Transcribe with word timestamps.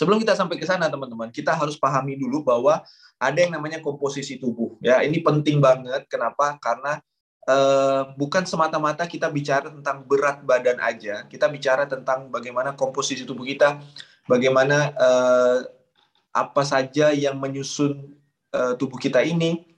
Sebelum 0.00 0.16
kita 0.16 0.32
sampai 0.32 0.56
ke 0.56 0.64
sana, 0.64 0.88
teman-teman, 0.88 1.28
kita 1.28 1.52
harus 1.52 1.76
pahami 1.76 2.16
dulu 2.16 2.40
bahwa 2.40 2.80
ada 3.20 3.36
yang 3.36 3.52
namanya 3.52 3.84
komposisi 3.84 4.40
tubuh. 4.40 4.80
Ya, 4.80 5.04
ini 5.04 5.20
penting 5.20 5.60
banget. 5.60 6.08
Kenapa? 6.08 6.56
Karena 6.56 7.04
eh, 7.44 8.02
bukan 8.16 8.48
semata-mata 8.48 9.04
kita 9.04 9.28
bicara 9.28 9.68
tentang 9.68 10.08
berat 10.08 10.40
badan 10.40 10.80
aja. 10.80 11.28
Kita 11.28 11.52
bicara 11.52 11.84
tentang 11.84 12.32
bagaimana 12.32 12.72
komposisi 12.72 13.28
tubuh 13.28 13.44
kita, 13.44 13.76
bagaimana 14.24 14.88
eh, 14.88 15.58
apa 16.32 16.62
saja 16.64 17.12
yang 17.12 17.36
menyusun 17.36 18.16
eh, 18.56 18.72
tubuh 18.80 18.96
kita 18.96 19.20
ini. 19.20 19.68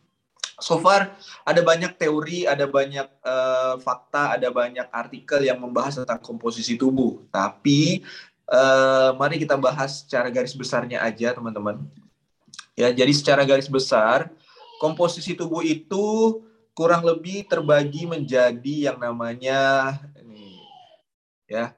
So 0.62 0.78
far 0.78 1.18
ada 1.42 1.66
banyak 1.66 1.98
teori, 1.98 2.46
ada 2.46 2.70
banyak 2.70 3.08
uh, 3.26 3.82
fakta, 3.82 4.38
ada 4.38 4.46
banyak 4.46 4.86
artikel 4.94 5.42
yang 5.42 5.58
membahas 5.58 5.98
tentang 5.98 6.22
komposisi 6.22 6.78
tubuh. 6.78 7.26
Tapi 7.34 8.06
uh, 8.48 9.14
mari 9.18 9.38
kita 9.38 9.54
bahas 9.54 10.02
secara 10.02 10.32
garis 10.32 10.56
besarnya 10.56 11.02
aja, 11.04 11.36
teman-teman. 11.36 11.84
Ya, 12.72 12.88
jadi 12.88 13.12
secara 13.12 13.44
garis 13.44 13.68
besar, 13.68 14.32
komposisi 14.80 15.36
tubuh 15.36 15.60
itu 15.60 16.40
kurang 16.72 17.04
lebih 17.04 17.44
terbagi 17.44 18.08
menjadi 18.08 18.92
yang 18.92 18.98
namanya 18.98 19.92
ini 20.16 20.56
ya 21.44 21.76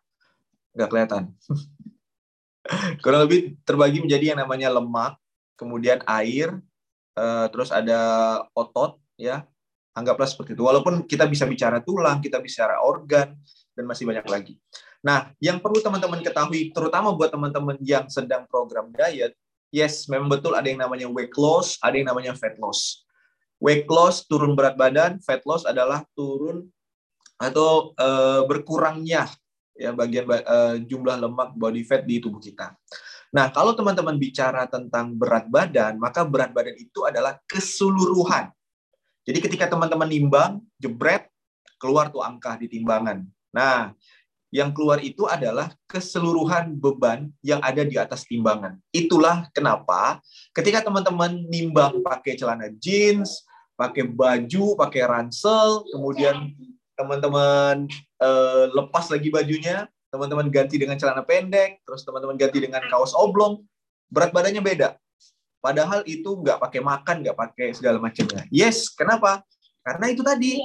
nggak 0.73 0.89
kelihatan. 0.91 1.23
Kurang 3.05 3.29
lebih 3.29 3.61
terbagi 3.69 4.01
menjadi 4.01 4.33
yang 4.33 4.41
namanya 4.41 4.73
lemak 4.73 5.21
kemudian 5.53 6.01
air 6.09 6.49
uh, 7.13 7.47
terus 7.53 7.69
ada 7.69 8.01
otot 8.57 8.97
ya. 9.21 9.45
Anggaplah 9.93 10.27
seperti 10.27 10.57
itu. 10.57 10.65
Walaupun 10.65 11.05
kita 11.05 11.29
bisa 11.29 11.45
bicara 11.45 11.85
tulang 11.85 12.25
kita 12.25 12.41
bicara 12.41 12.81
organ 12.81 13.37
dan 13.77 13.85
masih 13.85 14.09
banyak 14.09 14.27
lagi 14.27 14.55
Nah, 15.05 15.29
yang 15.37 15.61
perlu 15.61 15.85
teman-teman 15.85 16.25
ketahui, 16.25 16.73
terutama 16.73 17.13
buat 17.13 17.29
teman-teman 17.29 17.77
yang 17.85 18.09
sedang 18.09 18.49
program 18.49 18.89
diet, 18.97 19.37
yes, 19.69 20.09
memang 20.09 20.33
betul 20.33 20.57
ada 20.57 20.65
yang 20.65 20.81
namanya 20.81 21.05
weight 21.13 21.37
loss, 21.37 21.77
ada 21.85 21.93
yang 21.93 22.09
namanya 22.09 22.33
fat 22.33 22.57
loss. 22.57 23.05
Weight 23.61 23.85
loss 23.85 24.25
turun 24.25 24.57
berat 24.57 24.81
badan, 24.81 25.21
fat 25.21 25.45
loss 25.45 25.69
adalah 25.69 26.01
turun 26.17 26.65
atau 27.37 27.93
uh, 28.01 28.49
berkurangnya 28.49 29.29
ya 29.75 29.91
bagian 29.91 30.25
uh, 30.31 30.79
jumlah 30.81 31.19
lemak 31.19 31.53
body 31.59 31.83
fat 31.85 32.07
di 32.07 32.23
tubuh 32.23 32.41
kita. 32.41 32.73
Nah, 33.35 33.51
kalau 33.51 33.75
teman-teman 33.75 34.15
bicara 34.15 34.65
tentang 34.71 35.13
berat 35.19 35.51
badan, 35.51 35.99
maka 35.99 36.23
berat 36.23 36.55
badan 36.55 36.79
itu 36.79 37.03
adalah 37.03 37.37
keseluruhan. 37.51 38.49
Jadi 39.27 39.39
ketika 39.43 39.67
teman-teman 39.75 40.07
nimbang, 40.07 40.63
jebret, 40.79 41.27
keluar 41.83 42.15
tuh 42.15 42.23
angka 42.23 42.55
di 42.55 42.71
timbangan. 42.71 43.27
Nah, 43.51 43.91
yang 44.55 44.71
keluar 44.71 45.03
itu 45.03 45.27
adalah 45.27 45.75
keseluruhan 45.91 46.79
beban 46.79 47.27
yang 47.43 47.59
ada 47.59 47.83
di 47.83 47.99
atas 47.99 48.23
timbangan. 48.23 48.79
Itulah 48.95 49.51
kenapa 49.51 50.23
ketika 50.55 50.87
teman-teman 50.87 51.43
nimbang 51.51 51.99
pakai 52.07 52.39
celana 52.39 52.71
jeans, 52.79 53.43
pakai 53.75 54.07
baju, 54.07 54.79
pakai 54.79 55.03
ransel, 55.11 55.83
kemudian 55.91 56.55
teman-teman 56.95 57.91
uh, 58.23 58.71
lepas 58.71 59.11
lagi 59.11 59.27
bajunya, 59.35 59.91
teman-teman 60.15 60.47
ganti 60.47 60.79
dengan 60.79 60.95
celana 60.95 61.27
pendek, 61.27 61.83
terus 61.83 62.07
teman-teman 62.07 62.39
ganti 62.39 62.63
dengan 62.63 62.87
kaos 62.87 63.11
oblong, 63.19 63.59
berat 64.07 64.31
badannya 64.31 64.63
beda. 64.63 64.95
Padahal 65.59 66.07
itu 66.07 66.31
nggak 66.31 66.63
pakai 66.63 66.79
makan, 66.79 67.27
nggak 67.27 67.35
pakai 67.35 67.75
segala 67.75 67.99
macamnya. 67.99 68.47
Yes, 68.55 68.87
kenapa? 68.87 69.43
Karena 69.85 70.07
itu 70.09 70.25
tadi, 70.25 70.57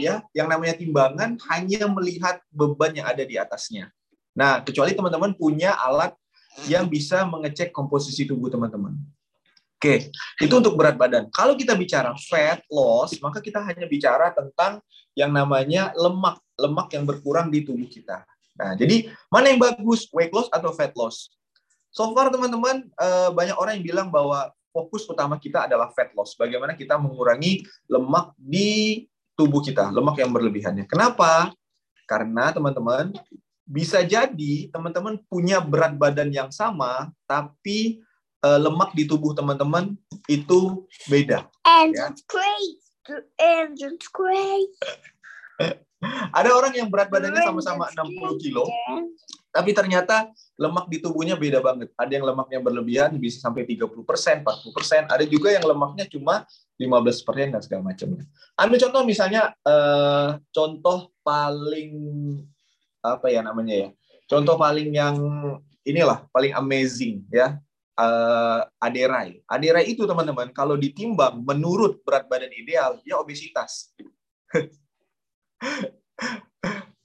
ya, 0.00 0.24
yang 0.32 0.48
namanya 0.48 0.72
timbangan 0.80 1.36
hanya 1.52 1.84
melihat 1.92 2.40
beban 2.48 2.96
yang 2.96 3.04
ada 3.04 3.20
di 3.20 3.36
atasnya. 3.36 3.92
Nah, 4.32 4.64
kecuali 4.64 4.96
teman-teman 4.96 5.36
punya 5.36 5.76
alat 5.76 6.16
yang 6.64 6.88
bisa 6.88 7.28
mengecek 7.28 7.68
komposisi 7.68 8.24
tubuh 8.24 8.48
teman-teman. 8.48 8.96
Oke, 9.76 10.08
itu 10.40 10.54
untuk 10.56 10.78
berat 10.78 10.96
badan. 10.96 11.28
Kalau 11.28 11.52
kita 11.52 11.76
bicara 11.76 12.16
fat 12.16 12.64
loss, 12.72 13.12
maka 13.20 13.44
kita 13.44 13.60
hanya 13.60 13.84
bicara 13.84 14.32
tentang 14.32 14.80
yang 15.12 15.28
namanya 15.28 15.92
lemak, 15.92 16.40
lemak 16.56 16.88
yang 16.96 17.04
berkurang 17.04 17.52
di 17.52 17.66
tubuh 17.66 17.90
kita. 17.90 18.24
Nah, 18.56 18.72
jadi 18.72 19.12
mana 19.28 19.52
yang 19.52 19.60
bagus, 19.60 20.08
weight 20.16 20.32
loss 20.32 20.48
atau 20.48 20.72
fat 20.72 20.96
loss? 20.96 21.28
So 21.92 22.08
far 22.16 22.32
teman-teman 22.32 22.88
eh, 22.88 23.30
banyak 23.36 23.56
orang 23.58 23.76
yang 23.76 23.84
bilang 23.84 24.08
bahwa 24.08 24.48
fokus 24.72 25.04
utama 25.06 25.36
kita 25.36 25.68
adalah 25.68 25.92
fat 25.92 26.10
loss. 26.16 26.34
Bagaimana 26.34 26.72
kita 26.72 26.96
mengurangi 26.96 27.62
lemak 27.86 28.32
di 28.40 29.04
tubuh 29.36 29.60
kita, 29.60 29.92
lemak 29.92 30.18
yang 30.18 30.32
berlebihannya. 30.32 30.88
Kenapa? 30.88 31.52
Karena 32.08 32.50
teman-teman 32.50 33.12
bisa 33.62 34.02
jadi 34.02 34.68
teman-teman 34.72 35.20
punya 35.30 35.62
berat 35.62 35.94
badan 35.94 36.32
yang 36.34 36.50
sama, 36.50 37.12
tapi 37.28 38.02
uh, 38.42 38.58
lemak 38.58 38.92
di 38.92 39.06
tubuh 39.06 39.32
teman-teman 39.32 39.94
itu 40.26 40.84
beda. 41.06 41.46
And 41.64 41.94
ya. 41.94 42.10
it's 42.10 42.24
great. 42.26 42.80
And 43.38 43.76
it's 43.78 44.08
great. 44.10 44.72
Ada 46.36 46.50
orang 46.50 46.74
yang 46.74 46.90
berat 46.90 47.14
badannya 47.14 47.46
sama-sama 47.46 47.86
60 47.94 48.42
kilo, 48.42 48.66
tapi 49.52 49.76
ternyata 49.76 50.32
lemak 50.56 50.88
di 50.88 50.96
tubuhnya 50.96 51.36
beda 51.36 51.60
banget. 51.60 51.92
Ada 51.92 52.12
yang 52.16 52.24
lemaknya 52.24 52.58
berlebihan 52.64 53.12
bisa 53.20 53.36
sampai 53.36 53.68
30%, 53.68 53.92
40%. 54.40 55.12
Ada 55.12 55.24
juga 55.28 55.52
yang 55.52 55.68
lemaknya 55.68 56.08
cuma 56.08 56.48
15% 56.80 57.52
dan 57.52 57.60
segala 57.60 57.92
macamnya. 57.92 58.24
Ambil 58.56 58.80
contoh 58.80 59.04
misalnya 59.04 59.52
eh, 59.60 60.40
contoh 60.48 61.12
paling 61.20 61.92
apa 63.04 63.28
ya 63.28 63.44
namanya 63.44 63.74
ya? 63.76 63.88
Contoh 64.24 64.56
paling 64.56 64.88
yang 64.96 65.20
inilah 65.84 66.24
paling 66.32 66.56
amazing 66.56 67.28
ya. 67.28 67.60
Uh, 67.92 68.64
aderai. 68.80 69.44
Aderai 69.44 69.84
itu 69.84 70.08
teman-teman 70.08 70.48
kalau 70.56 70.80
ditimbang 70.80 71.44
menurut 71.44 72.00
berat 72.00 72.24
badan 72.24 72.48
ideal 72.48 72.96
dia 73.04 73.20
obesitas. 73.20 73.92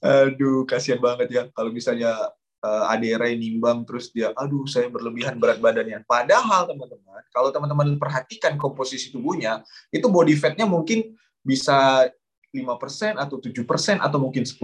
Aduh, 0.00 0.64
kasihan 0.64 0.96
banget 0.96 1.28
ya 1.28 1.42
kalau 1.52 1.68
misalnya 1.76 2.16
uh, 2.62 2.92
Adere 2.92 3.34
nimbang 3.38 3.86
terus 3.86 4.10
dia, 4.10 4.34
aduh 4.34 4.66
saya 4.66 4.90
berlebihan 4.90 5.38
berat 5.38 5.62
badannya. 5.62 6.02
Padahal 6.06 6.66
teman-teman, 6.66 7.22
kalau 7.30 7.50
teman-teman 7.54 7.88
perhatikan 7.98 8.58
komposisi 8.58 9.14
tubuhnya, 9.14 9.62
itu 9.94 10.06
body 10.10 10.34
fatnya 10.34 10.66
mungkin 10.66 11.14
bisa 11.42 12.08
5% 12.50 13.20
atau 13.20 13.36
7% 13.38 14.00
atau 14.00 14.18
mungkin 14.18 14.42
10%. 14.42 14.56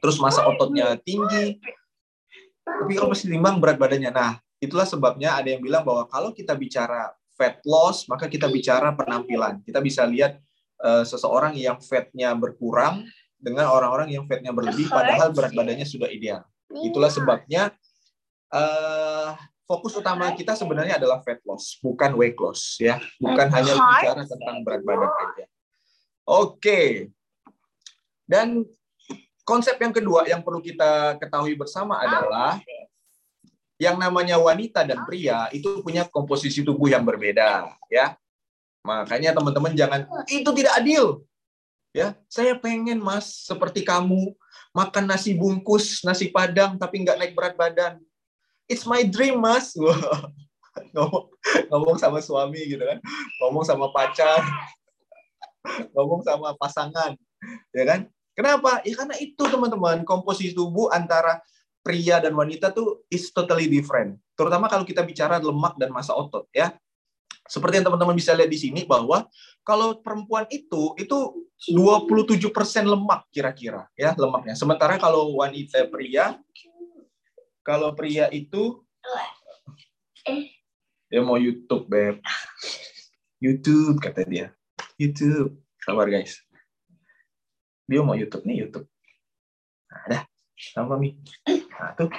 Terus 0.00 0.16
masa 0.20 0.44
ototnya 0.44 0.96
tinggi. 1.00 1.60
Tapi 2.64 2.92
kalau 2.96 3.12
masih 3.12 3.28
timbang 3.32 3.60
berat 3.60 3.76
badannya. 3.76 4.12
Nah, 4.12 4.40
itulah 4.60 4.88
sebabnya 4.88 5.36
ada 5.36 5.48
yang 5.52 5.60
bilang 5.60 5.84
bahwa 5.84 6.08
kalau 6.08 6.32
kita 6.32 6.56
bicara 6.56 7.12
fat 7.36 7.60
loss, 7.68 8.08
maka 8.08 8.30
kita 8.30 8.48
bicara 8.48 8.94
penampilan. 8.96 9.60
Kita 9.64 9.80
bisa 9.80 10.06
lihat 10.08 10.40
uh, 10.80 11.04
seseorang 11.04 11.56
yang 11.56 11.80
fatnya 11.80 12.32
berkurang 12.32 13.04
dengan 13.44 13.68
orang-orang 13.68 14.08
yang 14.08 14.24
fatnya 14.24 14.56
berlebih 14.56 14.88
padahal 14.88 15.36
berat 15.36 15.52
badannya 15.52 15.84
sudah 15.84 16.08
ideal. 16.08 16.40
Itulah 16.72 17.12
sebabnya 17.12 17.76
uh, 18.48 19.36
fokus 19.68 19.92
utama 20.00 20.32
kita 20.32 20.56
sebenarnya 20.56 20.96
adalah 20.96 21.20
fat 21.20 21.44
loss, 21.44 21.76
bukan 21.84 22.16
weight 22.16 22.40
loss 22.40 22.80
ya, 22.80 22.96
bukan 23.20 23.52
hanya 23.52 23.76
bicara 23.76 24.24
tentang 24.24 24.56
berat 24.64 24.80
badan 24.80 25.12
aja. 25.12 25.44
Oke. 26.24 27.12
Dan 28.24 28.64
konsep 29.44 29.76
yang 29.76 29.92
kedua 29.92 30.24
yang 30.24 30.40
perlu 30.40 30.64
kita 30.64 31.20
ketahui 31.20 31.52
bersama 31.52 32.00
adalah 32.00 32.56
yang 33.76 34.00
namanya 34.00 34.40
wanita 34.40 34.86
dan 34.88 35.04
pria 35.04 35.52
itu 35.52 35.84
punya 35.84 36.08
komposisi 36.08 36.64
tubuh 36.64 36.88
yang 36.88 37.04
berbeda 37.04 37.68
ya. 37.92 38.16
Makanya 38.84 39.36
teman-teman 39.36 39.72
jangan 39.76 40.08
itu 40.28 40.50
tidak 40.56 40.80
adil. 40.80 41.24
Ya, 41.94 42.18
saya 42.26 42.58
pengen 42.58 42.98
Mas 42.98 43.46
seperti 43.46 43.86
kamu 43.86 44.34
makan 44.74 45.06
nasi 45.06 45.38
bungkus, 45.38 46.02
nasi 46.02 46.26
padang 46.26 46.74
tapi 46.74 47.06
nggak 47.06 47.14
naik 47.22 47.32
berat 47.38 47.54
badan. 47.54 48.02
It's 48.66 48.82
my 48.82 49.06
dream, 49.06 49.38
Mas. 49.38 49.78
ngomong 50.94 51.30
ngomong 51.70 51.96
sama 52.02 52.18
suami 52.18 52.66
gitu 52.66 52.82
kan. 52.82 52.98
Ngomong 53.38 53.62
sama 53.62 53.94
pacar. 53.94 54.42
ngomong 55.94 56.26
sama 56.26 56.58
pasangan. 56.58 57.14
Ya 57.70 57.84
kan? 57.86 58.10
Kenapa? 58.34 58.82
Ya 58.82 58.98
karena 58.98 59.14
itu 59.22 59.46
teman-teman, 59.46 60.02
komposisi 60.02 60.50
tubuh 60.50 60.90
antara 60.90 61.38
pria 61.86 62.18
dan 62.18 62.34
wanita 62.34 62.74
tuh 62.74 63.06
is 63.06 63.30
totally 63.30 63.70
different. 63.70 64.18
Terutama 64.34 64.66
kalau 64.66 64.82
kita 64.82 65.06
bicara 65.06 65.38
lemak 65.38 65.78
dan 65.78 65.94
massa 65.94 66.10
otot 66.10 66.50
ya 66.50 66.74
seperti 67.44 67.80
yang 67.80 67.86
teman-teman 67.92 68.16
bisa 68.16 68.32
lihat 68.32 68.48
di 68.48 68.56
sini 68.56 68.88
bahwa 68.88 69.28
kalau 69.64 70.00
perempuan 70.00 70.48
itu 70.48 70.96
itu 70.96 71.18
27% 71.72 72.40
lemak 72.84 73.28
kira-kira 73.32 73.88
ya 73.96 74.16
lemaknya. 74.16 74.56
Sementara 74.56 74.96
kalau 74.96 75.36
wanita 75.40 75.84
pria 75.88 76.40
kalau 77.64 77.92
pria 77.96 78.28
itu 78.32 78.84
dia 81.14 81.22
mau 81.22 81.38
YouTube, 81.38 81.86
Beb. 81.86 82.18
YouTube 83.38 84.02
kata 84.02 84.26
dia. 84.26 84.50
YouTube. 84.98 85.62
Sabar 85.78 86.10
guys. 86.10 86.42
Dia 87.86 88.00
mau 88.00 88.18
YouTube 88.18 88.42
nih, 88.48 88.66
YouTube. 88.66 88.88
Nah, 89.92 90.04
dah. 90.10 90.22
Sama 90.58 90.96
Mi. 90.96 91.14
Nah, 91.46 91.94
tuh. 91.94 92.10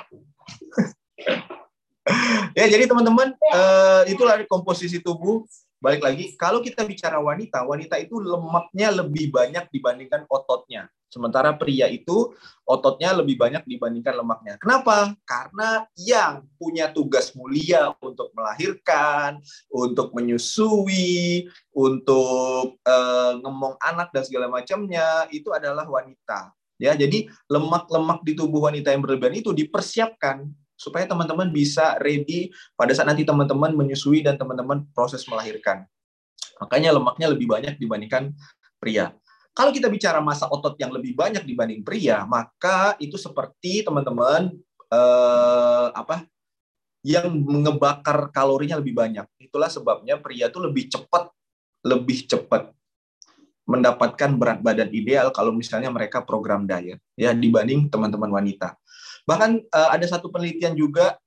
ya 2.59 2.65
jadi 2.69 2.85
teman-teman 2.89 3.35
uh, 3.51 4.03
itulah 4.09 4.39
komposisi 4.47 5.01
tubuh. 5.03 5.43
Balik 5.75 6.01
lagi 6.01 6.25
kalau 6.39 6.65
kita 6.65 6.81
bicara 6.87 7.21
wanita 7.21 7.61
wanita 7.61 7.99
itu 8.01 8.17
lemaknya 8.17 8.89
lebih 8.89 9.29
banyak 9.29 9.69
dibandingkan 9.69 10.25
ototnya. 10.25 10.89
Sementara 11.15 11.53
pria 11.55 11.87
itu 11.87 12.33
ototnya 12.67 13.15
lebih 13.15 13.39
banyak 13.39 13.63
dibandingkan 13.63 14.19
lemaknya. 14.19 14.59
Kenapa? 14.59 15.13
Karena 15.23 15.87
yang 15.95 16.43
punya 16.57 16.89
tugas 16.89 17.31
mulia 17.37 17.93
untuk 18.03 18.33
melahirkan 18.35 19.39
untuk 19.71 20.11
menyusui 20.11 21.47
untuk 21.71 22.81
uh, 22.83 23.39
ngemong 23.39 23.77
anak 23.79 24.09
dan 24.11 24.27
segala 24.27 24.49
macamnya 24.49 25.29
itu 25.29 25.53
adalah 25.53 25.87
wanita. 25.87 26.51
Ya 26.75 26.91
jadi 26.97 27.31
lemak-lemak 27.47 28.25
di 28.27 28.35
tubuh 28.35 28.67
wanita 28.67 28.91
yang 28.91 28.99
berlebihan 28.99 29.39
itu 29.39 29.55
dipersiapkan 29.55 30.51
supaya 30.75 31.07
teman-teman 31.07 31.49
bisa 31.49 31.95
ready 32.03 32.51
pada 32.75 32.91
saat 32.91 33.07
nanti 33.07 33.23
teman-teman 33.23 33.71
menyusui 33.73 34.21
dan 34.21 34.35
teman-teman 34.35 34.83
proses 34.91 35.23
melahirkan. 35.27 35.87
Makanya 36.59 36.95
lemaknya 36.95 37.27
lebih 37.31 37.47
banyak 37.51 37.75
dibandingkan 37.79 38.31
pria. 38.79 39.11
Kalau 39.55 39.71
kita 39.71 39.87
bicara 39.87 40.19
masa 40.19 40.51
otot 40.51 40.75
yang 40.75 40.91
lebih 40.91 41.15
banyak 41.15 41.47
dibanding 41.47 41.79
pria, 41.79 42.27
maka 42.27 42.99
itu 42.99 43.15
seperti 43.15 43.87
teman-teman 43.87 44.51
eh, 44.91 45.87
apa 45.95 46.27
yang 47.05 47.31
mengebakar 47.31 48.35
kalorinya 48.35 48.81
lebih 48.83 48.97
banyak. 48.97 49.23
Itulah 49.39 49.71
sebabnya 49.71 50.19
pria 50.19 50.51
itu 50.51 50.59
lebih 50.59 50.91
cepat 50.91 51.31
lebih 51.85 52.25
cepat 52.25 52.73
mendapatkan 53.65 54.29
berat 54.37 54.59
badan 54.61 54.89
ideal 54.93 55.33
kalau 55.33 55.49
misalnya 55.49 55.89
mereka 55.89 56.21
program 56.21 56.69
diet 56.69 57.01
ya 57.17 57.33
dibanding 57.33 57.89
teman-teman 57.89 58.29
wanita. 58.29 58.77
Bahkan 59.25 59.51
uh, 59.73 59.89
ada 59.89 60.05
satu 60.05 60.29
penelitian 60.29 60.77
juga 60.77 61.17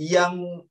yang 0.00 0.64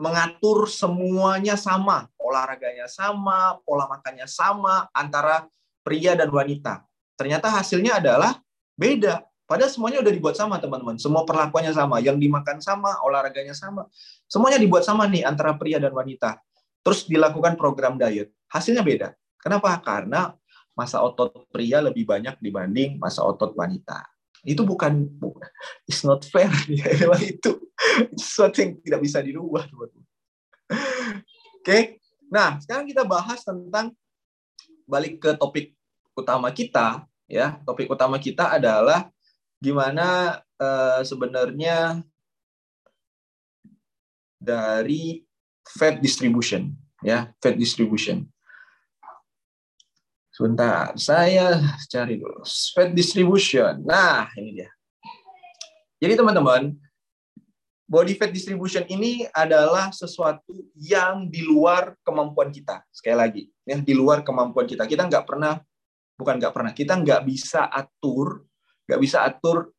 mengatur 0.00 0.64
semuanya 0.70 1.58
sama, 1.60 2.08
olahraganya 2.16 2.88
sama, 2.88 3.60
pola 3.66 3.84
makannya 3.90 4.24
sama 4.24 4.88
antara 4.96 5.44
pria 5.84 6.16
dan 6.16 6.32
wanita. 6.32 6.86
Ternyata 7.18 7.52
hasilnya 7.52 8.00
adalah 8.00 8.40
beda. 8.78 9.20
Padahal 9.44 9.68
semuanya 9.68 9.98
udah 10.00 10.14
dibuat 10.14 10.38
sama, 10.38 10.56
teman-teman. 10.62 10.96
Semua 10.96 11.26
perlakuannya 11.26 11.74
sama, 11.74 11.98
yang 12.00 12.16
dimakan 12.16 12.62
sama, 12.62 12.96
olahraganya 13.02 13.52
sama. 13.52 13.90
Semuanya 14.30 14.62
dibuat 14.62 14.86
sama 14.86 15.04
nih 15.10 15.26
antara 15.26 15.58
pria 15.58 15.76
dan 15.76 15.92
wanita. 15.92 16.38
Terus 16.80 17.04
dilakukan 17.04 17.58
program 17.60 17.98
diet. 18.00 18.32
Hasilnya 18.48 18.80
beda. 18.80 19.12
Kenapa? 19.42 19.74
Karena 19.82 20.32
masa 20.72 21.02
otot 21.04 21.44
pria 21.52 21.82
lebih 21.84 22.08
banyak 22.08 22.40
dibanding 22.40 22.96
masa 22.96 23.20
otot 23.20 23.52
wanita 23.52 24.00
itu 24.44 24.62
bukan 24.64 25.08
it's 25.84 26.02
not 26.04 26.24
fair. 26.28 26.50
Ya 26.70 26.88
memang 26.96 27.20
itu 27.20 27.60
sesuatu 28.16 28.60
yang 28.60 28.76
tidak 28.80 29.00
bisa 29.04 29.18
dirubah 29.24 29.64
oke 29.72 29.90
okay? 31.64 31.98
nah 32.30 32.60
sekarang 32.60 32.86
kita 32.86 33.02
bahas 33.02 33.42
tentang 33.42 33.90
balik 34.86 35.18
ke 35.22 35.30
topik 35.36 35.76
utama 36.16 36.52
kita 36.52 37.04
ya. 37.30 37.60
Topik 37.64 37.88
utama 37.88 38.18
kita 38.18 38.52
adalah 38.56 39.08
gimana 39.60 40.40
uh, 40.56 41.04
sebenarnya 41.04 42.00
dari 44.40 45.20
fat 45.68 46.00
distribution 46.00 46.72
ya 47.04 47.28
fat 47.38 47.54
distribution 47.60 48.24
Sebentar, 50.40 50.96
saya 50.96 51.60
cari 51.92 52.16
dulu. 52.16 52.40
Fat 52.72 52.96
distribution. 52.96 53.84
Nah, 53.84 54.32
ini 54.40 54.56
dia. 54.56 54.72
Jadi 56.00 56.16
teman-teman, 56.16 56.72
body 57.84 58.16
fat 58.16 58.32
distribution 58.32 58.88
ini 58.88 59.28
adalah 59.36 59.92
sesuatu 59.92 60.64
yang 60.72 61.28
di 61.28 61.44
luar 61.44 61.92
kemampuan 62.00 62.48
kita. 62.48 62.80
Sekali 62.88 63.16
lagi, 63.20 63.42
ya 63.68 63.84
di 63.84 63.92
luar 63.92 64.24
kemampuan 64.24 64.64
kita. 64.64 64.88
Kita 64.88 65.04
nggak 65.12 65.28
pernah, 65.28 65.60
bukan 66.16 66.40
nggak 66.40 66.56
pernah, 66.56 66.72
kita 66.72 66.96
nggak 66.96 67.20
bisa 67.28 67.68
atur, 67.68 68.48
nggak 68.88 69.00
bisa 69.04 69.20
atur 69.28 69.76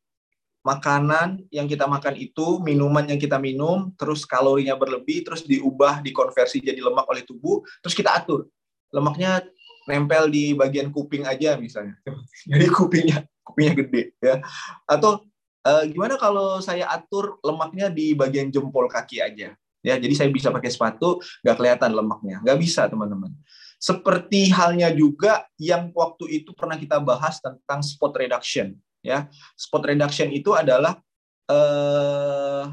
makanan 0.62 1.42
yang 1.50 1.66
kita 1.66 1.90
makan 1.90 2.14
itu, 2.14 2.62
minuman 2.62 3.02
yang 3.10 3.18
kita 3.18 3.34
minum, 3.34 3.90
terus 3.98 4.22
kalorinya 4.22 4.78
berlebih, 4.78 5.26
terus 5.26 5.42
diubah, 5.42 6.06
dikonversi 6.06 6.62
jadi 6.62 6.78
lemak 6.78 7.10
oleh 7.10 7.26
tubuh, 7.26 7.66
terus 7.82 7.98
kita 7.98 8.14
atur. 8.14 8.46
Lemaknya 8.94 9.42
nempel 9.88 10.30
di 10.30 10.52
bagian 10.54 10.90
kuping 10.90 11.26
aja 11.26 11.58
misalnya. 11.58 11.98
Jadi 12.50 12.66
kupingnya 12.70 13.26
kupingnya 13.42 13.74
gede 13.84 14.02
ya. 14.22 14.40
Atau 14.86 15.26
uh, 15.66 15.84
gimana 15.86 16.14
kalau 16.16 16.62
saya 16.62 16.86
atur 16.88 17.38
lemaknya 17.42 17.90
di 17.90 18.14
bagian 18.14 18.48
jempol 18.48 18.86
kaki 18.86 19.18
aja. 19.18 19.54
Ya, 19.82 19.98
jadi 19.98 20.14
saya 20.14 20.30
bisa 20.30 20.54
pakai 20.54 20.70
sepatu 20.70 21.18
nggak 21.42 21.56
kelihatan 21.58 21.90
lemaknya. 21.90 22.38
Nggak 22.46 22.58
bisa, 22.62 22.86
teman-teman. 22.86 23.34
Seperti 23.82 24.46
halnya 24.54 24.94
juga 24.94 25.42
yang 25.58 25.90
waktu 25.90 26.38
itu 26.38 26.54
pernah 26.54 26.78
kita 26.78 27.02
bahas 27.02 27.42
tentang 27.42 27.82
spot 27.82 28.14
reduction. 28.14 28.78
Ya, 29.02 29.26
spot 29.58 29.82
reduction 29.90 30.30
itu 30.30 30.54
adalah 30.54 31.02
eh, 31.50 32.64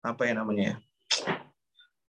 apa 0.00 0.22
ya 0.24 0.32
namanya 0.32 0.64
ya? 0.64 0.76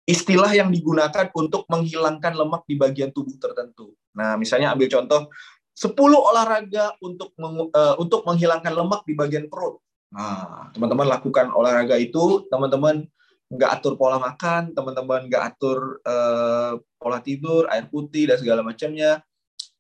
Istilah 0.03 0.51
yang 0.51 0.69
digunakan 0.75 1.31
untuk 1.35 1.63
menghilangkan 1.71 2.35
lemak 2.35 2.67
di 2.67 2.75
bagian 2.75 3.15
tubuh 3.15 3.39
tertentu. 3.39 3.95
Nah, 4.19 4.35
misalnya 4.35 4.75
ambil 4.75 4.91
contoh 4.91 5.31
10 5.73 5.95
olahraga 6.19 6.93
untuk 7.01 7.33
meng, 7.39 7.71
uh, 7.73 7.95
untuk 7.97 8.27
menghilangkan 8.27 8.73
lemak 8.75 9.07
di 9.07 9.15
bagian 9.15 9.47
perut. 9.47 9.81
Nah, 10.13 10.69
teman-teman 10.77 11.09
lakukan 11.09 11.49
olahraga 11.55 11.97
itu, 11.97 12.45
teman-teman 12.53 13.09
nggak 13.49 13.71
atur 13.81 13.97
pola 13.97 14.21
makan, 14.21 14.77
teman-teman 14.77 15.29
nggak 15.29 15.57
atur 15.57 16.03
uh, 16.05 16.77
pola 17.01 17.21
tidur, 17.25 17.69
air 17.73 17.89
putih 17.89 18.29
dan 18.29 18.37
segala 18.37 18.61
macamnya, 18.61 19.25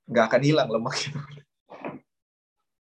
nggak 0.08 0.24
akan 0.32 0.42
hilang 0.44 0.68
lemak 0.72 0.96
itu. 0.96 1.20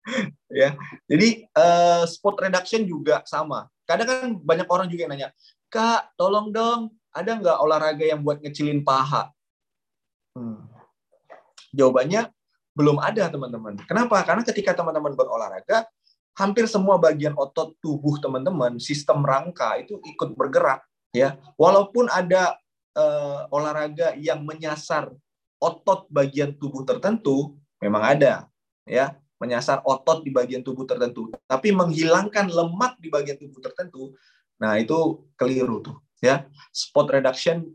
ya, 0.62 0.72
jadi 1.04 1.28
uh, 1.52 2.04
spot 2.08 2.48
reduction 2.48 2.88
juga 2.88 3.20
sama. 3.28 3.68
Kadang 3.84 4.08
kan 4.08 4.30
banyak 4.40 4.68
orang 4.72 4.88
juga 4.88 5.04
yang 5.04 5.12
nanya, 5.12 5.28
kak, 5.68 6.16
tolong 6.16 6.48
dong 6.48 7.01
ada 7.12 7.30
nggak 7.36 7.58
olahraga 7.60 8.04
yang 8.08 8.24
buat 8.24 8.40
ngecilin 8.40 8.80
paha? 8.80 9.28
Hmm. 10.32 10.64
Jawabannya 11.76 12.32
belum 12.72 12.96
ada, 13.00 13.28
teman-teman. 13.28 13.76
Kenapa? 13.84 14.24
Karena 14.24 14.42
ketika 14.48 14.72
teman-teman 14.72 15.12
berolahraga, 15.12 15.84
hampir 16.32 16.64
semua 16.64 16.96
bagian 16.96 17.36
otot 17.36 17.76
tubuh 17.84 18.16
teman-teman, 18.16 18.80
sistem 18.80 19.20
rangka 19.20 19.76
itu 19.76 20.00
ikut 20.00 20.32
bergerak. 20.32 20.80
ya. 21.12 21.36
Walaupun 21.60 22.08
ada 22.08 22.56
uh, 22.96 23.44
olahraga 23.52 24.16
yang 24.16 24.40
menyasar 24.48 25.12
otot 25.60 26.08
bagian 26.08 26.56
tubuh 26.56 26.88
tertentu, 26.88 27.60
memang 27.78 28.02
ada. 28.02 28.48
ya 28.82 29.14
menyasar 29.42 29.82
otot 29.82 30.22
di 30.22 30.30
bagian 30.30 30.62
tubuh 30.62 30.86
tertentu. 30.86 31.26
Tapi 31.50 31.74
menghilangkan 31.74 32.46
lemak 32.46 32.94
di 33.02 33.10
bagian 33.10 33.34
tubuh 33.42 33.58
tertentu, 33.58 34.14
nah 34.62 34.78
itu 34.78 35.26
keliru 35.34 35.82
tuh 35.82 35.98
ya. 36.22 36.46
Spot 36.70 37.10
reduction 37.10 37.66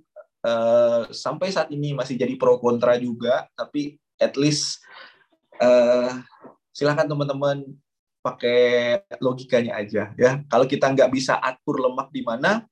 uh, 0.48 1.06
sampai 1.12 1.52
saat 1.52 1.70
ini 1.70 1.92
masih 1.92 2.16
jadi 2.16 2.34
pro 2.40 2.58
kontra 2.58 2.96
juga 2.96 3.46
tapi 3.54 4.00
at 4.18 4.34
least 4.40 4.82
uh, 5.60 6.16
silakan 6.72 7.12
teman-teman 7.12 7.58
pakai 8.24 9.04
logikanya 9.20 9.78
aja 9.78 10.16
ya. 10.16 10.42
Kalau 10.48 10.66
kita 10.66 10.90
nggak 10.90 11.12
bisa 11.12 11.38
atur 11.38 11.84
lemak 11.84 12.10
di 12.10 12.24
mana 12.24 12.64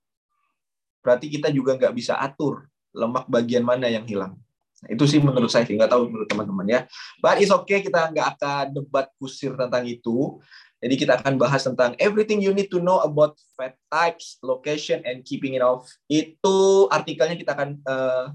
berarti 1.05 1.29
kita 1.29 1.53
juga 1.53 1.77
nggak 1.77 1.94
bisa 1.94 2.17
atur 2.17 2.65
lemak 2.96 3.27
bagian 3.29 3.62
mana 3.62 3.91
yang 3.91 4.08
hilang. 4.08 4.39
Nah, 4.84 4.89
itu 4.91 5.03
sih 5.08 5.20
menurut 5.24 5.48
saya 5.48 5.63
nggak 5.63 5.91
tahu 5.91 6.12
menurut 6.12 6.27
teman-teman 6.27 6.67
ya. 6.67 6.79
But 7.24 7.39
it's 7.39 7.53
okay 7.53 7.79
kita 7.86 8.12
nggak 8.12 8.27
akan 8.36 8.65
debat 8.75 9.08
kusir 9.15 9.55
tentang 9.55 9.86
itu 9.88 10.41
jadi 10.84 10.96
kita 11.00 11.13
akan 11.24 11.39
bahas 11.39 11.63
tentang 11.63 11.96
everything 11.98 12.44
you 12.44 12.51
need 12.51 12.67
to 12.67 12.84
know 12.84 13.00
about 13.01 13.39
fat 13.55 13.79
types, 13.88 14.38
location, 14.44 15.00
and 15.08 15.24
keeping 15.24 15.55
it 15.55 15.63
off. 15.63 15.88
Itu 16.12 16.86
artikelnya 16.91 17.39
kita 17.39 17.55
akan 17.55 17.70
uh, 17.88 18.25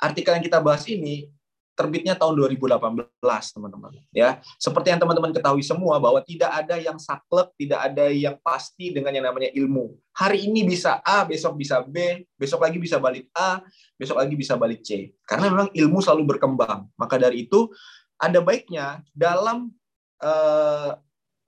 artikel 0.00 0.32
yang 0.34 0.44
kita 0.44 0.58
bahas 0.58 0.88
ini 0.88 1.28
terbitnya 1.72 2.12
tahun 2.12 2.36
2018, 2.36 3.08
teman-teman. 3.56 3.96
Ya, 4.12 4.44
seperti 4.60 4.92
yang 4.92 5.00
teman-teman 5.00 5.32
ketahui 5.32 5.64
semua 5.64 5.96
bahwa 5.96 6.20
tidak 6.20 6.52
ada 6.52 6.76
yang 6.76 7.00
saklek, 7.00 7.48
tidak 7.56 7.80
ada 7.80 8.12
yang 8.12 8.36
pasti 8.44 8.92
dengan 8.92 9.12
yang 9.12 9.24
namanya 9.24 9.48
ilmu. 9.56 9.96
Hari 10.12 10.48
ini 10.48 10.68
bisa 10.68 11.00
A, 11.00 11.24
besok 11.24 11.56
bisa 11.56 11.80
B, 11.80 12.28
besok 12.36 12.60
lagi 12.60 12.76
bisa 12.76 13.00
balik 13.00 13.28
A, 13.32 13.64
besok 13.96 14.20
lagi 14.20 14.36
bisa 14.36 14.54
balik 14.60 14.84
C. 14.84 15.16
Karena 15.24 15.48
memang 15.48 15.68
ilmu 15.72 15.98
selalu 16.04 16.36
berkembang. 16.36 16.92
Maka 16.98 17.16
dari 17.16 17.48
itu 17.48 17.72
ada 18.20 18.38
baiknya 18.44 19.00
dalam 19.16 19.72
uh, 20.20 20.92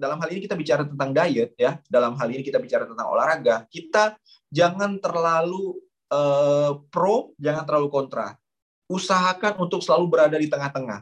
dalam 0.04 0.20
hal 0.20 0.28
ini 0.28 0.44
kita 0.44 0.52
bicara 0.52 0.84
tentang 0.84 1.16
diet 1.16 1.56
ya, 1.56 1.80
dalam 1.88 2.12
hal 2.20 2.28
ini 2.28 2.44
kita 2.44 2.60
bicara 2.60 2.84
tentang 2.84 3.08
olahraga, 3.08 3.64
kita 3.72 4.20
jangan 4.52 5.00
terlalu 5.00 5.80
uh, 6.12 6.76
pro, 6.92 7.32
jangan 7.40 7.64
terlalu 7.64 7.88
kontra. 7.88 8.36
Usahakan 8.84 9.64
untuk 9.64 9.80
selalu 9.80 10.12
berada 10.12 10.36
di 10.36 10.44
tengah-tengah 10.44 11.00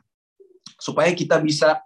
supaya 0.79 1.11
kita 1.11 1.43
bisa 1.43 1.83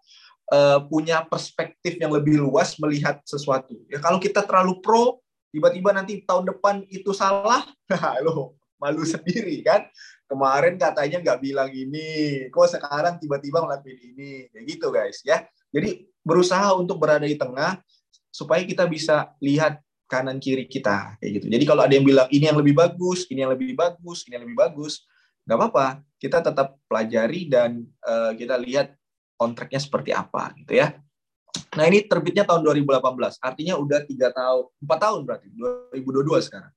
uh, 0.53 0.85
punya 0.85 1.25
perspektif 1.25 1.97
yang 1.97 2.13
lebih 2.13 2.37
luas 2.37 2.77
melihat 2.77 3.25
sesuatu. 3.25 3.81
Ya 3.89 3.97
kalau 3.97 4.21
kita 4.21 4.45
terlalu 4.45 4.85
pro, 4.85 5.25
tiba-tiba 5.49 5.97
nanti 5.97 6.21
tahun 6.21 6.53
depan 6.53 6.85
itu 6.93 7.17
salah, 7.17 7.65
nah, 7.89 8.21
lo 8.21 8.61
malu 8.77 9.09
sendiri 9.09 9.65
kan. 9.65 9.89
Kemarin 10.27 10.75
katanya 10.75 11.23
nggak 11.23 11.41
bilang 11.41 11.71
ini, 11.71 12.45
kok 12.51 12.67
sekarang 12.67 13.17
tiba-tiba 13.23 13.63
ngelakuin 13.63 14.01
ini, 14.13 14.31
kayak 14.51 14.65
gitu 14.69 14.87
guys 14.91 15.23
ya. 15.23 15.47
Jadi 15.77 16.09
berusaha 16.25 16.73
untuk 16.73 16.97
berada 16.97 17.29
di 17.29 17.37
tengah 17.37 17.77
supaya 18.33 18.65
kita 18.65 18.89
bisa 18.89 19.37
lihat 19.45 19.85
kanan 20.09 20.41
kiri 20.41 20.65
kita 20.65 21.19
kayak 21.21 21.43
gitu. 21.43 21.47
Jadi 21.53 21.65
kalau 21.69 21.83
ada 21.85 21.93
yang 21.93 22.07
bilang 22.07 22.29
ini 22.33 22.49
yang 22.49 22.57
lebih 22.57 22.73
bagus, 22.73 23.29
ini 23.29 23.45
yang 23.45 23.53
lebih 23.53 23.77
bagus, 23.77 24.25
ini 24.25 24.41
yang 24.41 24.45
lebih 24.49 24.57
bagus, 24.57 25.05
nggak 25.45 25.59
apa-apa. 25.59 25.87
Kita 26.17 26.41
tetap 26.41 26.81
pelajari 26.89 27.51
dan 27.51 27.85
uh, 28.07 28.33
kita 28.33 28.57
lihat 28.57 28.97
kontraknya 29.37 29.81
seperti 29.83 30.17
apa 30.17 30.57
gitu 30.57 30.81
ya. 30.81 30.97
Nah 31.77 31.85
ini 31.85 32.09
terbitnya 32.09 32.49
tahun 32.49 32.65
2018, 32.65 33.37
artinya 33.41 33.75
udah 33.77 34.01
tiga 34.09 34.33
tahun, 34.33 34.65
empat 34.81 34.99
tahun 34.99 35.21
berarti 35.29 35.47
2022 35.93 36.47
sekarang. 36.49 36.73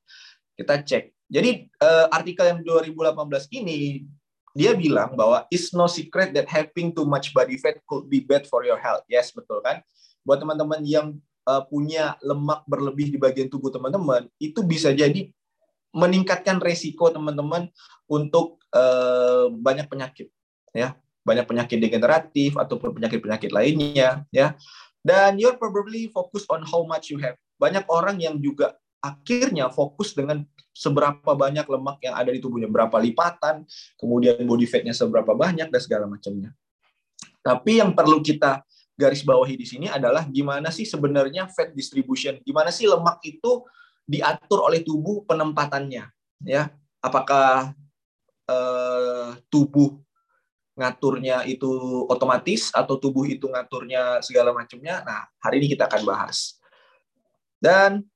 Kita 0.60 0.74
cek. 0.84 1.04
Jadi 1.30 1.50
uh, 1.80 2.08
artikel 2.12 2.46
yang 2.52 2.60
2018 2.66 3.16
ini 3.64 4.04
dia 4.60 4.76
bilang 4.76 5.16
bahwa 5.16 5.48
it's 5.48 5.72
no 5.72 5.88
secret 5.88 6.36
that 6.36 6.52
having 6.52 6.92
too 6.92 7.08
much 7.08 7.32
body 7.32 7.56
fat 7.56 7.80
could 7.88 8.12
be 8.12 8.20
bad 8.20 8.44
for 8.44 8.68
your 8.68 8.76
health. 8.76 9.08
Yes, 9.08 9.32
betul 9.32 9.64
kan? 9.64 9.80
Buat 10.28 10.44
teman-teman 10.44 10.84
yang 10.84 11.16
uh, 11.48 11.64
punya 11.64 12.20
lemak 12.20 12.68
berlebih 12.68 13.08
di 13.08 13.16
bagian 13.16 13.48
tubuh 13.48 13.72
teman-teman, 13.72 14.28
itu 14.36 14.60
bisa 14.68 14.92
jadi 14.92 15.32
meningkatkan 15.96 16.60
resiko 16.60 17.08
teman-teman 17.08 17.72
untuk 18.12 18.60
uh, 18.76 19.48
banyak 19.48 19.88
penyakit, 19.88 20.28
ya, 20.76 21.00
banyak 21.24 21.48
penyakit 21.48 21.80
degeneratif 21.80 22.60
ataupun 22.60 23.00
penyakit-penyakit 23.00 23.56
lainnya, 23.56 24.28
ya. 24.30 24.60
Dan 25.00 25.40
you're 25.40 25.56
probably 25.56 26.12
focus 26.12 26.44
on 26.52 26.68
how 26.68 26.84
much 26.84 27.08
you 27.08 27.18
have. 27.24 27.40
Banyak 27.56 27.88
orang 27.88 28.20
yang 28.20 28.36
juga 28.44 28.76
akhirnya 29.00 29.72
fokus 29.72 30.12
dengan 30.14 30.44
seberapa 30.76 31.36
banyak 31.36 31.68
lemak 31.68 31.98
yang 32.04 32.16
ada 32.16 32.32
di 32.32 32.40
tubuhnya, 32.40 32.72
berapa 32.72 32.96
lipatan, 33.00 33.68
kemudian 34.00 34.40
body 34.48 34.64
fatnya 34.64 34.96
seberapa 34.96 35.36
banyak 35.36 35.68
dan 35.68 35.82
segala 35.84 36.08
macamnya. 36.08 36.56
Tapi 37.44 37.84
yang 37.84 37.92
perlu 37.92 38.24
kita 38.24 38.64
garis 39.00 39.24
bawahi 39.24 39.56
di 39.56 39.64
sini 39.68 39.88
adalah 39.88 40.28
gimana 40.28 40.72
sih 40.72 40.84
sebenarnya 40.84 41.48
fat 41.52 41.72
distribution, 41.72 42.40
gimana 42.44 42.72
sih 42.72 42.88
lemak 42.88 43.20
itu 43.24 43.64
diatur 44.04 44.68
oleh 44.68 44.84
tubuh 44.84 45.24
penempatannya, 45.28 46.08
ya? 46.44 46.64
Apakah 47.00 47.72
eh, 48.48 49.30
tubuh 49.48 50.00
ngaturnya 50.80 51.44
itu 51.44 51.68
otomatis 52.08 52.72
atau 52.72 52.96
tubuh 52.96 53.28
itu 53.28 53.48
ngaturnya 53.52 54.24
segala 54.24 54.56
macamnya? 54.56 55.04
Nah, 55.04 55.28
hari 55.44 55.64
ini 55.64 55.76
kita 55.76 55.92
akan 55.92 56.02
bahas. 56.08 56.60
Dan 57.60 58.08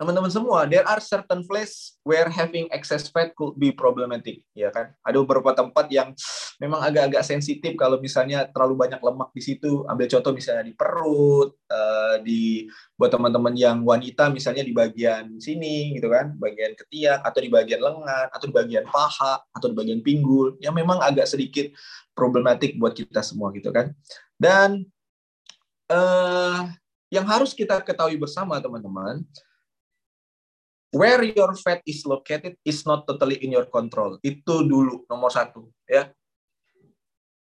teman-teman 0.00 0.32
semua, 0.32 0.64
there 0.64 0.80
are 0.88 0.96
certain 0.96 1.44
place 1.44 2.00
where 2.08 2.24
having 2.32 2.64
excess 2.72 3.12
fat 3.12 3.36
could 3.36 3.52
be 3.60 3.68
problematic, 3.68 4.40
ya 4.56 4.72
kan? 4.72 4.96
Ada 5.04 5.20
beberapa 5.20 5.52
tempat 5.52 5.92
yang 5.92 6.16
memang 6.56 6.80
agak-agak 6.80 7.20
sensitif 7.20 7.76
kalau 7.76 8.00
misalnya 8.00 8.48
terlalu 8.48 8.80
banyak 8.80 8.96
lemak 8.96 9.28
di 9.36 9.44
situ. 9.44 9.84
Ambil 9.84 10.08
contoh 10.08 10.32
misalnya 10.32 10.64
di 10.64 10.72
perut, 10.72 11.52
uh, 11.68 12.16
di 12.24 12.64
buat 12.96 13.12
teman-teman 13.12 13.52
yang 13.52 13.84
wanita 13.84 14.32
misalnya 14.32 14.64
di 14.64 14.72
bagian 14.72 15.36
sini 15.36 15.92
gitu 15.92 16.08
kan, 16.08 16.32
bagian 16.40 16.72
ketiak 16.80 17.20
atau 17.20 17.40
di 17.44 17.52
bagian 17.52 17.84
lengan 17.84 18.32
atau 18.32 18.48
di 18.48 18.54
bagian 18.56 18.88
paha 18.88 19.44
atau 19.52 19.68
di 19.68 19.76
bagian 19.76 20.00
pinggul, 20.00 20.56
yang 20.64 20.72
memang 20.72 20.96
agak 21.04 21.28
sedikit 21.28 21.68
problematik 22.16 22.80
buat 22.80 22.96
kita 22.96 23.20
semua 23.20 23.52
gitu 23.52 23.68
kan. 23.68 23.92
Dan 24.40 24.88
uh, 25.92 26.72
yang 27.12 27.28
harus 27.28 27.52
kita 27.52 27.84
ketahui 27.84 28.16
bersama 28.16 28.56
teman-teman, 28.64 29.28
where 30.90 31.22
your 31.22 31.54
fat 31.58 31.80
is 31.86 32.02
located 32.02 32.58
is 32.66 32.82
not 32.82 33.06
totally 33.06 33.38
in 33.42 33.54
your 33.54 33.66
control. 33.70 34.18
Itu 34.22 34.66
dulu 34.66 35.06
nomor 35.06 35.30
satu, 35.30 35.70
ya. 35.86 36.10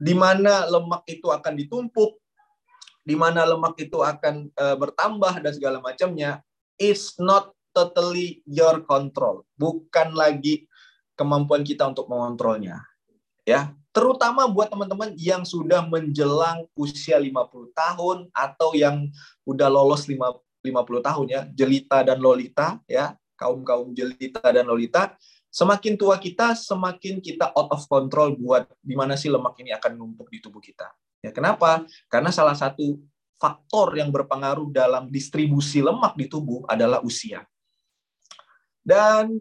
Di 0.00 0.14
mana 0.16 0.66
lemak 0.66 1.06
itu 1.06 1.30
akan 1.30 1.54
ditumpuk, 1.54 2.18
di 3.06 3.14
mana 3.14 3.46
lemak 3.46 3.78
itu 3.78 4.02
akan 4.02 4.50
uh, 4.54 4.76
bertambah 4.76 5.44
dan 5.44 5.52
segala 5.54 5.78
macamnya, 5.78 6.42
is 6.80 7.14
not 7.20 7.52
totally 7.70 8.42
your 8.48 8.82
control. 8.88 9.46
Bukan 9.54 10.16
lagi 10.16 10.66
kemampuan 11.14 11.62
kita 11.62 11.86
untuk 11.86 12.08
mengontrolnya. 12.08 12.80
Ya, 13.44 13.72
terutama 13.92 14.48
buat 14.48 14.72
teman-teman 14.72 15.12
yang 15.20 15.44
sudah 15.44 15.84
menjelang 15.84 16.64
usia 16.72 17.20
50 17.20 17.76
tahun 17.76 18.18
atau 18.32 18.72
yang 18.72 19.10
udah 19.44 19.68
lolos 19.68 20.08
5 20.08 20.16
50 20.60 21.00
tahun 21.00 21.26
ya, 21.28 21.40
jelita 21.52 22.04
dan 22.04 22.20
lolita 22.20 22.78
ya, 22.84 23.16
kaum-kaum 23.40 23.96
jelita 23.96 24.44
dan 24.52 24.68
lolita, 24.68 25.16
semakin 25.48 25.96
tua 25.96 26.20
kita, 26.20 26.52
semakin 26.52 27.18
kita 27.18 27.50
out 27.56 27.72
of 27.72 27.82
control 27.88 28.36
buat 28.36 28.68
di 28.84 28.94
mana 28.94 29.16
sih 29.16 29.32
lemak 29.32 29.56
ini 29.58 29.72
akan 29.74 29.96
numpuk 29.96 30.28
di 30.28 30.38
tubuh 30.38 30.62
kita. 30.62 30.86
Ya, 31.20 31.32
kenapa? 31.32 31.84
Karena 32.08 32.28
salah 32.32 32.56
satu 32.56 33.00
faktor 33.40 33.96
yang 33.96 34.12
berpengaruh 34.12 34.68
dalam 34.68 35.08
distribusi 35.08 35.80
lemak 35.80 36.16
di 36.16 36.28
tubuh 36.28 36.68
adalah 36.68 37.00
usia. 37.00 37.44
Dan 38.80 39.40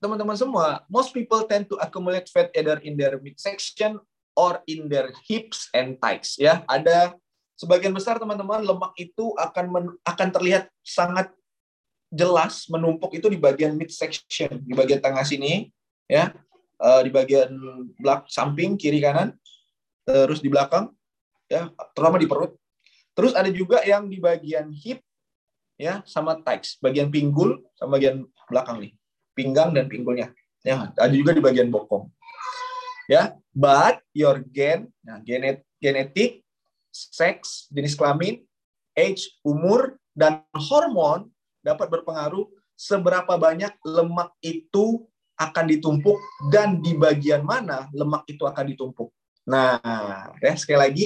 teman-teman 0.00 0.36
semua, 0.36 0.84
most 0.88 1.12
people 1.16 1.44
tend 1.48 1.68
to 1.68 1.76
accumulate 1.80 2.28
fat 2.28 2.52
either 2.52 2.80
in 2.84 2.96
their 2.96 3.16
midsection 3.20 3.96
or 4.36 4.60
in 4.70 4.86
their 4.86 5.10
hips 5.26 5.72
and 5.74 5.98
thighs. 5.98 6.38
Ya, 6.38 6.62
ada 6.70 7.16
sebagian 7.58 7.90
besar 7.90 8.22
teman-teman 8.22 8.62
lemak 8.62 8.94
itu 8.94 9.34
akan 9.34 9.64
men, 9.66 9.86
akan 10.06 10.28
terlihat 10.30 10.70
sangat 10.86 11.34
jelas 12.08 12.70
menumpuk 12.70 13.12
itu 13.18 13.26
di 13.26 13.36
bagian 13.36 13.74
midsection, 13.74 14.62
di 14.62 14.72
bagian 14.72 15.02
tengah 15.02 15.26
sini, 15.26 15.68
ya, 16.06 16.32
uh, 16.80 17.02
di 17.02 17.10
bagian 17.10 17.50
belak 17.98 18.30
samping 18.30 18.78
kiri 18.78 19.02
kanan, 19.02 19.34
terus 20.08 20.40
di 20.40 20.48
belakang, 20.48 20.88
ya, 21.50 21.68
terutama 21.92 22.16
di 22.16 22.30
perut. 22.30 22.56
Terus 23.12 23.34
ada 23.34 23.50
juga 23.50 23.82
yang 23.84 24.06
di 24.08 24.22
bagian 24.22 24.70
hip, 24.72 25.02
ya, 25.76 26.00
sama 26.08 26.38
thighs, 26.40 26.78
bagian 26.80 27.12
pinggul 27.12 27.60
sama 27.76 28.00
bagian 28.00 28.24
belakang 28.48 28.80
nih, 28.80 28.92
pinggang 29.36 29.74
dan 29.74 29.90
pinggulnya. 29.90 30.32
Ya, 30.64 30.94
ada 30.96 31.12
juga 31.12 31.36
di 31.36 31.42
bagian 31.42 31.68
bokong. 31.68 32.08
Ya, 33.08 33.36
but 33.52 34.00
your 34.16 34.40
gen, 34.48 34.88
nah, 35.04 35.20
genet, 35.20 35.64
genetik, 35.80 36.44
seks, 36.92 37.68
jenis 37.72 37.94
kelamin, 37.94 38.42
age, 38.96 39.38
umur, 39.46 39.96
dan 40.18 40.42
hormon 40.54 41.30
dapat 41.62 41.86
berpengaruh 41.86 42.50
seberapa 42.74 43.38
banyak 43.38 43.70
lemak 43.86 44.34
itu 44.42 45.06
akan 45.38 45.64
ditumpuk 45.70 46.18
dan 46.50 46.82
di 46.82 46.98
bagian 46.98 47.46
mana 47.46 47.86
lemak 47.94 48.26
itu 48.26 48.42
akan 48.42 48.64
ditumpuk. 48.66 49.14
Nah, 49.46 49.78
ya 50.42 50.58
sekali 50.58 50.78
lagi 50.78 51.04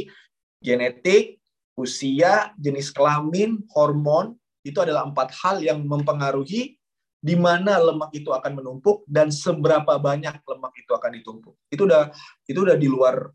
genetik, 0.64 1.36
usia, 1.76 2.56
jenis 2.56 2.88
kelamin, 2.88 3.60
hormon 3.76 4.36
itu 4.64 4.80
adalah 4.80 5.04
empat 5.04 5.36
hal 5.44 5.60
yang 5.60 5.84
mempengaruhi 5.84 6.80
di 7.22 7.34
mana 7.38 7.78
lemak 7.78 8.10
itu 8.16 8.34
akan 8.34 8.58
menumpuk 8.58 9.06
dan 9.06 9.30
seberapa 9.30 9.94
banyak 10.00 10.42
lemak 10.42 10.72
itu 10.74 10.90
akan 10.90 11.10
ditumpuk. 11.14 11.54
Itu 11.70 11.86
udah 11.86 12.10
itu 12.48 12.58
udah 12.58 12.76
di 12.80 12.88
luar 12.90 13.30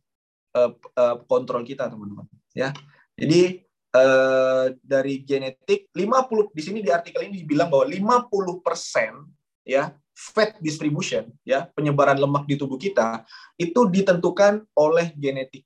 uh, 0.56 0.72
uh, 0.96 1.16
kontrol 1.27 1.66
kita, 1.68 1.89
teman-teman. 1.92 2.30
Ya, 2.56 2.72
jadi 3.20 3.68
Eh, 3.98 4.66
dari 4.84 5.24
genetik 5.25 5.89
50 5.96 6.51
di 6.51 6.62
sini 6.62 6.80
di 6.84 6.92
artikel 6.92 7.25
ini 7.25 7.42
dibilang 7.42 7.72
bahwa 7.72 7.88
50% 7.88 9.25
ya 9.63 9.96
fat 10.12 10.60
distribution 10.60 11.32
ya 11.42 11.72
penyebaran 11.72 12.20
lemak 12.20 12.44
di 12.46 12.60
tubuh 12.60 12.75
kita 12.75 13.25
itu 13.56 13.88
ditentukan 13.88 14.60
oleh 14.75 15.16
genetik 15.16 15.63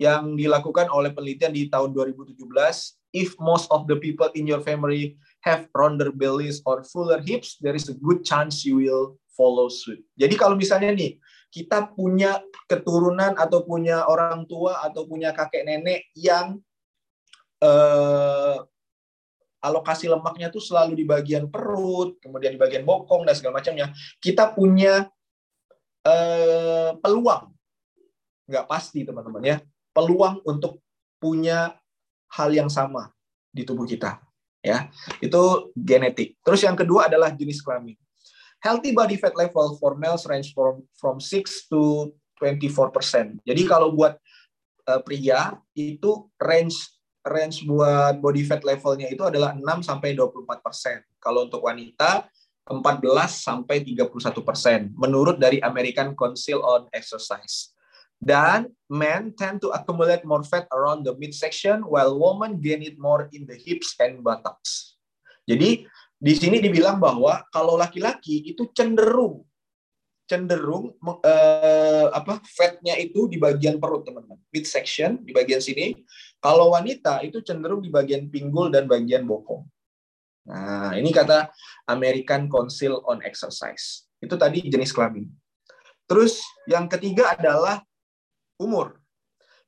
yang 0.00 0.32
dilakukan 0.34 0.90
oleh 0.90 1.12
penelitian 1.12 1.52
di 1.52 1.68
tahun 1.68 1.92
2017 1.92 2.40
if 3.14 3.36
most 3.38 3.68
of 3.68 3.84
the 3.84 4.00
people 4.00 4.32
in 4.32 4.48
your 4.48 4.64
family 4.64 5.14
have 5.44 5.68
rounder 5.76 6.08
bellies 6.08 6.64
or 6.64 6.82
fuller 6.88 7.20
hips 7.20 7.60
there 7.60 7.76
is 7.76 7.86
a 7.92 7.96
good 8.00 8.24
chance 8.26 8.64
you 8.64 8.80
will 8.80 9.14
follow 9.36 9.68
suit. 9.68 10.00
Jadi 10.16 10.34
kalau 10.40 10.56
misalnya 10.56 10.94
nih 10.94 11.20
kita 11.54 11.94
punya 11.94 12.42
keturunan 12.66 13.38
atau 13.38 13.62
punya 13.62 14.02
orang 14.10 14.42
tua 14.50 14.82
atau 14.82 15.06
punya 15.06 15.30
kakek 15.30 15.62
nenek 15.62 16.10
yang 16.18 16.58
eh, 17.62 18.58
alokasi 19.62 20.10
lemaknya 20.10 20.50
tuh 20.50 20.58
selalu 20.58 20.98
di 20.98 21.04
bagian 21.06 21.46
perut, 21.46 22.18
kemudian 22.18 22.50
di 22.50 22.58
bagian 22.58 22.82
bokong 22.82 23.22
dan 23.22 23.38
segala 23.38 23.62
macamnya. 23.62 23.94
Kita 24.18 24.50
punya 24.50 25.06
eh, 26.02 26.90
peluang, 26.98 27.54
nggak 28.50 28.66
pasti 28.66 29.06
teman-teman 29.06 29.46
ya, 29.46 29.56
peluang 29.94 30.42
untuk 30.42 30.82
punya 31.22 31.78
hal 32.34 32.50
yang 32.50 32.66
sama 32.66 33.14
di 33.54 33.62
tubuh 33.62 33.86
kita. 33.86 34.18
Ya, 34.64 34.90
itu 35.22 35.70
genetik. 35.76 36.40
Terus 36.42 36.66
yang 36.66 36.74
kedua 36.74 37.06
adalah 37.06 37.30
jenis 37.30 37.60
kelamin. 37.62 38.00
Healthy 38.64 38.96
body 38.96 39.20
fat 39.20 39.36
level 39.36 39.76
for 39.76 39.92
males 40.00 40.24
range 40.24 40.56
from 40.56 40.80
from 40.96 41.20
6 41.20 41.68
to 41.68 42.16
24%. 42.40 43.44
Jadi 43.44 43.62
kalau 43.68 43.92
buat 43.92 44.16
uh, 44.88 45.00
pria 45.04 45.60
itu 45.76 46.32
range 46.40 46.72
range 47.24 47.68
buat 47.68 48.20
body 48.24 48.44
fat 48.48 48.64
levelnya 48.64 49.12
itu 49.12 49.20
adalah 49.20 49.52
6 49.52 49.84
sampai 49.84 50.16
24 50.16 50.64
persen. 50.64 51.04
Kalau 51.20 51.44
untuk 51.44 51.60
wanita 51.60 52.24
14 52.64 53.04
sampai 53.28 53.84
31 53.84 54.08
persen 54.40 54.88
menurut 54.96 55.36
dari 55.36 55.60
American 55.60 56.16
Council 56.16 56.64
on 56.64 56.88
Exercise. 56.96 57.76
Dan 58.24 58.72
men 58.88 59.36
tend 59.36 59.60
to 59.60 59.68
accumulate 59.76 60.24
more 60.24 60.40
fat 60.40 60.64
around 60.72 61.04
the 61.04 61.12
midsection 61.20 61.84
while 61.84 62.16
women 62.16 62.56
gain 62.56 62.80
it 62.80 62.96
more 62.96 63.28
in 63.36 63.44
the 63.44 63.52
hips 63.52 63.92
and 64.00 64.24
buttocks. 64.24 64.96
Jadi 65.44 65.84
di 66.24 66.32
sini 66.32 66.56
dibilang 66.56 66.96
bahwa 66.96 67.44
kalau 67.52 67.76
laki-laki 67.76 68.48
itu 68.48 68.72
cenderung 68.72 69.44
cenderung 70.24 70.96
uh, 71.04 72.08
apa 72.08 72.40
fatnya 72.48 72.96
itu 72.96 73.28
di 73.28 73.36
bagian 73.36 73.76
perut 73.76 74.08
teman-teman. 74.08 74.40
Midsection 74.48 75.20
di 75.20 75.36
bagian 75.36 75.60
sini. 75.60 75.92
Kalau 76.40 76.72
wanita 76.72 77.20
itu 77.24 77.44
cenderung 77.44 77.84
di 77.84 77.92
bagian 77.92 78.28
pinggul 78.32 78.72
dan 78.72 78.88
bagian 78.88 79.28
bokong. 79.28 79.64
Nah 80.48 80.96
ini 80.96 81.12
kata 81.12 81.52
American 81.88 82.48
Council 82.48 83.04
on 83.04 83.20
Exercise. 83.24 84.08
Itu 84.20 84.40
tadi 84.40 84.64
jenis 84.64 84.92
kelamin. 84.92 85.28
Terus 86.08 86.40
yang 86.68 86.88
ketiga 86.88 87.36
adalah 87.36 87.84
umur. 88.60 89.00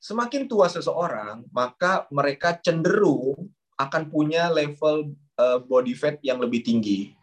Semakin 0.01 0.49
tua 0.49 0.69
seseorang 0.73 1.45
maka 1.53 2.09
mereka 2.13 2.57
cenderung 2.61 3.53
akan 3.77 4.09
punya 4.09 4.49
level 4.49 5.13
uh, 5.41 5.59
body 5.63 5.95
fat 5.97 6.21
yang 6.25 6.41
lebih 6.41 6.65
tinggi. 6.65 7.17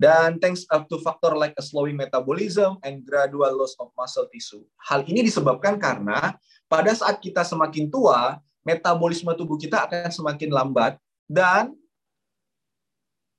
Dan 0.00 0.40
thanks 0.40 0.64
up 0.72 0.88
to 0.88 0.96
factor 1.04 1.36
like 1.36 1.52
a 1.60 1.64
slowing 1.64 1.92
metabolism 1.92 2.80
and 2.80 3.04
gradual 3.04 3.52
loss 3.52 3.76
of 3.76 3.92
muscle 3.92 4.24
tissue. 4.32 4.64
Hal 4.80 5.04
ini 5.04 5.20
disebabkan 5.20 5.76
karena 5.76 6.40
pada 6.72 6.88
saat 6.96 7.20
kita 7.20 7.44
semakin 7.44 7.92
tua, 7.92 8.40
metabolisme 8.64 9.28
tubuh 9.36 9.60
kita 9.60 9.84
akan 9.84 10.08
semakin 10.08 10.48
lambat 10.48 10.96
dan 11.28 11.76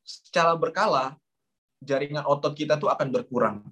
secara 0.06 0.54
berkala 0.54 1.18
jaringan 1.82 2.22
otot 2.30 2.54
kita 2.54 2.78
tuh 2.78 2.94
akan 2.94 3.10
berkurang 3.10 3.66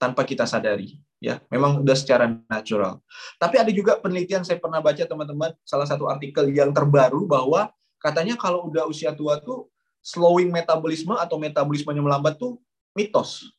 tanpa 0.00 0.24
kita 0.24 0.48
sadari 0.48 0.96
ya. 1.20 1.44
Memang 1.52 1.84
udah 1.84 1.96
secara 1.98 2.24
natural. 2.48 3.04
Tapi 3.36 3.60
ada 3.60 3.68
juga 3.68 4.00
penelitian 4.00 4.48
saya 4.48 4.56
pernah 4.56 4.80
baca 4.80 5.04
teman-teman 5.04 5.52
salah 5.60 5.84
satu 5.84 6.08
artikel 6.08 6.48
yang 6.48 6.72
terbaru 6.72 7.28
bahwa 7.28 7.68
katanya 7.98 8.34
kalau 8.38 8.66
udah 8.70 8.86
usia 8.86 9.14
tua 9.14 9.38
tuh 9.42 9.66
slowing 10.02 10.48
metabolisme 10.48 11.12
atau 11.18 11.36
metabolismenya 11.36 12.00
melambat 12.00 12.38
tuh 12.38 12.56
mitos. 12.96 13.50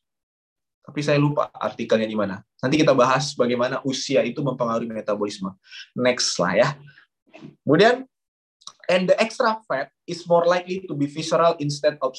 Tapi 0.80 1.00
saya 1.04 1.20
lupa 1.20 1.46
artikelnya 1.54 2.08
di 2.08 2.18
mana. 2.18 2.42
Nanti 2.58 2.80
kita 2.80 2.96
bahas 2.96 3.36
bagaimana 3.36 3.78
usia 3.86 4.24
itu 4.26 4.42
mempengaruhi 4.42 4.90
metabolisme. 4.90 5.52
Next 5.94 6.34
lah 6.40 6.52
ya. 6.56 6.68
Kemudian, 7.62 8.08
and 8.90 9.06
the 9.06 9.16
extra 9.20 9.60
fat 9.68 9.92
is 10.08 10.26
more 10.26 10.42
likely 10.48 10.82
to 10.88 10.96
be 10.96 11.06
visceral 11.06 11.54
instead 11.62 11.94
of 12.02 12.16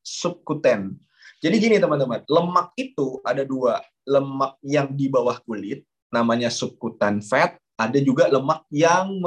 subcutaneous. 0.00 0.96
Jadi 1.44 1.56
gini 1.60 1.76
teman-teman, 1.76 2.24
lemak 2.24 2.72
itu 2.80 3.20
ada 3.20 3.44
dua. 3.44 3.84
Lemak 4.08 4.56
yang 4.64 4.88
di 4.96 5.12
bawah 5.12 5.36
kulit, 5.44 5.84
namanya 6.08 6.48
subcutaneous 6.48 7.28
fat. 7.28 7.60
Ada 7.76 8.00
juga 8.00 8.32
lemak 8.32 8.64
yang 8.72 9.20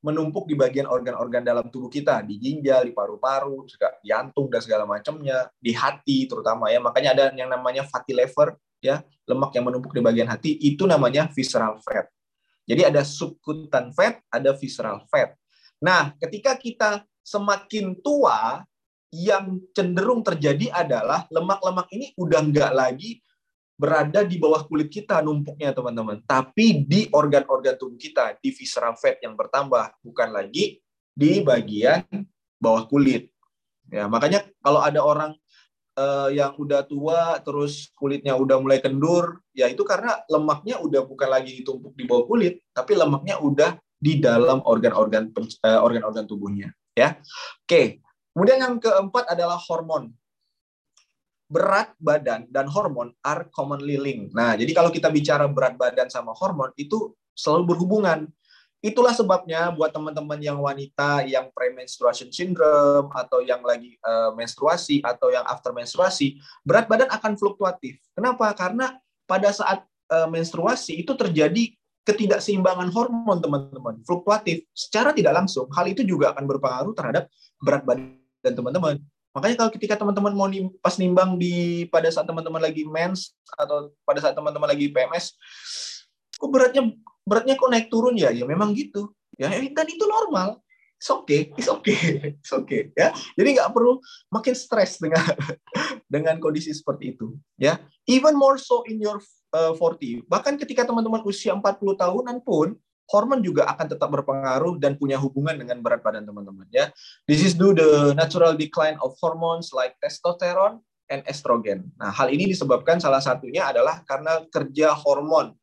menumpuk 0.00 0.48
di 0.48 0.56
bagian 0.56 0.88
organ-organ 0.88 1.44
dalam 1.44 1.68
tubuh 1.68 1.92
kita, 1.92 2.24
di 2.24 2.40
ginjal, 2.40 2.88
di 2.88 2.92
paru-paru, 2.96 3.68
juga 3.68 3.96
jantung 4.00 4.48
dan 4.48 4.60
segala 4.64 4.88
macamnya, 4.88 5.48
di 5.60 5.76
hati 5.76 6.24
terutama 6.24 6.72
ya. 6.72 6.80
Makanya 6.80 7.10
ada 7.12 7.24
yang 7.36 7.52
namanya 7.52 7.84
fatty 7.84 8.16
liver 8.16 8.56
ya, 8.80 9.04
lemak 9.28 9.52
yang 9.52 9.68
menumpuk 9.68 9.92
di 9.92 10.00
bagian 10.00 10.28
hati 10.28 10.56
itu 10.56 10.88
namanya 10.88 11.28
visceral 11.28 11.76
fat. 11.84 12.08
Jadi 12.64 12.82
ada 12.86 13.04
subcutaneous 13.04 13.92
fat, 13.92 14.24
ada 14.32 14.56
visceral 14.56 15.04
fat. 15.12 15.36
Nah, 15.80 16.16
ketika 16.16 16.56
kita 16.56 17.04
semakin 17.20 17.96
tua, 18.00 18.64
yang 19.10 19.58
cenderung 19.74 20.22
terjadi 20.22 20.70
adalah 20.70 21.26
lemak-lemak 21.34 21.90
ini 21.90 22.14
udah 22.14 22.40
nggak 22.46 22.72
lagi 22.72 23.18
berada 23.80 24.20
di 24.20 24.36
bawah 24.36 24.68
kulit 24.68 24.92
kita 24.92 25.24
numpuknya 25.24 25.72
teman-teman, 25.72 26.20
tapi 26.28 26.84
di 26.84 27.08
organ-organ 27.08 27.80
tubuh 27.80 27.96
kita, 27.96 28.36
di 28.36 28.52
visceral 28.52 28.92
fat 29.00 29.16
yang 29.24 29.32
bertambah, 29.32 29.96
bukan 30.04 30.28
lagi 30.36 30.84
di 31.16 31.40
bagian 31.40 32.04
bawah 32.60 32.84
kulit. 32.84 33.32
Ya, 33.88 34.04
makanya 34.04 34.44
kalau 34.60 34.84
ada 34.84 35.00
orang 35.00 35.32
uh, 35.96 36.28
yang 36.28 36.52
udah 36.60 36.84
tua 36.84 37.40
terus 37.40 37.88
kulitnya 37.96 38.36
udah 38.36 38.60
mulai 38.60 38.84
kendur, 38.84 39.40
ya 39.56 39.64
itu 39.64 39.80
karena 39.88 40.20
lemaknya 40.28 40.76
udah 40.84 41.00
bukan 41.08 41.28
lagi 41.32 41.64
ditumpuk 41.64 41.96
di 41.96 42.04
bawah 42.04 42.28
kulit, 42.28 42.60
tapi 42.76 42.92
lemaknya 43.00 43.40
udah 43.40 43.80
di 43.96 44.20
dalam 44.20 44.60
organ-organ 44.60 45.32
uh, 45.64 45.80
organ-organ 45.80 46.28
tubuhnya, 46.28 46.68
ya. 46.92 47.16
Oke. 47.64 48.04
Kemudian 48.30 48.62
yang 48.62 48.76
keempat 48.78 49.26
adalah 49.26 49.58
hormon 49.58 50.14
berat 51.50 51.90
badan 51.98 52.46
dan 52.46 52.70
hormon 52.70 53.10
are 53.26 53.50
commonly 53.50 53.98
linked. 53.98 54.30
Nah, 54.30 54.54
jadi 54.54 54.70
kalau 54.70 54.94
kita 54.94 55.10
bicara 55.10 55.50
berat 55.50 55.74
badan 55.74 56.06
sama 56.06 56.30
hormon 56.30 56.70
itu 56.78 57.10
selalu 57.34 57.74
berhubungan. 57.74 58.30
Itulah 58.80 59.12
sebabnya 59.12 59.68
buat 59.76 59.92
teman-teman 59.92 60.40
yang 60.40 60.56
wanita 60.56 61.28
yang 61.28 61.52
premenstruation 61.52 62.32
syndrome 62.32 63.12
atau 63.12 63.44
yang 63.44 63.60
lagi 63.60 64.00
uh, 64.00 64.32
menstruasi 64.32 65.04
atau 65.04 65.28
yang 65.28 65.44
after 65.44 65.68
menstruasi, 65.76 66.40
berat 66.64 66.88
badan 66.88 67.12
akan 67.12 67.36
fluktuatif. 67.36 68.00
Kenapa? 68.16 68.48
Karena 68.56 68.96
pada 69.28 69.52
saat 69.52 69.84
uh, 70.08 70.24
menstruasi 70.32 70.96
itu 70.96 71.12
terjadi 71.12 71.76
ketidakseimbangan 72.08 72.88
hormon 72.88 73.44
teman-teman, 73.44 74.00
fluktuatif 74.08 74.64
secara 74.72 75.12
tidak 75.12 75.36
langsung. 75.36 75.68
Hal 75.76 75.84
itu 75.92 76.00
juga 76.00 76.32
akan 76.32 76.48
berpengaruh 76.48 76.96
terhadap 76.96 77.28
berat 77.60 77.84
badan 77.84 78.16
teman-teman. 78.56 78.96
Makanya 79.30 79.56
kalau 79.62 79.70
ketika 79.70 79.94
teman-teman 79.94 80.34
mau 80.34 80.48
nim, 80.50 80.74
pas 80.82 80.98
nimbang 80.98 81.38
di 81.38 81.86
pada 81.86 82.10
saat 82.10 82.26
teman-teman 82.26 82.58
lagi 82.58 82.82
mens 82.82 83.30
atau 83.54 83.94
pada 84.02 84.18
saat 84.18 84.34
teman-teman 84.34 84.66
lagi 84.66 84.90
PMS, 84.90 85.38
kok 86.34 86.50
beratnya 86.50 86.90
beratnya 87.22 87.54
kok 87.54 87.70
naik 87.70 87.86
turun 87.86 88.18
ya? 88.18 88.34
Ya 88.34 88.42
memang 88.42 88.74
gitu. 88.74 89.14
Ya 89.38 89.48
dan 89.50 89.86
itu 89.86 90.04
normal. 90.04 90.58
It's 91.00 91.08
okay, 91.08 91.48
it's 91.56 91.64
okay, 91.64 91.96
it's 92.44 92.52
okay. 92.52 92.92
Ya, 92.92 93.16
jadi 93.32 93.56
nggak 93.56 93.72
perlu 93.72 94.04
makin 94.28 94.52
stres 94.52 95.00
dengan 95.00 95.24
dengan 96.12 96.36
kondisi 96.36 96.76
seperti 96.76 97.16
itu. 97.16 97.40
Ya, 97.56 97.80
even 98.04 98.36
more 98.36 98.60
so 98.60 98.84
in 98.84 99.00
your 99.00 99.16
uh, 99.56 99.72
40. 99.72 100.28
Bahkan 100.28 100.60
ketika 100.60 100.84
teman-teman 100.84 101.24
usia 101.24 101.56
40 101.56 101.64
tahunan 101.96 102.44
pun 102.44 102.76
hormon 103.10 103.42
juga 103.42 103.66
akan 103.66 103.86
tetap 103.90 104.08
berpengaruh 104.08 104.78
dan 104.78 104.94
punya 104.94 105.18
hubungan 105.18 105.58
dengan 105.58 105.82
berat 105.82 106.00
badan 106.00 106.22
teman-teman 106.22 106.70
ya. 106.70 106.94
This 107.26 107.42
is 107.42 107.58
due 107.58 107.74
the 107.74 108.14
natural 108.14 108.54
decline 108.54 108.96
of 109.02 109.18
hormones 109.18 109.74
like 109.74 109.98
testosterone 109.98 110.78
and 111.10 111.26
estrogen. 111.26 111.90
Nah, 111.98 112.14
hal 112.14 112.30
ini 112.30 112.46
disebabkan 112.46 113.02
salah 113.02 113.18
satunya 113.18 113.66
adalah 113.66 114.06
karena 114.06 114.46
kerja 114.46 114.94
hormon 114.94 115.58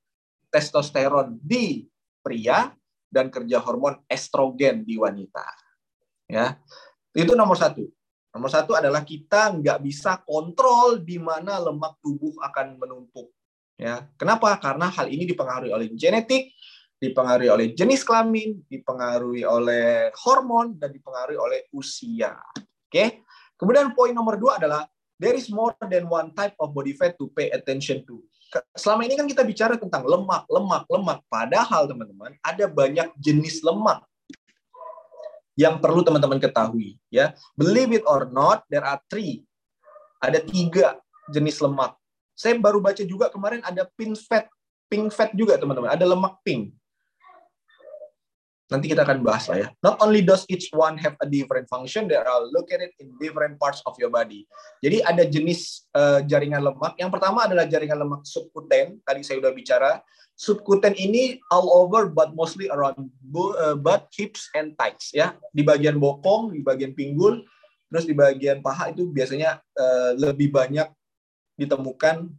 testosteron 0.52 1.40
di 1.40 1.88
pria 2.20 2.76
dan 3.08 3.32
kerja 3.32 3.64
hormon 3.64 4.04
estrogen 4.12 4.84
di 4.84 5.00
wanita. 5.00 5.48
Ya, 6.28 6.60
itu 7.16 7.32
nomor 7.32 7.56
satu. 7.56 7.88
Nomor 8.36 8.52
satu 8.52 8.76
adalah 8.76 9.08
kita 9.08 9.56
nggak 9.56 9.80
bisa 9.82 10.20
kontrol 10.28 11.00
di 11.00 11.18
mana 11.18 11.58
lemak 11.58 11.98
tubuh 12.04 12.36
akan 12.44 12.76
menumpuk. 12.76 13.32
Ya, 13.80 14.10
kenapa? 14.20 14.52
Karena 14.60 14.92
hal 14.92 15.08
ini 15.08 15.24
dipengaruhi 15.24 15.72
oleh 15.72 15.88
genetik, 15.96 16.52
dipengaruhi 16.98 17.50
oleh 17.50 17.66
jenis 17.78 18.02
kelamin, 18.02 18.62
dipengaruhi 18.66 19.46
oleh 19.46 20.10
hormon, 20.26 20.74
dan 20.78 20.90
dipengaruhi 20.90 21.38
oleh 21.38 21.60
usia. 21.74 22.34
Oke. 22.90 23.22
Kemudian 23.58 23.94
poin 23.94 24.14
nomor 24.14 24.38
dua 24.38 24.62
adalah 24.62 24.86
there 25.18 25.34
is 25.34 25.50
more 25.50 25.74
than 25.90 26.06
one 26.06 26.34
type 26.34 26.54
of 26.62 26.74
body 26.74 26.94
fat 26.94 27.18
to 27.18 27.30
pay 27.34 27.50
attention 27.54 28.06
to. 28.06 28.22
Selama 28.78 29.04
ini 29.04 29.18
kan 29.18 29.28
kita 29.28 29.44
bicara 29.44 29.76
tentang 29.76 30.08
lemak, 30.08 30.48
lemak, 30.48 30.86
lemak. 30.88 31.20
Padahal 31.28 31.90
teman-teman 31.90 32.38
ada 32.40 32.66
banyak 32.70 33.12
jenis 33.20 33.60
lemak 33.66 34.06
yang 35.58 35.82
perlu 35.82 36.06
teman-teman 36.06 36.38
ketahui. 36.38 37.02
Ya, 37.10 37.34
believe 37.58 37.98
it 37.98 38.06
or 38.06 38.30
not, 38.30 38.64
there 38.70 38.86
are 38.86 39.02
three. 39.10 39.44
Ada 40.22 40.42
tiga 40.42 41.02
jenis 41.34 41.60
lemak. 41.60 41.98
Saya 42.38 42.56
baru 42.62 42.78
baca 42.78 43.02
juga 43.02 43.34
kemarin 43.34 43.66
ada 43.66 43.90
pink 43.98 44.16
fat, 44.30 44.46
pink 44.86 45.10
fat 45.10 45.34
juga 45.34 45.58
teman-teman. 45.58 45.90
Ada 45.90 46.06
lemak 46.06 46.38
pink. 46.46 46.72
Nanti 48.68 48.92
kita 48.92 49.08
akan 49.08 49.24
bahas 49.24 49.48
lah 49.48 49.58
ya. 49.64 49.68
Not 49.80 50.04
only 50.04 50.20
does 50.20 50.44
each 50.52 50.68
one 50.76 51.00
have 51.00 51.16
a 51.24 51.28
different 51.28 51.72
function, 51.72 52.12
they 52.12 52.20
are 52.20 52.28
located 52.52 52.92
in 53.00 53.16
different 53.16 53.56
parts 53.56 53.80
of 53.88 53.96
your 53.96 54.12
body. 54.12 54.44
Jadi 54.84 55.00
ada 55.08 55.24
jenis 55.24 55.88
uh, 55.96 56.20
jaringan 56.28 56.60
lemak. 56.60 57.00
Yang 57.00 57.16
pertama 57.16 57.48
adalah 57.48 57.64
jaringan 57.64 57.96
lemak 57.96 58.28
subkuten. 58.28 59.00
Tadi 59.08 59.24
saya 59.24 59.40
sudah 59.40 59.56
bicara. 59.56 60.04
Subkuten 60.36 60.94
ini 61.00 61.40
all 61.48 61.72
over 61.72 62.12
but 62.12 62.36
mostly 62.36 62.68
around 62.68 63.08
uh, 63.34 63.74
butt, 63.80 64.12
hips, 64.12 64.52
and 64.52 64.76
thighs. 64.76 65.16
Ya, 65.16 65.40
di 65.56 65.64
bagian 65.64 65.96
bokong, 65.96 66.52
di 66.52 66.60
bagian 66.60 66.92
pinggul, 66.92 67.48
terus 67.88 68.04
di 68.04 68.12
bagian 68.12 68.60
paha 68.60 68.92
itu 68.92 69.08
biasanya 69.08 69.64
uh, 69.80 70.12
lebih 70.20 70.52
banyak 70.52 70.92
ditemukan 71.56 72.30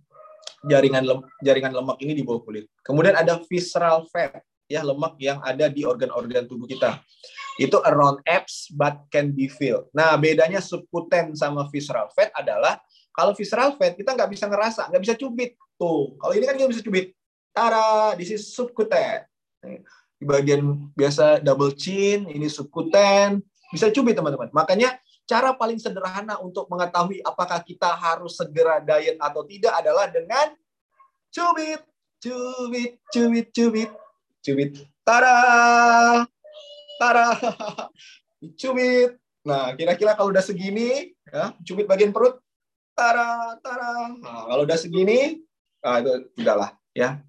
jaringan 0.68 1.04
lem 1.08 1.20
jaringan 1.40 1.72
lemak 1.72 1.98
ini 2.04 2.12
di 2.12 2.20
bawah 2.20 2.44
kulit. 2.44 2.68
Kemudian 2.84 3.16
ada 3.16 3.40
visceral 3.48 4.04
fat 4.12 4.44
ya 4.68 4.84
lemak 4.84 5.16
yang 5.16 5.40
ada 5.40 5.66
di 5.72 5.82
organ-organ 5.82 6.44
tubuh 6.44 6.68
kita. 6.68 7.00
Itu 7.58 7.80
around 7.82 8.22
apps 8.28 8.70
but 8.70 9.08
can 9.10 9.34
be 9.34 9.50
feel. 9.50 9.88
Nah, 9.90 10.14
bedanya 10.14 10.62
subcutaneous 10.62 11.42
sama 11.42 11.66
visceral 11.72 12.12
fat 12.14 12.30
adalah 12.36 12.78
kalau 13.10 13.34
visceral 13.34 13.74
fat 13.74 13.98
kita 13.98 14.14
nggak 14.14 14.30
bisa 14.30 14.46
ngerasa, 14.46 14.92
nggak 14.92 15.02
bisa 15.02 15.14
cubit. 15.18 15.58
Tuh, 15.74 16.14
kalau 16.20 16.32
ini 16.36 16.44
kan 16.46 16.54
kita 16.54 16.70
bisa 16.70 16.84
cubit. 16.84 17.16
Tara, 17.50 18.14
this 18.14 18.30
is 18.30 18.54
subcutaneous. 18.54 19.26
Di 20.20 20.24
bagian 20.28 20.92
biasa 20.94 21.42
double 21.42 21.74
chin, 21.74 22.30
ini 22.30 22.46
subcutaneous. 22.46 23.42
Bisa 23.74 23.90
cubit 23.90 24.14
teman-teman. 24.14 24.52
Makanya 24.54 25.00
cara 25.28 25.52
paling 25.52 25.76
sederhana 25.76 26.38
untuk 26.40 26.70
mengetahui 26.72 27.20
apakah 27.20 27.60
kita 27.60 27.90
harus 27.92 28.38
segera 28.38 28.80
diet 28.80 29.18
atau 29.20 29.44
tidak 29.44 29.74
adalah 29.76 30.08
dengan 30.08 30.54
cubit, 31.28 31.84
cubit, 32.22 32.96
cubit, 33.12 33.46
cubit, 33.52 33.90
cubit. 34.48 34.70
Tara, 35.04 35.36
tara, 36.96 37.36
cubit. 38.60 39.20
Nah, 39.44 39.76
kira-kira 39.76 40.16
kalau 40.16 40.32
udah 40.32 40.40
segini, 40.40 41.12
ya, 41.28 41.52
cubit 41.64 41.84
bagian 41.84 42.12
perut, 42.12 42.40
tara, 42.96 43.56
tara. 43.60 44.16
Nah, 44.16 44.48
kalau 44.48 44.62
udah 44.64 44.78
segini, 44.80 45.44
nah, 45.84 46.00
itu 46.00 46.12
udahlah, 46.40 46.72
ya. 46.96 47.20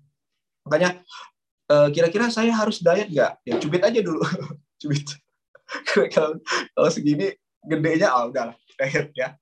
Makanya, 0.63 1.03
eh, 1.71 1.87
kira-kira 1.91 2.31
saya 2.31 2.51
harus 2.55 2.79
diet 2.79 3.11
nggak? 3.11 3.31
Ya, 3.43 3.55
cubit 3.59 3.83
aja 3.83 3.99
dulu, 3.99 4.23
cubit. 4.79 5.07
kalau, 6.15 6.39
kalau 6.75 6.89
segini, 6.91 7.35
gedenya, 7.63 8.15
oh 8.15 8.31
udahlah, 8.31 8.55
diet 8.79 9.11
ya. 9.15 9.35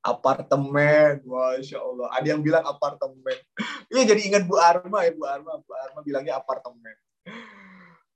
Apartemen, 0.00 1.20
masya 1.24 1.78
Allah. 1.80 2.08
Ada 2.16 2.26
yang 2.32 2.40
bilang 2.40 2.64
apartemen. 2.64 3.36
Ini 3.92 4.00
jadi 4.08 4.20
ingat 4.32 4.42
Bu 4.48 4.56
Arma 4.56 5.04
ya, 5.04 5.12
Bu 5.12 5.28
Arma. 5.28 5.60
Bu 5.60 5.72
Arma 5.76 6.00
bilangnya 6.00 6.40
apartemen. 6.40 6.96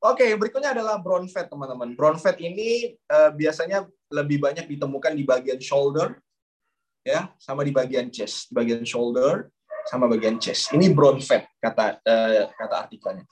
Oke, 0.04 0.28
berikutnya 0.36 0.76
adalah 0.76 1.00
brown 1.00 1.24
fat, 1.32 1.48
teman-teman. 1.48 1.96
Brown 1.96 2.20
fat 2.20 2.36
ini 2.36 2.92
uh, 3.08 3.32
biasanya 3.32 3.88
lebih 4.12 4.36
banyak 4.36 4.68
ditemukan 4.68 5.16
di 5.16 5.24
bagian 5.24 5.56
shoulder, 5.56 6.20
ya, 7.00 7.32
sama 7.40 7.64
di 7.64 7.72
bagian 7.72 8.12
chest, 8.12 8.52
di 8.52 8.60
bagian 8.60 8.84
shoulder, 8.84 9.48
sama 9.88 10.04
bagian 10.04 10.36
chest. 10.36 10.76
Ini 10.76 10.92
brown 10.92 11.24
fat 11.24 11.48
kata 11.56 12.04
uh, 12.04 12.52
kata 12.52 12.74
artikelnya. 12.84 13.24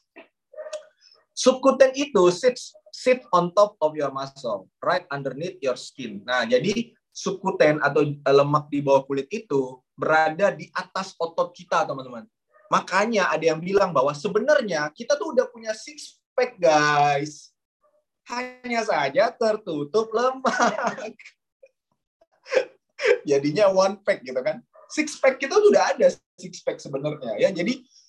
Subcutaneous 1.37 2.09
itu 2.09 2.25
sits 2.33 2.65
sit 2.93 3.21
on 3.37 3.53
top 3.53 3.77
of 3.81 3.93
your 3.93 4.09
muscle, 4.09 4.69
right 4.81 5.05
underneath 5.13 5.61
your 5.61 5.77
skin. 5.77 6.25
Nah, 6.25 6.49
jadi 6.49 6.93
subcutaneous 7.13 7.85
atau 7.85 8.09
lemak 8.09 8.73
di 8.73 8.81
bawah 8.81 9.05
kulit 9.05 9.29
itu 9.29 9.77
berada 9.93 10.49
di 10.51 10.73
atas 10.73 11.13
otot 11.21 11.53
kita, 11.53 11.85
teman-teman. 11.85 12.25
Makanya 12.73 13.29
ada 13.29 13.53
yang 13.53 13.61
bilang 13.61 13.93
bahwa 13.93 14.17
sebenarnya 14.17 14.89
kita 14.97 15.21
tuh 15.21 15.37
udah 15.37 15.45
punya 15.53 15.77
six 15.77 16.17
pack 16.33 16.57
guys. 16.57 17.53
Hanya 18.33 18.81
saja 18.89 19.29
tertutup 19.29 20.09
lemak. 20.09 21.13
Jadinya 23.29 23.69
one 23.69 24.01
pack 24.01 24.25
gitu 24.25 24.41
kan. 24.41 24.65
Six 24.89 25.21
pack 25.21 25.37
kita 25.37 25.61
sudah 25.61 25.93
ada 25.93 26.09
six 26.41 26.65
pack 26.65 26.81
sebenarnya 26.81 27.37
ya. 27.37 27.53
Jadi 27.53 27.85
eh, 27.85 28.02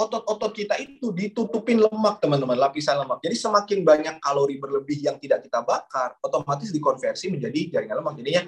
otot-otot 0.00 0.52
uh, 0.52 0.56
kita 0.56 0.74
itu 0.80 1.12
ditutupin 1.12 1.76
lemak 1.76 2.20
teman-teman, 2.20 2.56
lapisan 2.56 2.96
lemak. 2.96 3.20
Jadi 3.20 3.36
semakin 3.36 3.78
banyak 3.84 4.16
kalori 4.20 4.56
berlebih 4.56 5.04
yang 5.04 5.20
tidak 5.20 5.44
kita 5.44 5.60
bakar, 5.60 6.16
otomatis 6.24 6.72
dikonversi 6.72 7.28
menjadi 7.28 7.76
jaringan 7.76 8.00
lemak. 8.00 8.16
Jadinya 8.20 8.42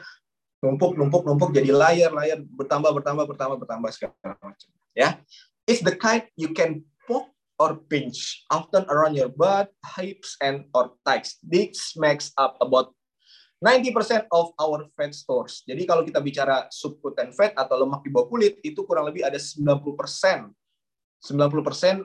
numpuk 0.65 0.97
numpuk 0.97 1.23
numpuk 1.29 1.51
jadi 1.53 1.69
layer 1.69 2.09
layer 2.17 2.41
bertambah 2.41 2.89
bertambah 2.97 3.29
bertambah 3.29 3.57
bertambah 3.61 3.91
segala 3.93 4.17
macam 4.41 4.69
ya 4.97 5.21
it's 5.69 5.85
the 5.85 5.93
kind 5.93 6.25
you 6.33 6.57
can 6.57 6.81
poke 7.05 7.29
or 7.57 7.81
pinch, 7.89 8.45
often 8.53 8.85
around 8.89 9.17
your 9.17 9.33
butt, 9.33 9.73
hips, 9.97 10.37
and 10.45 10.69
or 10.77 10.93
thighs. 11.05 11.41
This 11.41 11.97
makes 11.97 12.33
up 12.37 12.61
about 12.61 12.93
90% 13.65 14.29
of 14.29 14.53
our 14.61 14.85
fat 14.93 15.17
stores. 15.17 15.65
Jadi 15.65 15.89
kalau 15.89 16.05
kita 16.05 16.21
bicara 16.21 16.69
subcutaneous 16.69 17.37
fat 17.37 17.57
atau 17.57 17.81
lemak 17.81 18.05
di 18.05 18.13
bawah 18.13 18.29
kulit, 18.29 18.61
itu 18.61 18.85
kurang 18.85 19.09
lebih 19.09 19.25
ada 19.25 19.41
90%. 19.41 20.53
90% 21.23 22.05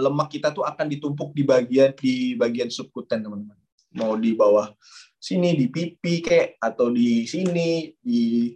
lemak 0.00 0.28
kita 0.30 0.54
tuh 0.54 0.62
akan 0.62 0.86
ditumpuk 0.86 1.34
di 1.34 1.42
bagian 1.42 1.90
di 1.98 2.38
bagian 2.38 2.70
subcutaneous, 2.70 3.26
teman-teman. 3.26 3.58
Mau 3.96 4.14
di 4.14 4.36
bawah 4.36 4.70
sini, 5.16 5.56
di 5.56 5.66
pipi 5.72 6.22
kayak 6.22 6.60
atau 6.60 6.92
di 6.92 7.26
sini, 7.26 7.90
di 7.98 8.54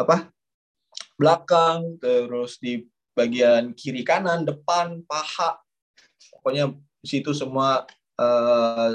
apa? 0.00 0.34
belakang, 1.14 1.94
terus 2.02 2.58
di 2.58 2.82
bagian 3.14 3.70
kiri 3.70 4.02
kanan, 4.02 4.42
depan, 4.42 4.98
paha. 5.06 5.54
Pokoknya 6.34 6.74
di 6.74 7.06
situ 7.06 7.30
semua 7.30 7.86
uh, 8.18 8.90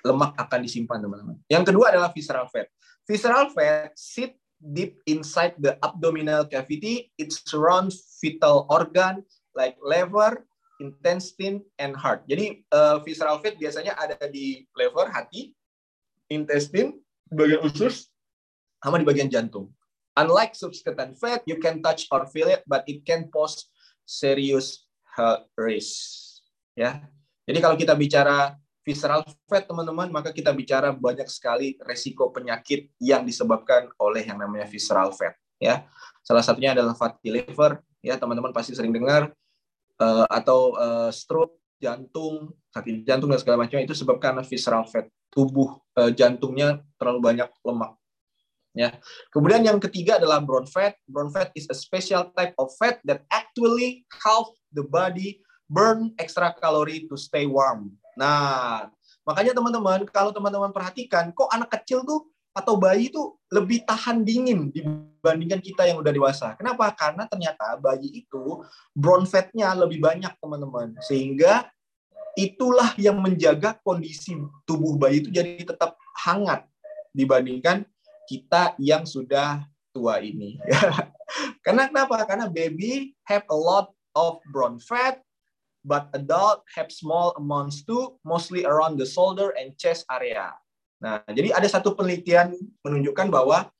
lemak 0.00 0.32
akan 0.40 0.60
disimpan, 0.64 1.04
teman-teman. 1.04 1.36
Yang 1.52 1.72
kedua 1.72 1.92
adalah 1.92 2.08
visceral 2.16 2.48
fat. 2.48 2.72
Visceral 3.04 3.52
fat 3.52 3.92
sit 3.92 4.40
deep 4.56 4.96
inside 5.04 5.52
the 5.60 5.76
abdominal 5.84 6.48
cavity. 6.48 7.12
It 7.20 7.32
surrounds 7.32 8.16
vital 8.24 8.64
organ 8.72 9.20
like 9.54 9.76
liver, 9.82 10.44
intestine, 10.80 11.60
and 11.76 11.92
heart. 11.96 12.24
Jadi 12.26 12.64
uh, 12.72 13.02
visceral 13.04 13.38
fat 13.44 13.56
biasanya 13.60 13.96
ada 13.98 14.16
di 14.30 14.64
liver, 14.74 15.10
hati, 15.12 15.52
intestine, 16.30 16.98
bagian 17.30 17.60
usus, 17.66 18.08
sama 18.80 18.96
di 18.98 19.06
bagian 19.06 19.28
jantung. 19.28 19.68
Unlike 20.18 20.58
substituent 20.58 21.16
fat, 21.16 21.44
you 21.46 21.60
can 21.62 21.80
touch 21.80 22.10
or 22.10 22.26
feel 22.28 22.50
it, 22.50 22.66
but 22.66 22.82
it 22.90 23.06
can 23.06 23.30
pose 23.30 23.70
serious 24.04 24.88
health 25.14 25.46
risk. 25.54 26.42
Ya, 26.74 27.04
jadi 27.50 27.58
kalau 27.58 27.74
kita 27.74 27.98
bicara 27.98 28.54
visceral 28.86 29.26
fat, 29.50 29.66
teman-teman, 29.66 30.08
maka 30.10 30.30
kita 30.30 30.54
bicara 30.54 30.94
banyak 30.94 31.26
sekali 31.26 31.74
resiko 31.82 32.30
penyakit 32.30 32.90
yang 33.02 33.26
disebabkan 33.26 33.90
oleh 33.98 34.22
yang 34.22 34.38
namanya 34.38 34.70
visceral 34.70 35.10
fat. 35.10 35.34
Ya, 35.60 35.84
salah 36.24 36.40
satunya 36.46 36.72
adalah 36.72 36.94
fatty 36.96 37.28
liver. 37.28 37.82
Ya, 38.00 38.16
teman-teman 38.16 38.52
pasti 38.56 38.72
sering 38.72 38.92
dengar 38.92 39.32
uh, 40.00 40.26
atau 40.28 40.76
uh, 40.76 41.10
stroke, 41.12 41.60
jantung, 41.76 42.52
sakit 42.72 43.04
jantung 43.04 43.28
dan 43.28 43.40
segala 43.40 43.64
macam 43.64 43.80
itu 43.80 43.92
sebabkan 43.92 44.40
visceral 44.44 44.88
fat. 44.88 45.08
Tubuh 45.30 45.78
uh, 46.00 46.10
jantungnya 46.10 46.82
terlalu 46.98 47.20
banyak 47.22 47.48
lemak 47.62 48.00
Ya. 48.70 48.94
Kemudian 49.34 49.66
yang 49.66 49.82
ketiga 49.82 50.22
adalah 50.22 50.38
brown 50.38 50.66
fat. 50.66 50.94
Brown 51.10 51.30
fat 51.34 51.50
is 51.58 51.66
a 51.66 51.76
special 51.76 52.30
type 52.38 52.54
of 52.54 52.70
fat 52.78 53.02
that 53.02 53.26
actually 53.34 54.06
help 54.22 54.54
the 54.70 54.86
body 54.86 55.42
burn 55.66 56.14
extra 56.22 56.54
calorie 56.54 57.06
to 57.10 57.18
stay 57.18 57.46
warm. 57.50 57.94
Nah, 58.14 58.90
makanya 59.26 59.54
teman-teman, 59.58 60.06
kalau 60.10 60.30
teman-teman 60.30 60.70
perhatikan, 60.70 61.34
kok 61.34 61.50
anak 61.50 61.70
kecil 61.70 62.06
tuh 62.06 62.30
atau 62.60 62.76
bayi 62.76 63.08
tuh 63.08 63.40
lebih 63.48 63.82
tahan 63.88 64.22
dingin 64.22 64.68
dibandingkan 64.70 65.58
kita 65.64 65.88
yang 65.88 65.98
udah 65.98 66.12
dewasa. 66.12 66.54
Kenapa? 66.54 66.92
Karena 66.92 67.24
ternyata 67.26 67.80
bayi 67.80 68.22
itu 68.22 68.62
brown 68.92 69.24
fatnya 69.24 69.72
lebih 69.74 69.98
banyak, 69.98 70.30
teman-teman. 70.38 70.94
Sehingga 71.02 71.66
itulah 72.38 72.94
yang 73.00 73.18
menjaga 73.18 73.80
kondisi 73.82 74.38
tubuh 74.68 74.94
bayi 74.94 75.24
itu 75.24 75.32
jadi 75.32 75.64
tetap 75.64 75.98
hangat 76.22 76.68
dibandingkan 77.10 77.82
kita 78.30 78.78
yang 78.78 79.02
sudah 79.02 79.66
tua 79.90 80.22
ini. 80.22 80.60
Karena 81.66 81.90
kenapa? 81.90 82.22
Karena 82.28 82.46
baby 82.46 83.14
have 83.26 83.42
a 83.50 83.58
lot 83.58 83.90
of 84.14 84.38
brown 84.54 84.78
fat, 84.78 85.18
but 85.82 86.06
adult 86.14 86.62
have 86.74 86.94
small 86.94 87.34
amounts 87.34 87.82
too, 87.82 88.18
mostly 88.22 88.62
around 88.62 88.98
the 88.98 89.06
shoulder 89.06 89.50
and 89.58 89.74
chest 89.74 90.06
area. 90.10 90.54
Nah, 91.00 91.24
jadi 91.32 91.56
ada 91.56 91.64
satu 91.64 91.96
penelitian 91.96 92.52
menunjukkan 92.84 93.32
bahwa 93.32 93.72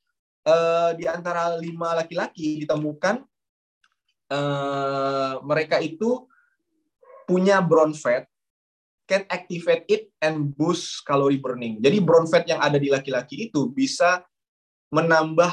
uh, 0.45 0.91
di 0.97 1.05
antara 1.05 1.53
lima 1.61 1.93
laki-laki 1.93 2.65
ditemukan 2.65 3.21
uh, 4.33 5.37
mereka 5.45 5.77
itu 5.77 6.25
punya 7.29 7.61
brown 7.61 7.93
fat 7.93 8.25
can 9.05 9.27
activate 9.29 9.85
it 9.91 10.03
and 10.23 10.55
boost 10.57 11.05
calorie 11.05 11.37
burning. 11.37 11.77
Jadi 11.77 12.01
brown 12.01 12.25
fat 12.25 12.47
yang 12.49 12.57
ada 12.57 12.81
di 12.81 12.89
laki-laki 12.89 13.51
itu 13.51 13.69
bisa 13.69 14.25
menambah 14.89 15.51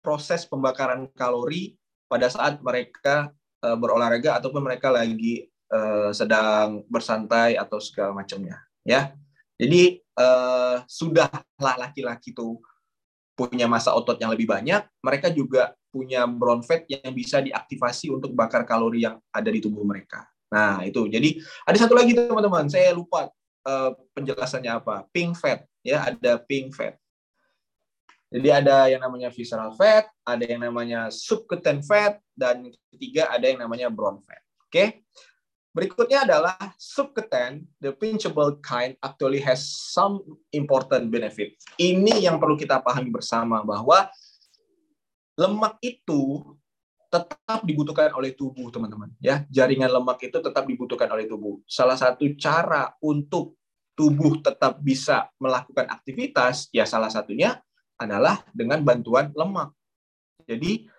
proses 0.00 0.46
pembakaran 0.46 1.10
kalori 1.18 1.74
pada 2.08 2.30
saat 2.30 2.62
mereka 2.62 3.34
uh, 3.60 3.76
berolahraga 3.76 4.38
ataupun 4.40 4.64
mereka 4.64 4.88
lagi 4.88 5.50
uh, 5.74 6.14
sedang 6.14 6.86
bersantai 6.88 7.58
atau 7.60 7.76
segala 7.82 8.16
macamnya 8.16 8.56
ya 8.86 9.12
jadi 9.58 9.98
uh, 10.14 10.86
sudahlah 10.86 11.74
laki-laki 11.76 12.30
itu 12.32 12.56
punya 13.34 13.66
masa 13.70 13.94
otot 13.94 14.18
yang 14.18 14.30
lebih 14.30 14.46
banyak 14.50 14.82
mereka 15.02 15.30
juga 15.30 15.74
punya 15.88 16.28
brown 16.28 16.60
fat 16.62 16.84
yang 16.86 17.10
bisa 17.16 17.40
diaktifasi 17.40 18.12
untuk 18.12 18.36
bakar 18.36 18.62
kalori 18.68 19.08
yang 19.08 19.16
ada 19.32 19.48
di 19.48 19.58
tubuh 19.58 19.82
mereka. 19.82 20.28
Nah 20.52 20.84
itu. 20.84 21.08
Jadi 21.08 21.40
ada 21.64 21.76
satu 21.76 21.96
lagi 21.96 22.12
teman-teman. 22.12 22.68
Saya 22.68 22.92
lupa 22.92 23.28
uh, 23.64 23.90
penjelasannya 24.12 24.72
apa. 24.72 25.08
Pink 25.12 25.36
fat 25.40 25.64
ya. 25.80 26.12
Ada 26.12 26.40
pink 26.44 26.76
fat. 26.76 26.96
Jadi 28.28 28.48
ada 28.52 28.92
yang 28.92 29.00
namanya 29.00 29.32
visceral 29.32 29.72
fat, 29.72 30.04
ada 30.20 30.44
yang 30.44 30.60
namanya 30.60 31.08
subcutaneous 31.08 31.88
fat, 31.88 32.20
dan 32.36 32.68
ketiga 32.92 33.32
ada 33.32 33.48
yang 33.48 33.56
namanya 33.56 33.88
brown 33.88 34.20
fat. 34.20 34.44
Oke. 34.68 35.08
Berikutnya 35.78 36.26
adalah 36.26 36.58
subketen, 36.74 37.62
the 37.78 37.94
pinchable 37.94 38.58
kind 38.58 38.98
actually 38.98 39.38
has 39.38 39.62
some 39.62 40.18
important 40.50 41.06
benefit. 41.06 41.54
Ini 41.78 42.26
yang 42.26 42.42
perlu 42.42 42.58
kita 42.58 42.82
pahami 42.82 43.14
bersama 43.14 43.62
bahwa 43.62 44.10
lemak 45.38 45.78
itu 45.78 46.42
tetap 47.06 47.62
dibutuhkan 47.62 48.10
oleh 48.10 48.34
tubuh, 48.34 48.74
teman-teman. 48.74 49.14
Ya, 49.22 49.46
jaringan 49.54 49.86
lemak 49.86 50.18
itu 50.26 50.42
tetap 50.42 50.66
dibutuhkan 50.66 51.14
oleh 51.14 51.30
tubuh. 51.30 51.62
Salah 51.62 51.94
satu 51.94 52.26
cara 52.34 52.98
untuk 52.98 53.54
tubuh 53.94 54.42
tetap 54.42 54.82
bisa 54.82 55.30
melakukan 55.38 55.86
aktivitas, 55.94 56.66
ya 56.74 56.90
salah 56.90 57.06
satunya 57.06 57.54
adalah 58.02 58.42
dengan 58.50 58.82
bantuan 58.82 59.30
lemak. 59.30 59.70
Jadi 60.42 60.90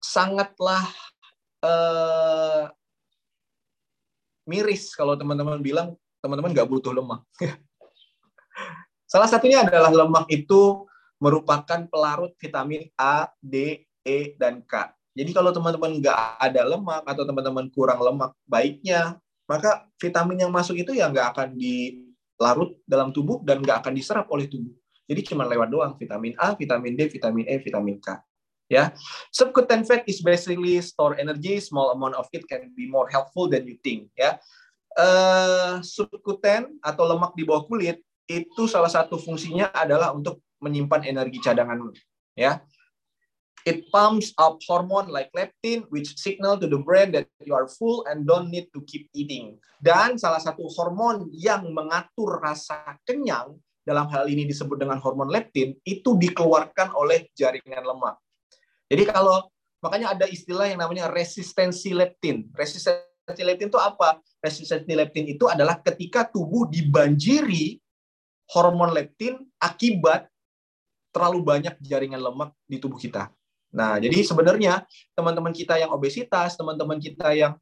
sangatlah 0.00 0.88
eh, 1.60 2.64
miris 4.46 4.94
kalau 4.94 5.18
teman-teman 5.18 5.58
bilang 5.60 5.98
teman-teman 6.22 6.54
nggak 6.54 6.70
butuh 6.70 6.94
lemak. 6.94 7.20
Salah 9.12 9.30
satunya 9.30 9.62
adalah 9.62 9.92
lemak 9.92 10.26
itu 10.30 10.86
merupakan 11.22 11.86
pelarut 11.86 12.34
vitamin 12.38 12.90
A, 12.98 13.30
D, 13.38 13.86
E, 14.02 14.34
dan 14.38 14.62
K. 14.64 14.90
Jadi 15.16 15.30
kalau 15.32 15.50
teman-teman 15.50 15.98
nggak 15.98 16.18
ada 16.38 16.62
lemak 16.66 17.02
atau 17.08 17.22
teman-teman 17.24 17.66
kurang 17.72 18.00
lemak 18.02 18.36
baiknya, 18.44 19.16
maka 19.48 19.88
vitamin 19.96 20.44
yang 20.46 20.52
masuk 20.52 20.76
itu 20.76 20.92
ya 20.92 21.08
nggak 21.08 21.32
akan 21.32 21.48
dilarut 21.56 22.76
dalam 22.84 23.14
tubuh 23.14 23.40
dan 23.46 23.62
nggak 23.62 23.80
akan 23.80 23.92
diserap 23.96 24.26
oleh 24.28 24.46
tubuh. 24.50 24.74
Jadi 25.06 25.32
cuma 25.32 25.46
lewat 25.46 25.70
doang 25.70 25.92
vitamin 25.94 26.34
A, 26.36 26.52
vitamin 26.58 26.98
D, 26.98 27.06
vitamin 27.08 27.46
E, 27.46 27.54
vitamin 27.62 27.96
K. 28.02 28.18
Ya, 28.66 28.90
subcutaneous 29.30 29.86
fat 29.86 30.02
is 30.10 30.18
basically 30.18 30.82
store 30.82 31.14
energy. 31.22 31.62
Small 31.62 31.94
amount 31.94 32.18
of 32.18 32.26
it 32.34 32.50
can 32.50 32.74
be 32.74 32.90
more 32.90 33.06
helpful 33.06 33.46
than 33.46 33.62
you 33.62 33.78
think. 33.78 34.10
Ya, 34.18 34.42
uh, 34.98 35.78
subcutaneous 35.86 36.74
atau 36.82 37.06
lemak 37.06 37.38
di 37.38 37.46
bawah 37.46 37.62
kulit 37.70 38.02
itu 38.26 38.66
salah 38.66 38.90
satu 38.90 39.22
fungsinya 39.22 39.70
adalah 39.70 40.10
untuk 40.10 40.42
menyimpan 40.58 41.06
energi 41.06 41.38
cadangan. 41.38 41.94
Ya, 42.34 42.58
it 43.62 43.86
pumps 43.94 44.34
up 44.34 44.58
hormone 44.66 45.14
like 45.14 45.30
leptin, 45.30 45.86
which 45.94 46.18
signal 46.18 46.58
to 46.58 46.66
the 46.66 46.82
brain 46.82 47.14
that 47.14 47.30
you 47.46 47.54
are 47.54 47.70
full 47.70 48.02
and 48.10 48.26
don't 48.26 48.50
need 48.50 48.66
to 48.74 48.82
keep 48.90 49.06
eating. 49.14 49.62
Dan 49.78 50.18
salah 50.18 50.42
satu 50.42 50.66
hormon 50.74 51.30
yang 51.30 51.70
mengatur 51.70 52.42
rasa 52.42 52.98
kenyang 53.06 53.58
dalam 53.86 54.10
hal 54.10 54.26
ini 54.26 54.42
disebut 54.42 54.82
dengan 54.82 54.98
hormon 54.98 55.30
leptin 55.30 55.78
itu 55.86 56.18
dikeluarkan 56.18 56.90
oleh 56.98 57.30
jaringan 57.38 57.86
lemak. 57.86 58.18
Jadi 58.86 59.02
kalau 59.10 59.50
makanya 59.82 60.14
ada 60.14 60.26
istilah 60.30 60.70
yang 60.70 60.80
namanya 60.80 61.10
resistensi 61.10 61.90
leptin. 61.90 62.46
Resistensi 62.54 63.42
leptin 63.42 63.68
itu 63.70 63.80
apa? 63.80 64.22
Resistensi 64.38 64.92
leptin 64.94 65.26
itu 65.26 65.50
adalah 65.50 65.82
ketika 65.82 66.26
tubuh 66.26 66.70
dibanjiri 66.70 67.78
hormon 68.54 68.94
leptin 68.94 69.42
akibat 69.58 70.30
terlalu 71.10 71.42
banyak 71.42 71.74
jaringan 71.82 72.22
lemak 72.22 72.54
di 72.68 72.78
tubuh 72.78 73.00
kita. 73.00 73.32
Nah, 73.74 73.98
jadi 73.98 74.22
sebenarnya 74.22 74.86
teman-teman 75.16 75.50
kita 75.50 75.74
yang 75.80 75.90
obesitas, 75.90 76.54
teman-teman 76.54 77.02
kita 77.02 77.34
yang 77.34 77.58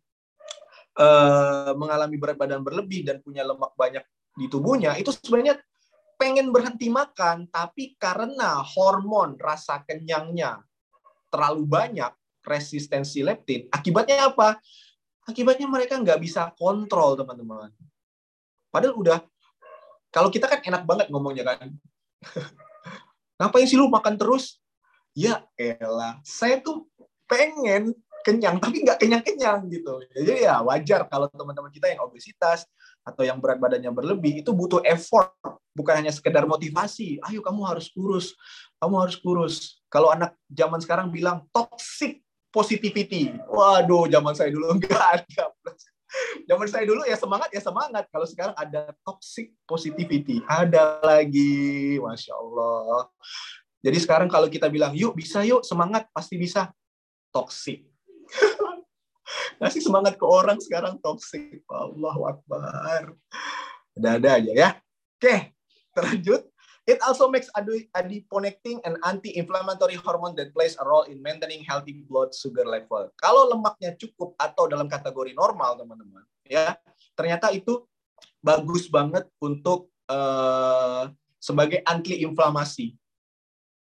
uh, 0.98 1.72
mengalami 1.78 2.20
berat 2.20 2.36
badan 2.36 2.60
berlebih 2.60 3.06
dan 3.06 3.24
punya 3.24 3.46
lemak 3.46 3.72
banyak 3.78 4.04
di 4.34 4.50
tubuhnya, 4.50 4.98
itu 4.98 5.14
sebenarnya 5.14 5.58
pengen 6.18 6.50
berhenti 6.50 6.90
makan, 6.90 7.46
tapi 7.48 7.94
karena 7.98 8.62
hormon 8.62 9.38
rasa 9.38 9.82
kenyangnya 9.86 10.62
terlalu 11.34 11.66
banyak 11.66 12.14
resistensi 12.46 13.26
leptin, 13.26 13.66
akibatnya 13.74 14.30
apa? 14.30 14.62
Akibatnya 15.26 15.66
mereka 15.66 15.98
nggak 15.98 16.20
bisa 16.22 16.54
kontrol, 16.54 17.18
teman-teman. 17.18 17.74
Padahal 18.70 18.94
udah, 18.94 19.18
kalau 20.14 20.30
kita 20.30 20.46
kan 20.46 20.62
enak 20.62 20.86
banget 20.86 21.06
ngomongnya 21.10 21.42
kan. 21.42 21.74
Ngapain 23.42 23.66
sih 23.66 23.74
lu 23.74 23.90
makan 23.90 24.14
terus? 24.14 24.62
Ya 25.16 25.42
elah, 25.58 26.22
saya 26.22 26.62
tuh 26.62 26.86
pengen 27.26 27.94
kenyang, 28.24 28.56
tapi 28.58 28.82
nggak 28.82 28.98
kenyang-kenyang 28.98 29.68
gitu. 29.68 30.00
Jadi 30.10 30.48
ya 30.48 30.64
wajar 30.64 31.06
kalau 31.06 31.28
teman-teman 31.28 31.70
kita 31.70 31.92
yang 31.92 32.02
obesitas 32.02 32.64
atau 33.04 33.22
yang 33.22 33.36
berat 33.38 33.60
badannya 33.60 33.92
berlebih 33.92 34.40
itu 34.40 34.50
butuh 34.50 34.80
effort, 34.88 35.36
bukan 35.76 36.02
hanya 36.02 36.12
sekedar 36.14 36.48
motivasi. 36.48 37.20
Ayo 37.20 37.44
kamu 37.44 37.62
harus 37.68 37.92
kurus, 37.92 38.32
kamu 38.84 39.00
harus 39.00 39.16
kurus. 39.16 39.54
Kalau 39.88 40.12
anak 40.12 40.36
zaman 40.52 40.76
sekarang 40.84 41.08
bilang 41.08 41.48
toxic 41.48 42.20
positivity. 42.52 43.32
Waduh, 43.48 44.12
zaman 44.12 44.36
saya 44.36 44.52
dulu 44.52 44.68
enggak 44.76 45.24
ada. 45.24 45.48
Zaman 46.44 46.68
saya 46.68 46.84
dulu 46.84 47.02
ya 47.08 47.16
semangat 47.16 47.48
ya 47.48 47.64
semangat. 47.64 48.04
Kalau 48.12 48.28
sekarang 48.28 48.52
ada 48.60 48.92
toxic 49.00 49.56
positivity. 49.64 50.44
Ada 50.44 51.00
lagi. 51.00 51.96
Masya 51.96 52.36
Allah. 52.36 53.08
Jadi 53.80 53.98
sekarang 54.04 54.28
kalau 54.28 54.52
kita 54.52 54.68
bilang, 54.68 54.92
yuk 54.92 55.16
bisa 55.16 55.40
yuk, 55.44 55.64
semangat, 55.64 56.04
pasti 56.12 56.36
bisa. 56.36 56.68
Toxic. 57.32 57.88
Ngasih 59.60 59.80
semangat 59.80 60.20
ke 60.20 60.24
orang 60.28 60.60
sekarang 60.60 61.00
toxic. 61.00 61.64
Allah 61.72 62.16
Akbar. 62.36 63.16
Ada-ada 63.96 64.28
aja 64.40 64.52
ya. 64.52 64.70
Oke, 65.16 65.56
terlanjut. 65.96 66.53
It 66.84 67.00
also 67.00 67.32
makes 67.32 67.48
adiponectin 67.96 68.84
and 68.84 69.00
anti-inflammatory 69.00 69.96
hormone 69.96 70.36
that 70.36 70.52
plays 70.52 70.76
a 70.76 70.84
role 70.84 71.08
in 71.08 71.24
maintaining 71.24 71.64
healthy 71.64 72.04
blood 72.04 72.36
sugar 72.36 72.68
level. 72.68 73.08
Kalau 73.16 73.48
lemaknya 73.48 73.96
cukup 73.96 74.36
atau 74.36 74.68
dalam 74.68 74.84
kategori 74.84 75.32
normal, 75.32 75.80
teman-teman, 75.80 76.28
ya 76.44 76.76
ternyata 77.16 77.48
itu 77.56 77.88
bagus 78.44 78.92
banget 78.92 79.24
untuk 79.40 79.88
uh, 80.12 81.08
sebagai 81.40 81.80
anti-inflamasi 81.88 82.92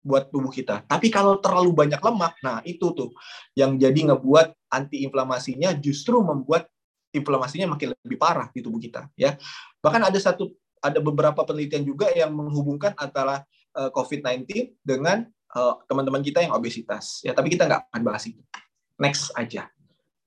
buat 0.06 0.30
tubuh 0.30 0.54
kita. 0.54 0.86
Tapi 0.86 1.10
kalau 1.10 1.42
terlalu 1.42 1.74
banyak 1.74 2.02
lemak, 2.02 2.38
nah 2.46 2.62
itu 2.66 2.94
tuh 2.94 3.10
yang 3.58 3.82
jadi 3.82 4.14
ngebuat 4.14 4.54
anti-inflamasinya 4.70 5.74
justru 5.82 6.22
membuat 6.22 6.70
inflamasinya 7.14 7.74
makin 7.74 7.98
lebih 7.98 8.18
parah 8.18 8.50
di 8.54 8.62
tubuh 8.62 8.78
kita, 8.78 9.10
ya. 9.18 9.38
Bahkan 9.82 10.02
ada 10.06 10.20
satu 10.22 10.54
ada 10.82 11.00
beberapa 11.00 11.46
penelitian 11.46 11.86
juga 11.86 12.10
yang 12.12 12.34
menghubungkan 12.34 12.98
antara 12.98 13.46
eh, 13.78 13.90
COVID-19 13.94 14.76
dengan 14.82 15.30
uh, 15.56 15.80
teman-teman 15.88 16.24
kita 16.24 16.44
yang 16.44 16.56
obesitas. 16.56 17.20
Ya, 17.24 17.36
tapi 17.36 17.52
kita 17.52 17.68
nggak 17.68 17.92
akan 17.92 18.02
bahas 18.04 18.24
itu. 18.28 18.42
Next 19.00 19.32
aja. 19.36 19.68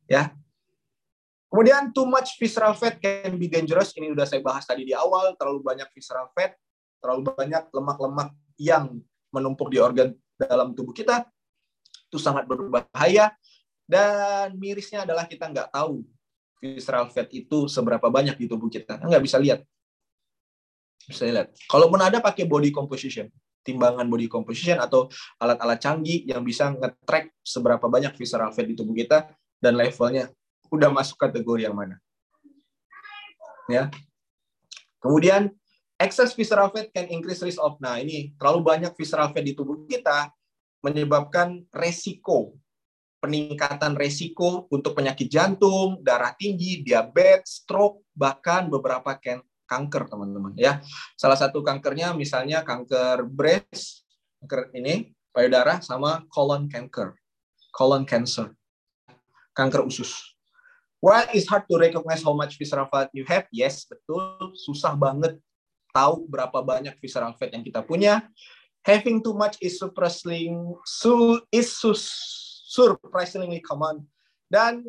Ya. 0.04 0.32
Kemudian 1.48 1.94
too 1.94 2.04
much 2.04 2.34
visceral 2.36 2.74
fat 2.74 2.98
can 2.98 3.38
be 3.38 3.46
dangerous. 3.46 3.94
Ini 3.94 4.10
udah 4.10 4.26
saya 4.26 4.42
bahas 4.42 4.66
tadi 4.66 4.82
di 4.82 4.92
awal. 4.92 5.38
Terlalu 5.38 5.62
banyak 5.62 5.88
visceral 5.94 6.28
fat, 6.34 6.58
terlalu 6.98 7.30
banyak 7.30 7.70
lemak-lemak 7.70 8.34
yang 8.58 8.98
menumpuk 9.30 9.70
di 9.70 9.78
organ 9.78 10.14
dalam 10.34 10.74
tubuh 10.74 10.94
kita 10.94 11.26
itu 12.10 12.18
sangat 12.18 12.46
berbahaya. 12.50 13.32
Dan 13.84 14.56
mirisnya 14.56 15.04
adalah 15.04 15.28
kita 15.28 15.46
nggak 15.46 15.70
tahu 15.70 16.02
visceral 16.58 17.12
fat 17.12 17.28
itu 17.30 17.70
seberapa 17.70 18.08
banyak 18.10 18.34
di 18.34 18.46
tubuh 18.50 18.66
kita. 18.66 18.98
Nggak 18.98 19.22
bisa 19.22 19.36
lihat 19.38 19.62
bisa 21.08 21.28
lihat. 21.28 21.48
Kalaupun 21.68 22.00
ada 22.00 22.18
pakai 22.20 22.48
body 22.48 22.70
composition, 22.72 23.28
timbangan 23.64 24.04
body 24.08 24.28
composition 24.28 24.76
atau 24.80 25.08
alat-alat 25.40 25.80
canggih 25.80 26.24
yang 26.28 26.44
bisa 26.44 26.72
nge-track 26.72 27.32
seberapa 27.40 27.84
banyak 27.88 28.12
visceral 28.16 28.52
fat 28.52 28.66
di 28.68 28.76
tubuh 28.76 28.92
kita 28.92 29.28
dan 29.60 29.76
levelnya 29.76 30.32
udah 30.68 30.90
masuk 30.92 31.16
kategori 31.16 31.68
yang 31.68 31.76
mana. 31.76 31.96
Ya. 33.68 33.88
Kemudian 35.00 35.52
excess 35.96 36.36
visceral 36.36 36.68
fat 36.72 36.92
can 36.92 37.08
increase 37.08 37.40
risk 37.40 37.60
of 37.60 37.80
nah 37.80 37.96
ini 37.96 38.36
terlalu 38.36 38.60
banyak 38.64 38.92
visceral 38.96 39.32
fat 39.32 39.44
di 39.44 39.56
tubuh 39.56 39.84
kita 39.88 40.32
menyebabkan 40.84 41.64
resiko 41.72 42.52
peningkatan 43.24 43.96
resiko 43.96 44.68
untuk 44.68 44.92
penyakit 44.92 45.32
jantung, 45.32 45.96
darah 46.04 46.36
tinggi, 46.36 46.84
diabetes, 46.84 47.64
stroke, 47.64 48.04
bahkan 48.12 48.68
beberapa 48.68 49.16
kanker 49.64 50.08
teman-teman 50.08 50.52
ya. 50.56 50.80
Salah 51.16 51.36
satu 51.36 51.64
kankernya 51.64 52.12
misalnya 52.12 52.62
kanker 52.62 53.24
breast, 53.26 54.04
kanker 54.44 54.72
ini 54.76 55.12
payudara 55.34 55.80
sama 55.80 56.22
colon 56.30 56.70
cancer. 56.70 57.16
Colon 57.74 58.06
cancer. 58.06 58.54
Kanker 59.54 59.82
usus. 59.86 60.34
Why 61.04 61.28
is 61.36 61.44
hard 61.44 61.68
to 61.68 61.76
recognize 61.76 62.24
how 62.24 62.32
much 62.32 62.56
visceral 62.56 62.88
fat 62.88 63.12
you 63.12 63.28
have? 63.28 63.44
Yes, 63.52 63.84
betul. 63.84 64.56
Susah 64.56 64.96
banget 64.96 65.36
tahu 65.92 66.24
berapa 66.24 66.64
banyak 66.64 66.96
visceral 66.96 67.36
fat 67.36 67.52
yang 67.52 67.60
kita 67.60 67.84
punya. 67.84 68.24
Having 68.88 69.20
too 69.20 69.36
much 69.36 69.60
is 69.60 69.76
surprisingly, 69.76 70.48
is 71.52 71.70
surprisingly 72.72 73.60
common. 73.60 74.08
Dan 74.48 74.84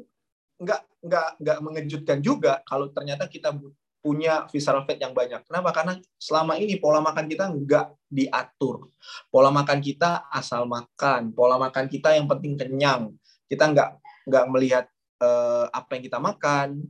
nggak 0.55 0.81
nggak 1.03 1.29
nggak 1.43 1.59
mengejutkan 1.59 2.19
juga 2.23 2.63
kalau 2.63 2.87
ternyata 2.95 3.27
kita 3.27 3.51
punya 4.05 4.45
visceral 4.53 4.85
fat 4.85 5.01
yang 5.01 5.17
banyak. 5.17 5.41
Kenapa? 5.49 5.73
Karena 5.73 5.97
selama 6.21 6.61
ini 6.61 6.77
pola 6.77 7.01
makan 7.01 7.25
kita 7.25 7.49
nggak 7.49 8.05
diatur. 8.05 8.93
Pola 9.33 9.49
makan 9.49 9.81
kita 9.81 10.29
asal 10.29 10.69
makan. 10.69 11.33
Pola 11.33 11.57
makan 11.57 11.89
kita 11.89 12.13
yang 12.13 12.29
penting 12.29 12.53
kenyang. 12.53 13.17
Kita 13.49 13.65
nggak 13.73 13.89
nggak 14.29 14.45
melihat 14.53 14.85
uh, 15.25 15.65
apa 15.73 15.97
yang 15.97 16.03
kita 16.05 16.21
makan. 16.21 16.85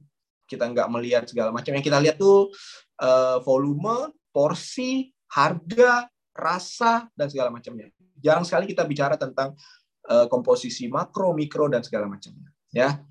kita 0.45 0.61
nggak 0.69 0.85
melihat 0.93 1.23
segala 1.25 1.49
macam. 1.49 1.73
Yang 1.73 1.89
kita 1.89 1.97
lihat 2.05 2.21
tuh 2.21 2.53
uh, 3.01 3.41
volume, 3.41 4.13
porsi, 4.29 5.09
harga, 5.33 6.05
rasa 6.37 7.09
dan 7.17 7.33
segala 7.33 7.49
macamnya. 7.49 7.89
Jarang 8.21 8.45
sekali 8.45 8.69
kita 8.69 8.85
bicara 8.85 9.17
tentang 9.17 9.57
uh, 10.05 10.29
komposisi 10.29 10.85
makro, 10.85 11.33
mikro 11.33 11.65
dan 11.65 11.81
segala 11.81 12.05
macamnya. 12.05 12.53
Ya, 12.69 13.01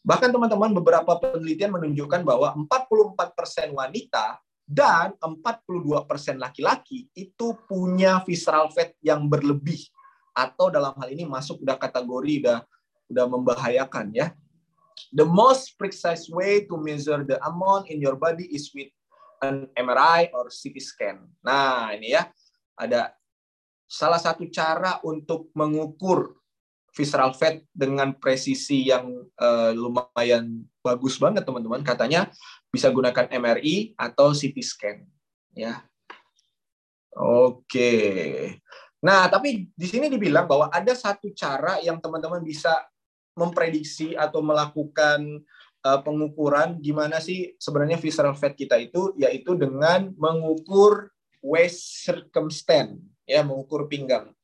bahkan 0.00 0.32
teman-teman 0.32 0.72
beberapa 0.72 1.12
penelitian 1.20 1.76
menunjukkan 1.76 2.24
bahwa 2.24 2.56
44% 2.68 3.76
wanita 3.76 4.40
dan 4.64 5.18
42% 5.18 6.38
laki-laki 6.38 7.10
itu 7.12 7.58
punya 7.66 8.22
visceral 8.22 8.70
fat 8.70 8.94
yang 9.02 9.26
berlebih 9.26 9.82
atau 10.30 10.70
dalam 10.70 10.94
hal 10.94 11.10
ini 11.10 11.26
masuk 11.26 11.60
udah 11.66 11.74
kategori 11.74 12.46
udah 12.46 12.58
udah 13.10 13.26
membahayakan 13.26 14.14
ya. 14.14 14.30
The 15.10 15.26
most 15.26 15.74
precise 15.74 16.30
way 16.30 16.70
to 16.70 16.78
measure 16.78 17.26
the 17.26 17.42
amount 17.42 17.90
in 17.90 17.98
your 17.98 18.14
body 18.14 18.46
is 18.46 18.70
with 18.70 18.94
an 19.42 19.66
MRI 19.74 20.30
or 20.30 20.52
CT 20.52 20.76
scan. 20.78 21.18
Nah, 21.42 21.90
ini 21.96 22.14
ya 22.14 22.30
ada 22.78 23.10
salah 23.90 24.22
satu 24.22 24.46
cara 24.48 25.02
untuk 25.02 25.50
mengukur 25.58 26.39
visceral 26.94 27.32
fat 27.34 27.62
dengan 27.70 28.14
presisi 28.18 28.90
yang 28.90 29.10
uh, 29.38 29.72
lumayan 29.74 30.66
bagus 30.82 31.16
banget 31.16 31.46
teman-teman. 31.46 31.82
Katanya 31.86 32.30
bisa 32.70 32.90
gunakan 32.90 33.30
MRI 33.30 33.94
atau 33.98 34.34
CT 34.34 34.56
scan 34.62 34.98
ya. 35.54 35.82
Oke. 37.16 37.92
Nah, 39.00 39.26
tapi 39.32 39.72
di 39.72 39.86
sini 39.88 40.12
dibilang 40.12 40.44
bahwa 40.44 40.68
ada 40.68 40.92
satu 40.92 41.32
cara 41.32 41.80
yang 41.80 41.98
teman-teman 41.98 42.44
bisa 42.44 42.70
memprediksi 43.34 44.12
atau 44.12 44.44
melakukan 44.44 45.40
uh, 45.86 46.00
pengukuran 46.04 46.76
gimana 46.78 47.18
sih 47.18 47.56
sebenarnya 47.56 47.96
visceral 47.96 48.36
fat 48.36 48.52
kita 48.52 48.76
itu 48.76 49.16
yaitu 49.16 49.56
dengan 49.56 50.12
mengukur 50.20 51.08
waist 51.40 52.04
circumstance 52.04 53.00
ya, 53.24 53.40
mengukur 53.40 53.88
pinggang. 53.88 54.34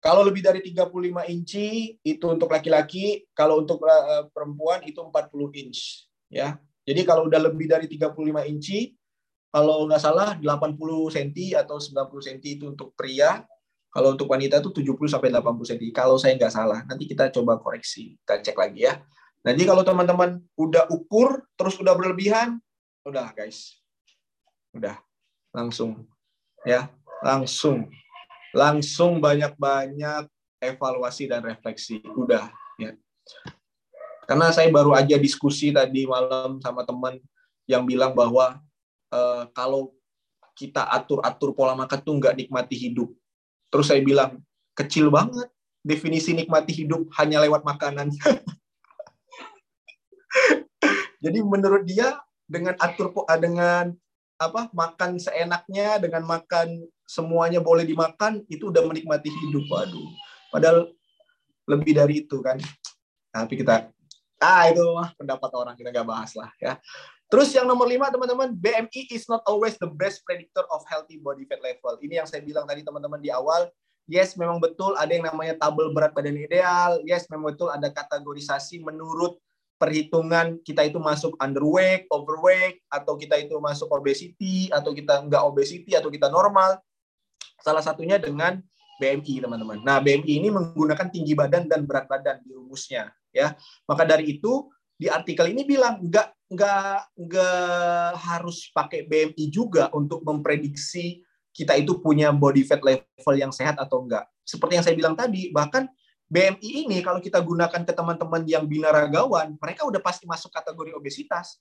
Kalau 0.00 0.24
lebih 0.24 0.40
dari 0.40 0.64
35 0.64 0.88
inci 1.28 1.92
itu 2.00 2.24
untuk 2.24 2.48
laki-laki, 2.48 3.28
kalau 3.36 3.60
untuk 3.60 3.84
uh, 3.84 4.24
perempuan 4.32 4.80
itu 4.88 4.96
40 4.96 5.60
inch 5.60 6.08
ya. 6.32 6.56
Jadi 6.88 7.04
kalau 7.04 7.28
udah 7.28 7.36
lebih 7.36 7.68
dari 7.68 7.84
35 7.84 8.16
inci, 8.48 8.96
kalau 9.52 9.84
nggak 9.84 10.00
salah 10.00 10.40
80 10.40 10.78
cm 11.12 11.60
atau 11.60 11.76
90 11.76 12.26
cm 12.26 12.40
itu 12.40 12.64
untuk 12.72 12.96
pria, 12.96 13.44
kalau 13.92 14.16
untuk 14.16 14.30
wanita 14.30 14.62
itu 14.64 14.72
70 14.72 15.10
sampai 15.10 15.28
80 15.34 15.76
cm. 15.76 15.84
Kalau 15.92 16.16
saya 16.16 16.32
nggak 16.38 16.54
salah, 16.54 16.80
nanti 16.88 17.04
kita 17.04 17.28
coba 17.28 17.60
koreksi, 17.60 18.16
kita 18.24 18.40
cek 18.40 18.56
lagi 18.56 18.88
ya. 18.88 19.04
Nanti 19.44 19.68
kalau 19.68 19.84
teman-teman 19.84 20.40
udah 20.56 20.88
ukur 20.88 21.44
terus 21.60 21.76
udah 21.76 21.92
berlebihan, 21.92 22.56
udah 23.04 23.36
guys. 23.36 23.76
Udah 24.72 24.96
langsung 25.52 26.06
ya, 26.64 26.88
langsung 27.20 27.90
langsung 28.54 29.22
banyak-banyak 29.22 30.26
evaluasi 30.60 31.30
dan 31.30 31.42
refleksi. 31.42 32.02
Udah 32.04 32.50
ya. 32.76 32.94
Karena 34.26 34.54
saya 34.54 34.70
baru 34.70 34.94
aja 34.94 35.18
diskusi 35.18 35.74
tadi 35.74 36.06
malam 36.06 36.62
sama 36.62 36.86
teman 36.86 37.18
yang 37.66 37.82
bilang 37.82 38.14
bahwa 38.14 38.62
uh, 39.10 39.44
kalau 39.50 39.90
kita 40.54 40.86
atur-atur 40.86 41.56
pola 41.56 41.74
makan 41.74 41.98
tuh 42.04 42.14
nggak 42.20 42.36
nikmati 42.38 42.76
hidup. 42.78 43.10
Terus 43.70 43.90
saya 43.90 44.02
bilang 44.02 44.42
kecil 44.74 45.10
banget 45.10 45.50
definisi 45.80 46.36
nikmati 46.36 46.70
hidup 46.84 47.08
hanya 47.18 47.40
lewat 47.42 47.64
makanan. 47.64 48.12
Jadi 51.24 51.38
menurut 51.44 51.84
dia 51.84 52.16
dengan 52.46 52.74
atur 52.80 53.12
dengan 53.38 53.92
apa 54.40 54.72
makan 54.72 55.20
seenaknya 55.20 56.00
dengan 56.00 56.24
makan 56.24 56.80
semuanya 57.04 57.60
boleh 57.60 57.84
dimakan 57.84 58.40
itu 58.48 58.72
udah 58.72 58.80
menikmati 58.88 59.28
hidup 59.28 59.68
waduh 59.68 60.08
padahal 60.48 60.88
lebih 61.68 61.92
dari 61.92 62.24
itu 62.24 62.40
kan 62.40 62.56
tapi 63.30 63.60
kita 63.60 63.92
Ah, 64.40 64.72
itu 64.72 64.80
mah 64.96 65.12
pendapat 65.20 65.52
orang 65.52 65.76
kita 65.76 65.92
nggak 65.92 66.08
bahas 66.08 66.32
lah 66.32 66.48
ya. 66.56 66.80
Terus 67.28 67.52
yang 67.52 67.68
nomor 67.68 67.84
lima 67.84 68.08
teman-teman, 68.08 68.56
BMI 68.56 69.12
is 69.12 69.28
not 69.28 69.44
always 69.44 69.76
the 69.76 69.86
best 69.86 70.24
predictor 70.24 70.64
of 70.72 70.80
healthy 70.88 71.20
body 71.20 71.44
fat 71.44 71.60
level. 71.60 72.00
Ini 72.00 72.24
yang 72.24 72.26
saya 72.26 72.40
bilang 72.40 72.64
tadi 72.64 72.80
teman-teman 72.80 73.20
di 73.20 73.28
awal. 73.28 73.68
Yes, 74.08 74.34
memang 74.40 74.58
betul 74.58 74.96
ada 74.96 75.12
yang 75.12 75.28
namanya 75.28 75.60
tabel 75.60 75.92
berat 75.92 76.16
badan 76.16 76.40
ideal. 76.40 77.04
Yes, 77.04 77.28
memang 77.28 77.52
betul 77.54 77.68
ada 77.68 77.92
kategorisasi 77.92 78.80
menurut 78.80 79.36
perhitungan 79.80 80.60
kita 80.60 80.84
itu 80.84 81.00
masuk 81.00 81.40
underweight, 81.40 82.04
overweight, 82.12 82.84
atau 82.92 83.16
kita 83.16 83.40
itu 83.40 83.56
masuk 83.56 83.88
obesity, 83.88 84.68
atau 84.68 84.92
kita 84.92 85.24
nggak 85.24 85.40
obesity, 85.40 85.96
atau 85.96 86.12
kita 86.12 86.28
normal. 86.28 86.76
Salah 87.64 87.80
satunya 87.80 88.20
dengan 88.20 88.60
BMI 89.00 89.40
teman-teman. 89.40 89.80
Nah 89.80 90.04
BMI 90.04 90.44
ini 90.44 90.52
menggunakan 90.52 91.08
tinggi 91.08 91.32
badan 91.32 91.64
dan 91.64 91.88
berat 91.88 92.04
badan 92.04 92.44
di 92.44 92.52
rumusnya 92.52 93.08
ya. 93.32 93.56
Maka 93.88 94.04
dari 94.04 94.36
itu 94.36 94.68
di 95.00 95.08
artikel 95.08 95.48
ini 95.48 95.64
bilang 95.64 96.04
nggak 96.04 96.52
nggak 96.52 97.16
nggak 97.16 98.12
harus 98.20 98.68
pakai 98.76 99.08
BMI 99.08 99.48
juga 99.48 99.88
untuk 99.96 100.20
memprediksi 100.20 101.24
kita 101.56 101.74
itu 101.80 101.98
punya 102.04 102.30
body 102.30 102.62
fat 102.68 102.84
level 102.84 103.34
yang 103.34 103.50
sehat 103.50 103.80
atau 103.80 104.04
enggak. 104.04 104.28
Seperti 104.44 104.76
yang 104.76 104.84
saya 104.84 104.94
bilang 104.94 105.16
tadi, 105.16 105.50
bahkan 105.50 105.88
BMI 106.30 106.86
ini 106.86 107.02
kalau 107.02 107.18
kita 107.18 107.42
gunakan 107.42 107.82
ke 107.82 107.90
teman-teman 107.90 108.46
yang 108.46 108.62
binaragawan, 108.62 109.58
mereka 109.58 109.82
udah 109.82 109.98
pasti 109.98 110.30
masuk 110.30 110.54
kategori 110.54 110.94
obesitas. 110.94 111.58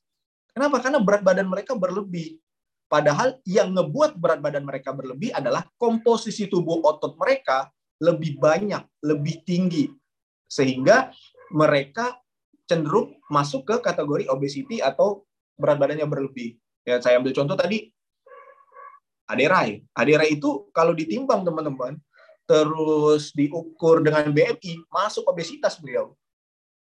Kenapa? 0.53 0.77
Karena 0.77 1.01
berat 1.01 1.25
badan 1.25 1.49
mereka 1.49 1.73
berlebih. 1.73 2.37
Padahal 2.85 3.41
yang 3.49 3.73
ngebuat 3.73 4.17
berat 4.21 4.41
badan 4.41 4.65
mereka 4.65 4.93
berlebih 4.93 5.33
adalah 5.33 5.65
komposisi 5.77 6.45
tubuh 6.45 6.85
otot 6.85 7.17
mereka 7.17 7.69
lebih 7.97 8.37
banyak, 8.37 8.85
lebih 9.01 9.41
tinggi. 9.41 9.89
Sehingga 10.45 11.09
mereka 11.49 12.21
cenderung 12.69 13.17
masuk 13.29 13.65
ke 13.65 13.75
kategori 13.81 14.29
obesity 14.29 14.85
atau 14.85 15.25
berat 15.57 15.81
badannya 15.81 16.05
berlebih. 16.05 16.61
Ya, 16.85 17.01
saya 17.01 17.17
ambil 17.17 17.33
contoh 17.33 17.57
tadi 17.57 17.89
Aderai. 19.29 19.85
Aderai 19.93 20.33
itu 20.33 20.73
kalau 20.73 20.97
ditimbang 20.97 21.45
teman-teman, 21.45 22.01
terus 22.49 23.29
diukur 23.37 24.01
dengan 24.01 24.33
BMI, 24.33 24.89
masuk 24.89 25.29
obesitas 25.29 25.77
beliau. 25.77 26.17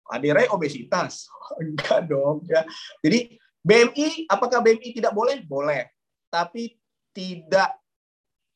Aderai 0.09 0.48
obesitas. 0.48 1.28
Enggak 1.61 2.09
dong 2.09 2.40
ya. 2.48 2.64
Jadi 3.04 3.37
BMI 3.61 4.24
apakah 4.33 4.64
BMI 4.64 4.96
tidak 4.96 5.12
boleh? 5.12 5.44
Boleh. 5.44 5.92
Tapi 6.33 6.72
tidak 7.12 7.76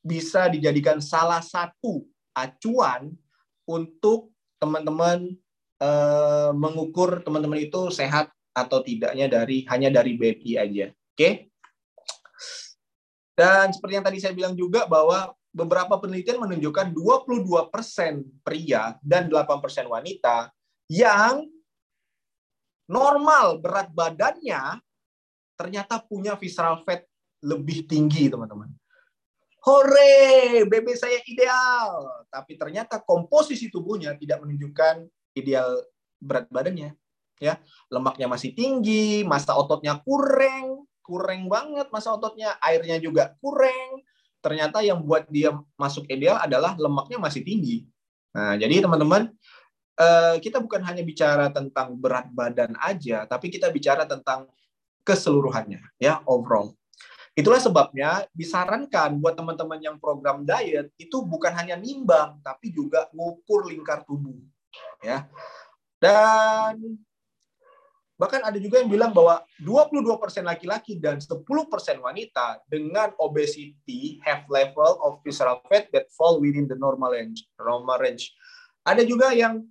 bisa 0.01 0.49
dijadikan 0.49 1.05
salah 1.05 1.45
satu 1.45 2.09
acuan 2.33 3.13
untuk 3.69 4.33
teman-teman 4.57 5.37
Eh, 5.83 6.51
mengukur 6.55 7.27
teman-teman 7.27 7.59
itu 7.59 7.91
sehat 7.91 8.31
atau 8.55 8.87
tidaknya 8.87 9.27
dari 9.27 9.67
hanya 9.67 9.91
dari 9.91 10.15
BMI 10.15 10.53
aja. 10.55 10.87
Oke? 10.95 11.19
Okay? 11.19 11.33
Dan 13.35 13.75
seperti 13.75 13.99
yang 13.99 14.07
tadi 14.07 14.23
saya 14.23 14.31
bilang 14.31 14.55
juga 14.55 14.87
bahwa 14.87 15.35
beberapa 15.53 16.01
penelitian 16.01 16.41
menunjukkan 16.41 16.97
22% 16.97 18.43
pria 18.43 18.97
dan 19.05 19.29
8% 19.29 19.87
wanita 19.87 20.49
yang 20.89 21.45
normal 22.89 23.61
berat 23.61 23.93
badannya 23.93 24.81
ternyata 25.55 26.01
punya 26.03 26.35
visceral 26.35 26.81
fat 26.83 27.05
lebih 27.45 27.85
tinggi, 27.87 28.33
teman-teman. 28.33 28.73
Hore, 29.63 30.67
bebek 30.67 30.99
saya 30.99 31.23
ideal. 31.23 32.27
Tapi 32.27 32.59
ternyata 32.59 32.99
komposisi 32.99 33.71
tubuhnya 33.71 34.19
tidak 34.19 34.43
menunjukkan 34.43 35.07
ideal 35.39 35.79
berat 36.23 36.47
badannya 36.51 36.95
ya 37.43 37.59
lemaknya 37.91 38.31
masih 38.31 38.55
tinggi 38.55 39.27
masa 39.27 39.59
ototnya 39.59 39.99
kurang 40.07 40.87
kurang 41.03 41.51
banget 41.51 41.91
masa 41.91 42.15
ototnya 42.15 42.55
airnya 42.63 43.03
juga 43.03 43.35
kurang 43.43 43.99
ternyata 44.43 44.83
yang 44.83 45.01
buat 45.01 45.31
dia 45.31 45.55
masuk 45.79 46.11
ideal 46.11 46.37
adalah 46.43 46.75
lemaknya 46.75 47.17
masih 47.23 47.47
tinggi 47.47 47.87
nah 48.35 48.59
jadi 48.59 48.83
teman-teman 48.85 49.31
eh, 49.97 50.37
kita 50.43 50.59
bukan 50.59 50.83
hanya 50.83 51.07
bicara 51.07 51.49
tentang 51.55 51.95
berat 51.95 52.27
badan 52.35 52.75
aja 52.83 53.25
tapi 53.25 53.49
kita 53.49 53.71
bicara 53.71 54.05
tentang 54.05 54.51
keseluruhannya 55.07 55.81
ya 56.03 56.21
overall 56.27 56.75
Itulah 57.33 57.57
sebabnya 57.57 58.29
disarankan 58.37 59.17
buat 59.17 59.33
teman-teman 59.33 59.81
yang 59.81 59.97
program 59.97 60.45
diet 60.45 60.93
itu 61.01 61.25
bukan 61.25 61.49
hanya 61.57 61.81
nimbang 61.81 62.37
tapi 62.45 62.69
juga 62.69 63.09
ngukur 63.17 63.73
lingkar 63.73 64.05
tubuh 64.05 64.37
ya. 65.01 65.25
Dan 65.97 67.01
bahkan 68.21 68.45
ada 68.45 68.59
juga 68.61 68.79
yang 68.79 68.91
bilang 68.93 69.11
bahwa 69.11 69.43
22% 69.61 70.47
laki-laki 70.47 70.99
dan 71.01 71.19
10% 71.19 71.43
wanita 71.99 72.63
dengan 72.71 73.11
obesity 73.19 74.23
have 74.23 74.47
level 74.47 75.01
of 75.03 75.19
visceral 75.27 75.59
fat 75.67 75.89
that 75.91 76.07
fall 76.15 76.39
within 76.39 76.69
the 76.69 76.79
normal 76.79 77.11
range. 77.11 77.45
Normal 77.59 77.99
range. 77.99 78.31
Ada 78.83 79.07
juga 79.07 79.31
yang 79.35 79.63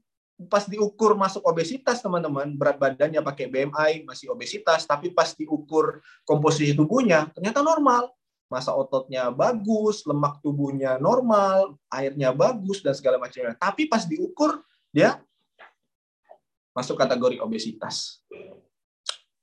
pas 0.50 0.66
diukur 0.66 1.14
masuk 1.14 1.46
obesitas 1.46 2.02
teman-teman, 2.02 2.58
berat 2.58 2.82
badannya 2.82 3.22
pakai 3.22 3.46
BMI 3.52 3.92
masih 4.08 4.34
obesitas, 4.34 4.88
tapi 4.90 5.14
pas 5.14 5.36
diukur 5.38 6.02
komposisi 6.26 6.74
tubuhnya 6.74 7.30
ternyata 7.36 7.62
normal. 7.62 8.10
Masa 8.52 8.76
ototnya 8.76 9.32
bagus, 9.32 10.04
lemak 10.04 10.44
tubuhnya 10.44 11.00
normal, 11.00 11.80
airnya 11.88 12.36
bagus 12.36 12.84
dan 12.84 12.92
segala 12.92 13.16
macamnya. 13.16 13.56
Tapi 13.56 13.88
pas 13.88 14.04
diukur 14.04 14.60
dia 14.92 15.24
masuk 16.72 16.96
kategori 17.00 17.40
obesitas. 17.44 18.24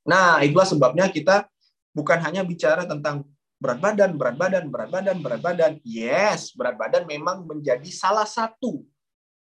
Nah, 0.09 0.41
itulah 0.41 0.65
sebabnya 0.65 1.13
kita 1.13 1.45
bukan 1.93 2.19
hanya 2.25 2.41
bicara 2.45 2.89
tentang 2.89 3.29
berat 3.61 3.83
badan, 3.83 4.17
berat 4.17 4.37
badan, 4.39 4.65
berat 4.73 4.91
badan, 4.91 5.17
berat 5.21 5.41
badan. 5.43 5.73
Yes, 5.85 6.55
berat 6.57 6.79
badan 6.81 7.05
memang 7.05 7.45
menjadi 7.45 7.89
salah 7.93 8.25
satu 8.25 8.81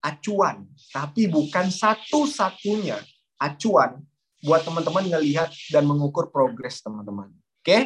acuan, 0.00 0.64
tapi 0.94 1.26
bukan 1.26 1.68
satu-satunya 1.68 3.02
acuan 3.42 4.00
buat 4.46 4.62
teman-teman 4.62 5.10
ngelihat 5.10 5.50
dan 5.74 5.84
mengukur 5.84 6.30
progres 6.30 6.78
teman-teman. 6.80 7.34
Oke? 7.34 7.66
Okay? 7.66 7.82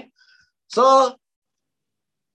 So 0.68 1.16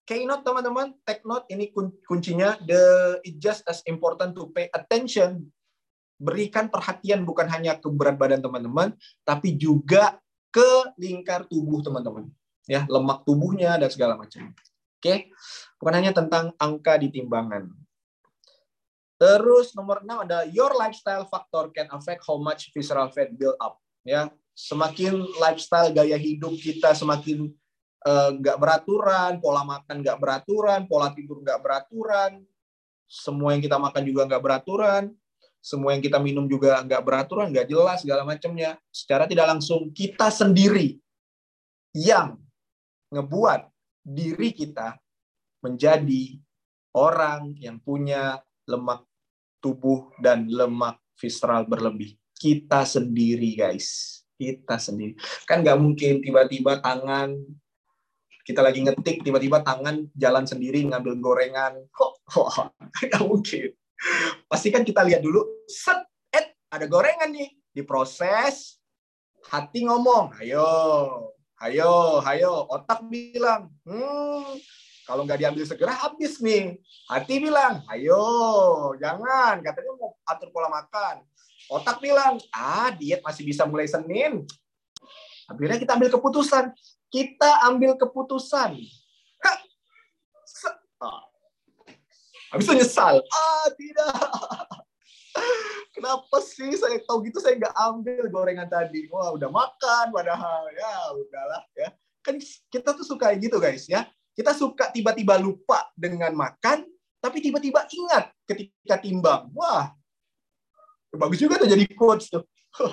keynote 0.04 0.42
teman-teman, 0.42 0.98
take 1.06 1.22
note 1.22 1.46
ini 1.48 1.70
kuncinya 2.04 2.58
the 2.66 3.16
it 3.22 3.38
just 3.38 3.62
as 3.70 3.80
important 3.86 4.34
to 4.34 4.50
pay 4.50 4.66
attention 4.74 5.46
berikan 6.16 6.72
perhatian 6.72 7.22
bukan 7.28 7.46
hanya 7.52 7.76
ke 7.76 7.88
berat 7.92 8.16
badan 8.16 8.40
teman-teman, 8.40 8.96
tapi 9.22 9.56
juga 9.56 10.16
ke 10.48 10.96
lingkar 10.96 11.44
tubuh 11.48 11.84
teman-teman. 11.84 12.28
Ya, 12.66 12.88
lemak 12.88 13.22
tubuhnya 13.22 13.78
dan 13.78 13.92
segala 13.92 14.18
macam. 14.18 14.50
Oke. 14.98 15.30
Bukan 15.78 15.94
hanya 15.94 16.10
tentang 16.16 16.56
angka 16.56 16.98
di 16.98 17.12
timbangan. 17.12 17.68
Terus 19.16 19.72
nomor 19.72 20.04
6 20.04 20.24
ada 20.28 20.44
your 20.50 20.76
lifestyle 20.76 21.24
factor 21.28 21.72
can 21.72 21.88
affect 21.92 22.20
how 22.24 22.36
much 22.36 22.68
visceral 22.72 23.08
fat 23.12 23.32
build 23.32 23.56
up. 23.60 23.80
Ya, 24.04 24.28
semakin 24.56 25.24
lifestyle 25.40 25.92
gaya 25.92 26.16
hidup 26.16 26.56
kita 26.56 26.92
semakin 26.92 27.48
eh, 28.04 28.30
nggak 28.40 28.56
uh, 28.56 28.60
beraturan, 28.60 29.32
pola 29.40 29.64
makan 29.64 30.04
nggak 30.04 30.18
beraturan, 30.20 30.80
pola 30.84 31.12
tidur 31.16 31.40
nggak 31.44 31.60
beraturan, 31.60 32.44
semua 33.08 33.56
yang 33.56 33.62
kita 33.64 33.80
makan 33.80 34.02
juga 34.04 34.28
nggak 34.28 34.42
beraturan, 34.42 35.02
semua 35.66 35.98
yang 35.98 36.02
kita 36.06 36.22
minum 36.22 36.46
juga 36.46 36.78
nggak 36.78 37.02
beraturan, 37.02 37.50
nggak 37.50 37.66
jelas 37.66 38.06
segala 38.06 38.22
macamnya. 38.22 38.78
Secara 38.94 39.26
tidak 39.26 39.50
langsung 39.50 39.90
kita 39.90 40.30
sendiri 40.30 40.94
yang 41.90 42.38
ngebuat 43.10 43.66
diri 44.06 44.54
kita 44.54 44.94
menjadi 45.66 46.38
orang 46.94 47.58
yang 47.58 47.82
punya 47.82 48.38
lemak 48.70 49.02
tubuh 49.58 50.14
dan 50.22 50.46
lemak 50.46 51.02
visceral 51.18 51.66
berlebih. 51.66 52.14
Kita 52.38 52.86
sendiri, 52.86 53.58
guys. 53.58 54.22
Kita 54.38 54.78
sendiri. 54.78 55.18
Kan 55.50 55.66
nggak 55.66 55.82
mungkin 55.82 56.22
tiba-tiba 56.22 56.78
tangan 56.78 57.34
kita 58.46 58.62
lagi 58.62 58.86
ngetik, 58.86 59.26
tiba-tiba 59.26 59.66
tangan 59.66 60.06
jalan 60.14 60.46
sendiri 60.46 60.86
ngambil 60.86 61.18
gorengan. 61.18 61.74
Kok, 61.90 62.22
nggak 63.10 63.24
mungkin. 63.26 63.74
Pasti 64.46 64.68
kan 64.68 64.84
kita 64.84 65.02
lihat 65.02 65.24
dulu, 65.24 65.42
set, 65.66 65.98
eh, 66.32 66.54
ada 66.68 66.84
gorengan 66.86 67.32
nih. 67.32 67.50
Diproses, 67.76 68.80
hati 69.52 69.84
ngomong, 69.84 70.32
ayo, 70.40 70.68
ayo, 71.60 72.24
ayo. 72.24 72.52
Otak 72.72 73.04
bilang, 73.08 73.68
hmm, 73.84 74.56
kalau 75.04 75.22
nggak 75.22 75.38
diambil 75.38 75.64
segera 75.68 75.92
habis 75.92 76.40
nih. 76.40 76.80
Hati 77.06 77.38
bilang, 77.38 77.84
ayo, 77.92 78.24
jangan. 78.98 79.60
Katanya 79.60 79.92
mau 79.94 80.16
atur 80.24 80.48
pola 80.50 80.72
makan. 80.72 81.22
Otak 81.70 81.98
bilang, 81.98 82.38
ah 82.54 82.90
diet 82.94 83.20
masih 83.22 83.42
bisa 83.46 83.66
mulai 83.66 83.86
Senin. 83.86 84.46
Akhirnya 85.46 85.78
kita 85.78 85.94
ambil 85.94 86.10
keputusan. 86.10 86.74
Kita 87.06 87.62
ambil 87.70 87.94
keputusan. 87.94 88.82
Ah. 90.96 91.22
Habis 92.52 92.64
itu 92.68 92.74
nyesal. 92.78 93.22
Ah, 93.22 93.66
tidak. 93.74 94.14
Kenapa 95.96 96.36
sih 96.44 96.72
saya 96.76 97.00
tahu 97.04 97.24
gitu 97.26 97.40
saya 97.40 97.56
nggak 97.56 97.74
ambil 97.76 98.24
gorengan 98.28 98.68
tadi? 98.68 99.08
Wah, 99.08 99.32
udah 99.32 99.48
makan 99.48 100.12
padahal. 100.12 100.68
Ya, 100.72 100.96
udahlah 101.16 101.62
ya. 101.72 101.88
Kan 102.20 102.38
kita 102.68 102.92
tuh 102.92 103.06
suka 103.06 103.32
gitu 103.38 103.56
guys 103.56 103.86
ya 103.86 104.06
kita 104.36 104.52
suka 104.52 104.92
tiba-tiba 104.92 105.40
lupa 105.40 105.88
dengan 105.96 106.36
makan, 106.36 106.84
tapi 107.24 107.40
tiba-tiba 107.40 107.88
ingat 107.88 108.28
ketika 108.44 109.00
timbang. 109.00 109.48
Wah, 109.56 109.96
bagus 111.16 111.40
juga 111.40 111.56
tuh 111.56 111.72
jadi 111.72 111.88
quotes 111.96 112.28
tuh. 112.28 112.44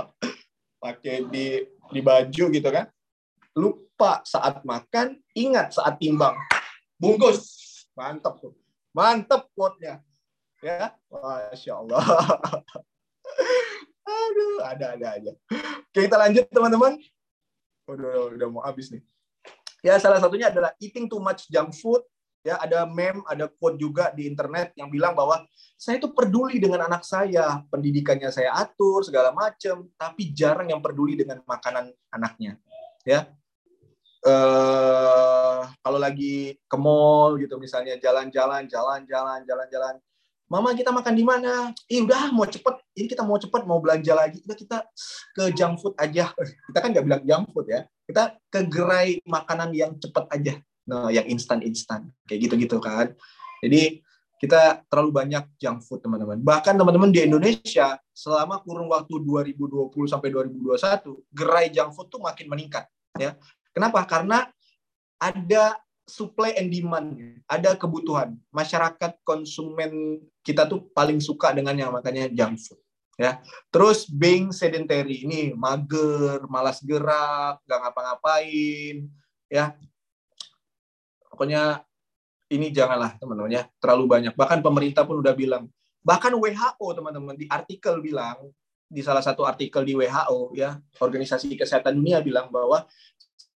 Pakai 0.84 1.28
di 1.28 1.68
di 1.92 2.00
baju 2.00 2.44
gitu 2.48 2.70
kan. 2.72 2.88
Lupa 3.60 4.24
saat 4.24 4.64
makan, 4.64 5.20
ingat 5.36 5.76
saat 5.76 6.00
timbang. 6.00 6.34
Bungkus. 6.96 7.44
Mantap 7.94 8.40
tuh. 8.40 8.56
Mantap 8.94 9.50
quote-nya. 9.58 10.00
Ya, 10.62 10.96
Masya 11.10 11.82
Allah. 11.82 12.06
Aduh, 14.08 14.64
ada-ada 14.64 15.08
aja. 15.20 15.32
Oke, 15.90 16.08
kita 16.08 16.16
lanjut 16.16 16.46
teman-teman. 16.54 16.96
Udah, 17.90 18.32
udah 18.32 18.48
mau 18.48 18.64
habis 18.64 18.94
nih. 18.94 19.04
Ya, 19.84 20.00
salah 20.00 20.22
satunya 20.22 20.48
adalah 20.48 20.72
eating 20.80 21.12
too 21.12 21.20
much 21.20 21.50
junk 21.52 21.76
food. 21.76 22.06
Ya, 22.44 22.60
ada 22.60 22.84
meme, 22.84 23.24
ada 23.28 23.48
quote 23.48 23.80
juga 23.80 24.12
di 24.12 24.28
internet 24.28 24.76
yang 24.76 24.92
bilang 24.92 25.16
bahwa 25.16 25.48
saya 25.80 25.96
itu 25.96 26.12
peduli 26.12 26.60
dengan 26.60 26.92
anak 26.92 27.08
saya, 27.08 27.64
pendidikannya 27.72 28.28
saya 28.36 28.52
atur 28.56 29.04
segala 29.04 29.32
macam, 29.32 29.88
tapi 29.96 30.36
jarang 30.36 30.68
yang 30.68 30.84
peduli 30.84 31.16
dengan 31.16 31.40
makanan 31.48 31.92
anaknya. 32.12 32.60
Ya, 33.08 33.32
uh, 34.26 35.68
kalau 35.84 36.00
lagi 36.00 36.56
ke 36.68 36.78
mall 36.80 37.36
gitu 37.40 37.60
misalnya 37.60 38.00
jalan-jalan, 38.00 38.68
jalan-jalan, 38.68 39.44
jalan-jalan, 39.48 39.96
Mama 40.54 40.76
kita 40.78 40.94
makan 40.94 41.18
di 41.18 41.26
mana? 41.26 41.74
Ih 41.90 42.06
udah 42.06 42.30
mau 42.30 42.46
cepet, 42.46 42.78
ini 42.94 43.10
kita 43.10 43.26
mau 43.26 43.42
cepet 43.42 43.66
mau 43.66 43.82
belanja 43.82 44.14
lagi. 44.14 44.38
Udah 44.46 44.54
kita 44.54 44.78
ke 45.34 45.50
junk 45.58 45.82
food 45.82 45.98
aja. 45.98 46.30
Kita 46.70 46.78
kan 46.78 46.94
nggak 46.94 47.06
bilang 47.10 47.24
junk 47.26 47.46
food 47.58 47.74
ya. 47.74 47.90
Kita 48.06 48.38
ke 48.54 48.62
gerai 48.70 49.18
makanan 49.26 49.74
yang 49.74 49.98
cepet 49.98 50.30
aja. 50.30 50.54
Nah, 50.86 51.10
yang 51.10 51.26
instan-instan. 51.26 52.12
Kayak 52.30 52.40
gitu-gitu 52.46 52.78
kan. 52.78 53.18
Jadi 53.66 54.04
kita 54.38 54.86
terlalu 54.92 55.26
banyak 55.26 55.58
junk 55.58 55.82
food 55.88 56.06
teman-teman. 56.06 56.38
Bahkan 56.44 56.78
teman-teman 56.78 57.10
di 57.10 57.26
Indonesia 57.26 57.98
selama 58.14 58.62
kurun 58.62 58.86
waktu 58.94 59.26
2020 59.26 59.90
sampai 60.06 60.30
2021, 60.38 61.18
gerai 61.34 61.74
junk 61.74 61.98
food 61.98 62.14
tuh 62.14 62.22
makin 62.22 62.46
meningkat 62.46 62.86
ya. 63.18 63.34
Kenapa? 63.74 64.06
Karena 64.06 64.48
ada 65.18 65.78
supply 66.06 66.54
and 66.60 66.70
demand, 66.70 67.18
ada 67.48 67.74
kebutuhan. 67.74 68.38
Masyarakat 68.52 69.20
konsumen 69.24 70.22
kita 70.44 70.68
tuh 70.68 70.88
paling 70.92 71.18
suka 71.24 71.56
dengan 71.56 71.74
yang 71.74 71.92
makanya 71.96 72.30
junk 72.30 72.60
food. 72.60 72.80
Ya, 73.14 73.46
terus 73.70 74.10
being 74.10 74.50
sedentary 74.50 75.22
ini 75.22 75.54
mager, 75.54 76.42
malas 76.50 76.82
gerak, 76.82 77.62
nggak 77.62 77.80
ngapa-ngapain, 77.86 79.06
ya. 79.54 79.78
Pokoknya 81.30 81.86
ini 82.50 82.74
janganlah 82.74 83.14
teman-teman 83.22 83.54
ya, 83.54 83.64
terlalu 83.78 84.10
banyak. 84.10 84.34
Bahkan 84.34 84.66
pemerintah 84.66 85.06
pun 85.06 85.22
udah 85.22 85.34
bilang, 85.38 85.70
bahkan 86.02 86.34
WHO 86.34 86.88
teman-teman 86.90 87.38
di 87.38 87.46
artikel 87.46 88.02
bilang 88.02 88.50
di 88.90 89.02
salah 89.02 89.22
satu 89.22 89.46
artikel 89.46 89.86
di 89.86 89.94
WHO 89.94 90.54
ya, 90.58 90.78
Organisasi 90.98 91.54
Kesehatan 91.54 91.98
Dunia 91.98 92.22
bilang 92.22 92.50
bahwa 92.50 92.86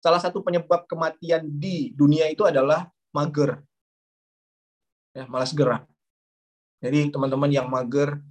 salah 0.05 0.21
satu 0.21 0.45
penyebab 0.45 0.85
kematian 0.85 1.49
di 1.49 1.89
dunia 1.97 2.29
itu 2.29 2.45
adalah 2.45 2.85
mager. 3.09 3.57
Ya, 5.17 5.25
malas 5.25 5.49
gerak. 5.49 5.89
Jadi 6.77 7.09
teman-teman 7.09 7.49
yang 7.49 7.65
mager 7.65 8.21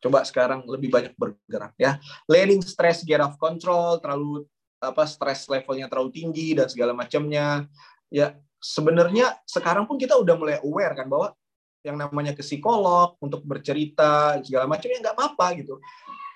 coba 0.00 0.24
sekarang 0.24 0.64
lebih 0.64 0.88
banyak 0.88 1.12
bergerak 1.20 1.76
ya. 1.76 2.00
Letting 2.24 2.64
stress 2.64 3.04
get 3.04 3.20
off 3.20 3.36
control, 3.36 4.00
terlalu 4.00 4.48
apa 4.80 5.04
stress 5.04 5.44
levelnya 5.44 5.92
terlalu 5.92 6.08
tinggi 6.16 6.56
dan 6.56 6.72
segala 6.72 6.96
macamnya. 6.96 7.68
Ya, 8.08 8.40
sebenarnya 8.56 9.36
sekarang 9.44 9.84
pun 9.84 10.00
kita 10.00 10.16
udah 10.16 10.34
mulai 10.40 10.56
aware 10.64 10.96
kan 10.96 11.04
bahwa 11.04 11.36
yang 11.84 12.00
namanya 12.00 12.32
ke 12.32 12.40
psikolog 12.40 13.20
untuk 13.20 13.44
bercerita 13.44 14.40
segala 14.40 14.64
macamnya 14.64 15.04
nggak 15.04 15.16
apa-apa 15.16 15.46
gitu 15.60 15.80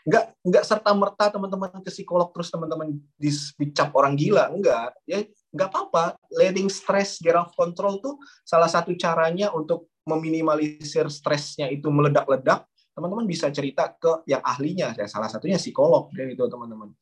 nggak 0.04 0.24
nggak 0.44 0.64
serta 0.68 0.92
merta 0.92 1.32
teman-teman 1.32 1.80
ke 1.80 1.88
psikolog 1.88 2.28
terus 2.36 2.52
teman-teman 2.52 2.92
dicap 3.16 3.88
orang 3.96 4.12
gila 4.12 4.52
enggak 4.52 4.92
ya 5.08 5.24
nggak 5.54 5.68
apa-apa. 5.72 6.20
Letting 6.34 6.68
stress 6.68 7.22
get 7.22 7.38
off 7.38 7.56
control 7.56 8.02
tuh 8.04 8.20
salah 8.44 8.68
satu 8.68 8.92
caranya 9.00 9.48
untuk 9.56 9.88
meminimalisir 10.04 11.08
stresnya 11.08 11.72
itu 11.72 11.88
meledak-ledak. 11.88 12.68
Teman-teman 12.94 13.26
bisa 13.26 13.48
cerita 13.50 13.90
ke 13.96 14.22
yang 14.28 14.44
ahlinya 14.44 14.92
ya 14.94 15.08
salah 15.08 15.26
satunya 15.26 15.56
psikolog 15.56 16.12
dan 16.12 16.30
itu 16.30 16.44
teman-teman. 16.44 16.92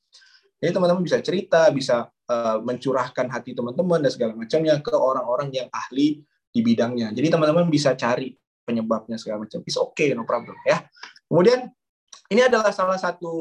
Jadi 0.62 0.70
teman-teman 0.70 1.02
bisa 1.02 1.18
cerita 1.18 1.66
bisa 1.74 2.06
uh, 2.06 2.62
mencurahkan 2.62 3.26
hati 3.26 3.50
teman-teman 3.50 3.98
dan 3.98 4.10
segala 4.14 4.32
macamnya 4.38 4.78
ke 4.78 4.94
orang-orang 4.94 5.50
yang 5.50 5.66
ahli 5.74 6.22
di 6.54 6.60
bidangnya. 6.62 7.10
Jadi 7.10 7.34
teman-teman 7.34 7.66
bisa 7.66 7.98
cari 7.98 8.30
penyebabnya 8.62 9.18
segala 9.18 9.42
macam. 9.42 9.58
Is 9.66 9.74
okay 9.74 10.14
no 10.14 10.22
problem 10.22 10.54
ya. 10.62 10.86
Kemudian 11.26 11.66
ini 12.32 12.40
adalah 12.40 12.72
salah 12.72 12.96
satu 12.96 13.32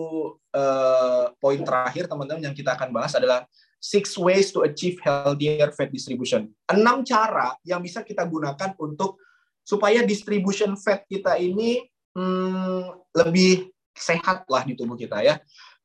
uh, 0.51 1.31
poin 1.39 1.63
terakhir 1.63 2.11
teman-teman 2.11 2.51
yang 2.51 2.55
kita 2.55 2.75
akan 2.75 2.91
bahas 2.91 3.15
adalah 3.15 3.47
six 3.79 4.19
ways 4.19 4.51
to 4.51 4.67
achieve 4.67 4.99
healthier 4.99 5.71
fat 5.71 5.89
distribution. 5.89 6.51
Enam 6.67 7.07
cara 7.07 7.55
yang 7.63 7.79
bisa 7.79 8.03
kita 8.03 8.27
gunakan 8.27 8.75
untuk 8.77 9.17
supaya 9.63 10.03
distribution 10.03 10.75
fat 10.75 11.07
kita 11.07 11.39
ini 11.39 11.87
hmm, 12.13 13.15
lebih 13.15 13.71
sehat 13.95 14.43
lah 14.51 14.67
di 14.67 14.75
tubuh 14.75 14.99
kita 14.99 15.23
ya. 15.23 15.39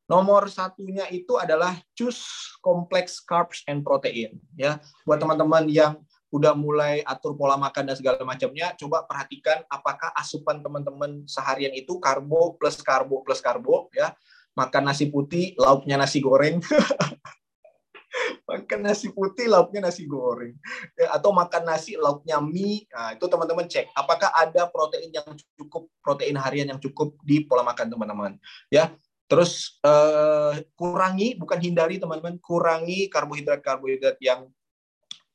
Nomor 0.07 0.46
satunya 0.46 1.07
itu 1.11 1.34
adalah 1.34 1.74
choose 1.98 2.22
complex 2.62 3.22
carbs 3.22 3.62
and 3.66 3.86
protein 3.86 4.38
ya. 4.59 4.82
Buat 5.07 5.22
teman-teman 5.22 5.66
yang 5.70 5.98
udah 6.37 6.53
mulai 6.53 7.01
atur 7.01 7.32
pola 7.32 7.57
makan 7.57 7.89
dan 7.89 7.97
segala 7.97 8.20
macamnya, 8.20 8.76
coba 8.76 9.09
perhatikan 9.09 9.64
apakah 9.72 10.12
asupan 10.12 10.61
teman-teman 10.61 11.24
seharian 11.24 11.72
itu 11.72 11.97
karbo 11.97 12.61
plus 12.61 12.84
karbo 12.84 13.24
plus 13.24 13.41
karbo 13.41 13.89
ya. 13.97 14.12
Makan 14.57 14.89
nasi 14.89 15.12
putih, 15.12 15.53
lauknya 15.61 16.01
nasi 16.01 16.20
goreng. 16.20 16.61
makan 18.49 18.80
nasi 18.89 19.12
putih 19.12 19.51
lauknya 19.51 19.91
nasi 19.91 20.09
goreng 20.09 20.57
ya, 20.97 21.12
atau 21.12 21.34
makan 21.37 21.68
nasi 21.68 21.99
lauknya 22.01 22.41
mie 22.41 22.89
nah, 22.89 23.12
itu 23.12 23.26
teman-teman 23.28 23.68
cek 23.68 23.93
apakah 23.93 24.32
ada 24.32 24.70
protein 24.72 25.12
yang 25.12 25.28
cukup 25.59 25.91
protein 26.01 26.39
harian 26.41 26.70
yang 26.72 26.80
cukup 26.80 27.18
di 27.20 27.45
pola 27.45 27.66
makan 27.66 27.93
teman-teman 27.93 28.41
ya 28.72 28.95
Terus 29.26 29.82
uh, 29.82 30.55
kurangi, 30.78 31.34
bukan 31.34 31.59
hindari 31.59 31.99
teman-teman, 31.99 32.39
kurangi 32.39 33.11
karbohidrat-karbohidrat 33.11 34.22
yang 34.22 34.47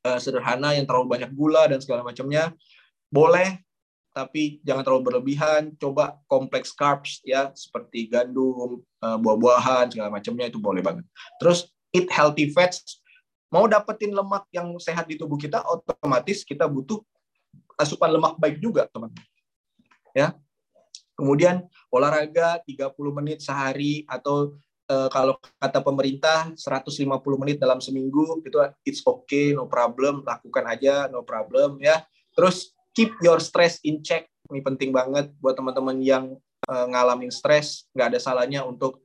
uh, 0.05 0.19
sederhana, 0.21 0.73
yang 0.75 0.85
terlalu 0.85 1.17
banyak 1.17 1.31
gula 1.33 1.69
dan 1.69 1.79
segala 1.81 2.05
macamnya. 2.05 2.53
Boleh, 3.11 3.59
tapi 4.11 4.59
jangan 4.65 4.83
terlalu 4.83 5.13
berlebihan. 5.13 5.73
Coba 5.77 6.19
kompleks 6.25 6.71
carbs 6.75 7.19
ya, 7.25 7.51
seperti 7.53 8.07
gandum, 8.11 8.81
uh, 9.03 9.17
buah-buahan, 9.19 9.93
segala 9.93 10.09
macamnya 10.13 10.49
itu 10.49 10.59
boleh 10.61 10.81
banget. 10.83 11.05
Terus 11.37 11.69
eat 11.91 12.07
healthy 12.11 12.49
fats. 12.51 12.99
Mau 13.51 13.67
dapetin 13.67 14.15
lemak 14.15 14.47
yang 14.55 14.71
sehat 14.79 15.11
di 15.11 15.19
tubuh 15.19 15.35
kita, 15.35 15.59
otomatis 15.67 16.47
kita 16.47 16.63
butuh 16.71 17.03
asupan 17.75 18.15
lemak 18.15 18.39
baik 18.39 18.63
juga, 18.63 18.87
teman-teman. 18.87 19.27
Ya, 20.15 20.35
Kemudian 21.21 21.69
olahraga 21.93 22.57
30 22.65 22.97
menit 23.13 23.45
sehari 23.45 24.07
atau 24.09 24.57
uh, 24.91 25.07
kalau 25.07 25.39
kata 25.55 25.79
pemerintah 25.79 26.51
150 26.59 27.07
menit 27.39 27.57
dalam 27.57 27.79
seminggu 27.79 28.43
itu 28.43 28.59
it's 28.83 28.99
okay, 29.07 29.55
no 29.55 29.71
problem, 29.71 30.27
lakukan 30.27 30.67
aja, 30.67 31.07
no 31.07 31.23
problem 31.23 31.79
ya. 31.79 32.03
Terus 32.35 32.75
keep 32.91 33.15
your 33.23 33.39
stress 33.39 33.79
in 33.87 34.03
check. 34.03 34.27
Ini 34.51 34.59
penting 34.59 34.91
banget 34.91 35.31
buat 35.39 35.55
teman-teman 35.55 36.03
yang 36.03 36.35
uh, 36.67 36.85
ngalamin 36.91 37.31
stres, 37.31 37.87
nggak 37.95 38.15
ada 38.15 38.19
salahnya 38.19 38.67
untuk 38.67 38.99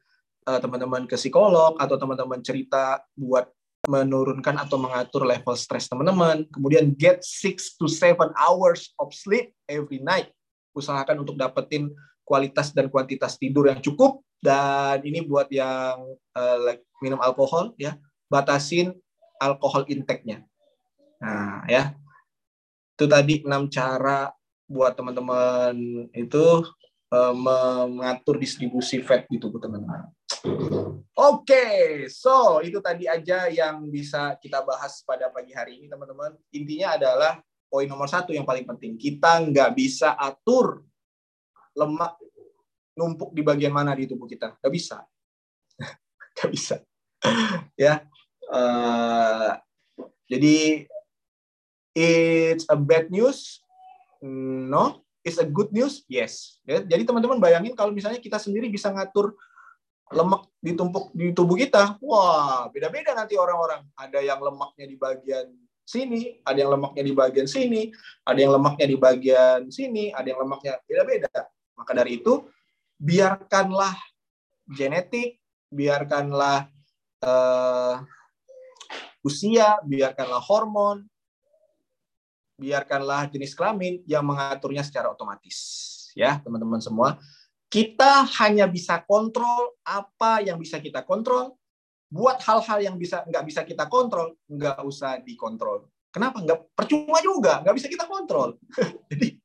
uh, 0.51 0.59
teman-teman 0.59 1.07
ke 1.07 1.15
psikolog 1.15 1.79
atau 1.79 1.95
teman-teman 1.95 2.43
cerita 2.43 2.99
buat 3.15 3.47
menurunkan 3.87 4.67
atau 4.67 4.83
mengatur 4.83 5.23
level 5.23 5.55
stres 5.55 5.87
teman-teman. 5.87 6.43
Kemudian 6.51 6.91
get 6.99 7.23
6 7.23 7.79
to 7.79 7.87
7 7.87 8.35
hours 8.35 8.91
of 8.99 9.15
sleep 9.15 9.55
every 9.71 10.03
night 10.03 10.35
usahakan 10.77 11.25
untuk 11.25 11.41
dapetin 11.41 11.89
kualitas 12.27 12.75
dan 12.75 12.91
kuantitas 12.91 13.39
tidur 13.39 13.71
yang 13.71 13.79
cukup 13.79 14.19
dan 14.43 14.99
ini 15.07 15.23
buat 15.23 15.47
yang 15.49 16.03
uh, 16.35 16.57
like, 16.67 16.83
minum 16.99 17.23
alkohol 17.23 17.73
ya 17.79 17.95
batasin 18.27 18.93
alkohol 19.39 19.87
intake-nya. 19.87 20.43
Nah, 21.23 21.65
ya. 21.71 21.95
Itu 22.97 23.05
tadi 23.07 23.45
enam 23.45 23.69
cara 23.69 24.33
buat 24.67 24.97
teman-teman 24.97 25.77
itu 26.17 26.65
uh, 27.13 27.35
mengatur 27.37 28.41
distribusi 28.41 29.05
fat 29.05 29.29
di 29.29 29.37
tubuh 29.37 29.61
teman-teman. 29.61 30.11
Oke, 31.17 31.49
okay, 31.49 31.81
so 32.13 32.61
itu 32.61 32.77
tadi 32.81 33.09
aja 33.09 33.49
yang 33.49 33.89
bisa 33.89 34.37
kita 34.41 34.61
bahas 34.65 35.01
pada 35.05 35.33
pagi 35.33 35.53
hari 35.53 35.81
ini 35.81 35.87
teman-teman. 35.89 36.37
Intinya 36.53 36.97
adalah 36.97 37.41
poin 37.69 37.89
nomor 37.89 38.09
satu 38.09 38.33
yang 38.33 38.45
paling 38.49 38.65
penting. 38.65 38.97
Kita 38.97 39.45
nggak 39.45 39.71
bisa 39.77 40.17
atur 40.17 40.85
lemak 41.77 42.17
numpuk 42.97 43.37
di 43.37 43.45
bagian 43.45 43.71
mana 43.71 43.93
di 43.93 44.09
tubuh 44.09 44.25
kita. 44.25 44.57
Nggak 44.59 44.73
bisa. 44.73 44.97
Nggak 46.41 46.51
bisa. 46.51 46.77
ya. 47.77 48.03
Uh, 48.49 49.53
jadi, 50.27 50.89
it's 51.93 52.65
a 52.73 52.75
bad 52.75 53.13
news? 53.13 53.61
No. 54.25 55.05
It's 55.27 55.37
a 55.43 55.47
good 55.47 55.75
news? 55.75 56.07
Yes. 56.09 56.63
Ya, 56.65 56.81
jadi 56.81 57.03
teman-teman 57.03 57.43
bayangin 57.43 57.75
kalau 57.75 57.91
misalnya 57.91 58.23
kita 58.23 58.39
sendiri 58.39 58.71
bisa 58.71 58.95
ngatur 58.95 59.35
lemak 60.15 60.47
ditumpuk 60.63 61.11
di 61.11 61.35
tubuh 61.35 61.59
kita, 61.59 61.99
wah 61.99 62.71
beda-beda 62.71 63.11
nanti 63.11 63.35
orang-orang. 63.35 63.83
Ada 63.99 64.23
yang 64.23 64.39
lemaknya 64.39 64.87
di 64.87 64.95
bagian 64.95 65.51
sini, 65.83 66.39
ada 66.47 66.59
yang 66.63 66.71
lemaknya 66.79 67.03
di 67.03 67.15
bagian 67.15 67.47
sini, 67.51 67.91
ada 68.23 68.39
yang 68.39 68.55
lemaknya 68.55 68.87
di 68.87 68.97
bagian 68.99 69.61
sini, 69.67 70.15
ada 70.15 70.27
yang 70.31 70.41
lemaknya 70.47 70.79
beda-beda. 70.87 71.31
Maka 71.77 71.93
dari 71.93 72.19
itu, 72.19 72.49
biarkanlah 72.97 73.95
genetik, 74.67 75.39
biarkanlah 75.71 76.73
uh, 77.23 78.01
usia, 79.23 79.79
biarkanlah 79.85 80.41
hormon, 80.41 81.05
biarkanlah 82.57 83.29
jenis 83.29 83.53
kelamin 83.53 84.01
yang 84.09 84.25
mengaturnya 84.25 84.81
secara 84.81 85.13
otomatis. 85.13 85.59
Ya, 86.17 86.41
teman-teman 86.41 86.81
semua. 86.81 87.21
Kita 87.69 88.25
hanya 88.41 88.65
bisa 88.65 89.05
kontrol 89.05 89.77
apa 89.85 90.41
yang 90.41 90.57
bisa 90.57 90.81
kita 90.81 91.05
kontrol, 91.05 91.53
buat 92.07 92.39
hal-hal 92.41 92.79
yang 92.81 92.97
bisa 92.97 93.27
nggak 93.27 93.45
bisa 93.45 93.61
kita 93.67 93.91
kontrol 93.91 94.39
nggak 94.47 94.79
usah 94.87 95.19
dikontrol. 95.21 95.91
Kenapa? 96.15 96.41
Nggak 96.41 96.73
percuma 96.73 97.19
juga. 97.21 97.61
Nggak 97.61 97.77
bisa 97.77 97.89
kita 97.93 98.07
kontrol. 98.09 98.57
Jadi 99.13 99.37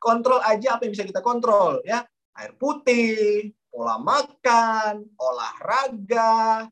kontrol 0.00 0.40
aja 0.40 0.80
apa 0.80 0.88
yang 0.88 0.92
bisa 0.96 1.04
kita 1.04 1.20
kontrol 1.20 1.84
ya. 1.84 2.02
Air 2.40 2.56
putih 2.56 3.52
pola 3.68 4.00
makan 4.00 5.04
olahraga 5.14 6.66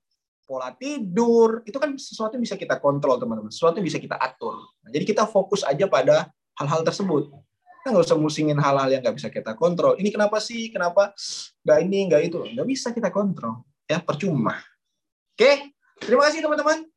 pola 0.49 0.73
tidur 0.73 1.61
itu 1.69 1.77
kan 1.77 1.93
sesuatu 2.01 2.41
yang 2.41 2.45
bisa 2.49 2.57
kita 2.57 2.81
kontrol 2.81 3.21
teman-teman. 3.21 3.53
Sesuatu 3.53 3.77
yang 3.77 3.87
bisa 3.87 4.01
kita 4.01 4.17
atur. 4.17 4.65
Nah, 4.81 4.89
jadi 4.89 5.05
kita 5.05 5.29
fokus 5.29 5.61
aja 5.61 5.85
pada 5.85 6.33
hal-hal 6.57 6.81
tersebut. 6.81 7.29
Kita 7.85 7.93
nggak 7.93 8.09
usah 8.09 8.17
musingin 8.17 8.57
hal-hal 8.57 8.89
yang 8.89 9.05
nggak 9.05 9.21
bisa 9.21 9.29
kita 9.29 9.53
kontrol. 9.53 10.01
Ini 10.01 10.09
kenapa 10.09 10.41
sih? 10.41 10.73
Kenapa 10.73 11.13
nggak 11.69 11.79
ini 11.85 11.99
nggak 12.09 12.23
itu? 12.33 12.41
Nggak 12.57 12.67
bisa 12.67 12.89
kita 12.97 13.13
kontrol 13.13 13.61
ya. 13.85 14.01
Percuma. 14.01 14.57
Oke, 15.37 15.71
terima 16.01 16.27
kasih 16.27 16.41
teman-teman. 16.41 16.89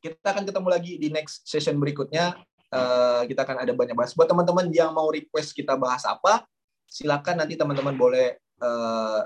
Kita 0.00 0.32
akan 0.32 0.48
ketemu 0.48 0.68
lagi 0.72 0.92
di 0.96 1.08
next 1.12 1.44
session 1.44 1.76
berikutnya. 1.76 2.40
Uh, 2.68 3.24
kita 3.24 3.48
akan 3.48 3.64
ada 3.64 3.72
banyak 3.72 3.96
bahas. 3.96 4.12
Buat 4.12 4.28
teman-teman 4.28 4.68
yang 4.68 4.92
mau 4.92 5.08
request 5.08 5.56
kita 5.56 5.72
bahas 5.76 6.04
apa, 6.04 6.44
silakan 6.84 7.44
nanti 7.44 7.56
teman-teman 7.56 7.96
boleh 7.96 8.36
uh, 8.60 9.24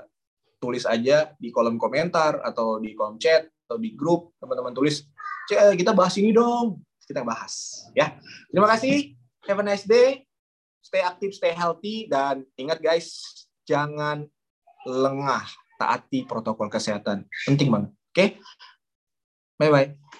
tulis 0.63 0.87
aja 0.87 1.35
di 1.35 1.51
kolom 1.51 1.75
komentar 1.75 2.39
atau 2.39 2.79
di 2.79 2.95
kolom 2.95 3.19
chat 3.19 3.51
atau 3.67 3.75
di 3.75 3.91
grup. 3.91 4.31
Teman-teman 4.39 4.71
tulis, 4.71 5.03
eh, 5.51 5.75
kita 5.75 5.91
bahas 5.91 6.15
ini 6.15 6.31
dong. 6.31 6.79
Kita 7.03 7.19
bahas. 7.27 7.83
Ya, 7.91 8.15
terima 8.47 8.71
kasih. 8.71 9.11
Have 9.43 9.59
a 9.59 9.65
nice 9.67 9.83
day. 9.83 10.23
Stay 10.79 11.03
aktif, 11.03 11.35
stay 11.35 11.51
healthy, 11.51 12.07
dan 12.11 12.43
ingat 12.59 12.79
guys, 12.79 13.19
jangan 13.63 14.27
lengah 14.83 15.47
taati 15.79 16.27
protokol 16.27 16.67
kesehatan. 16.67 17.23
Penting 17.47 17.71
banget. 17.71 17.91
Oke? 17.91 18.15
Okay? 18.15 18.29
Bye-bye. 19.59 20.12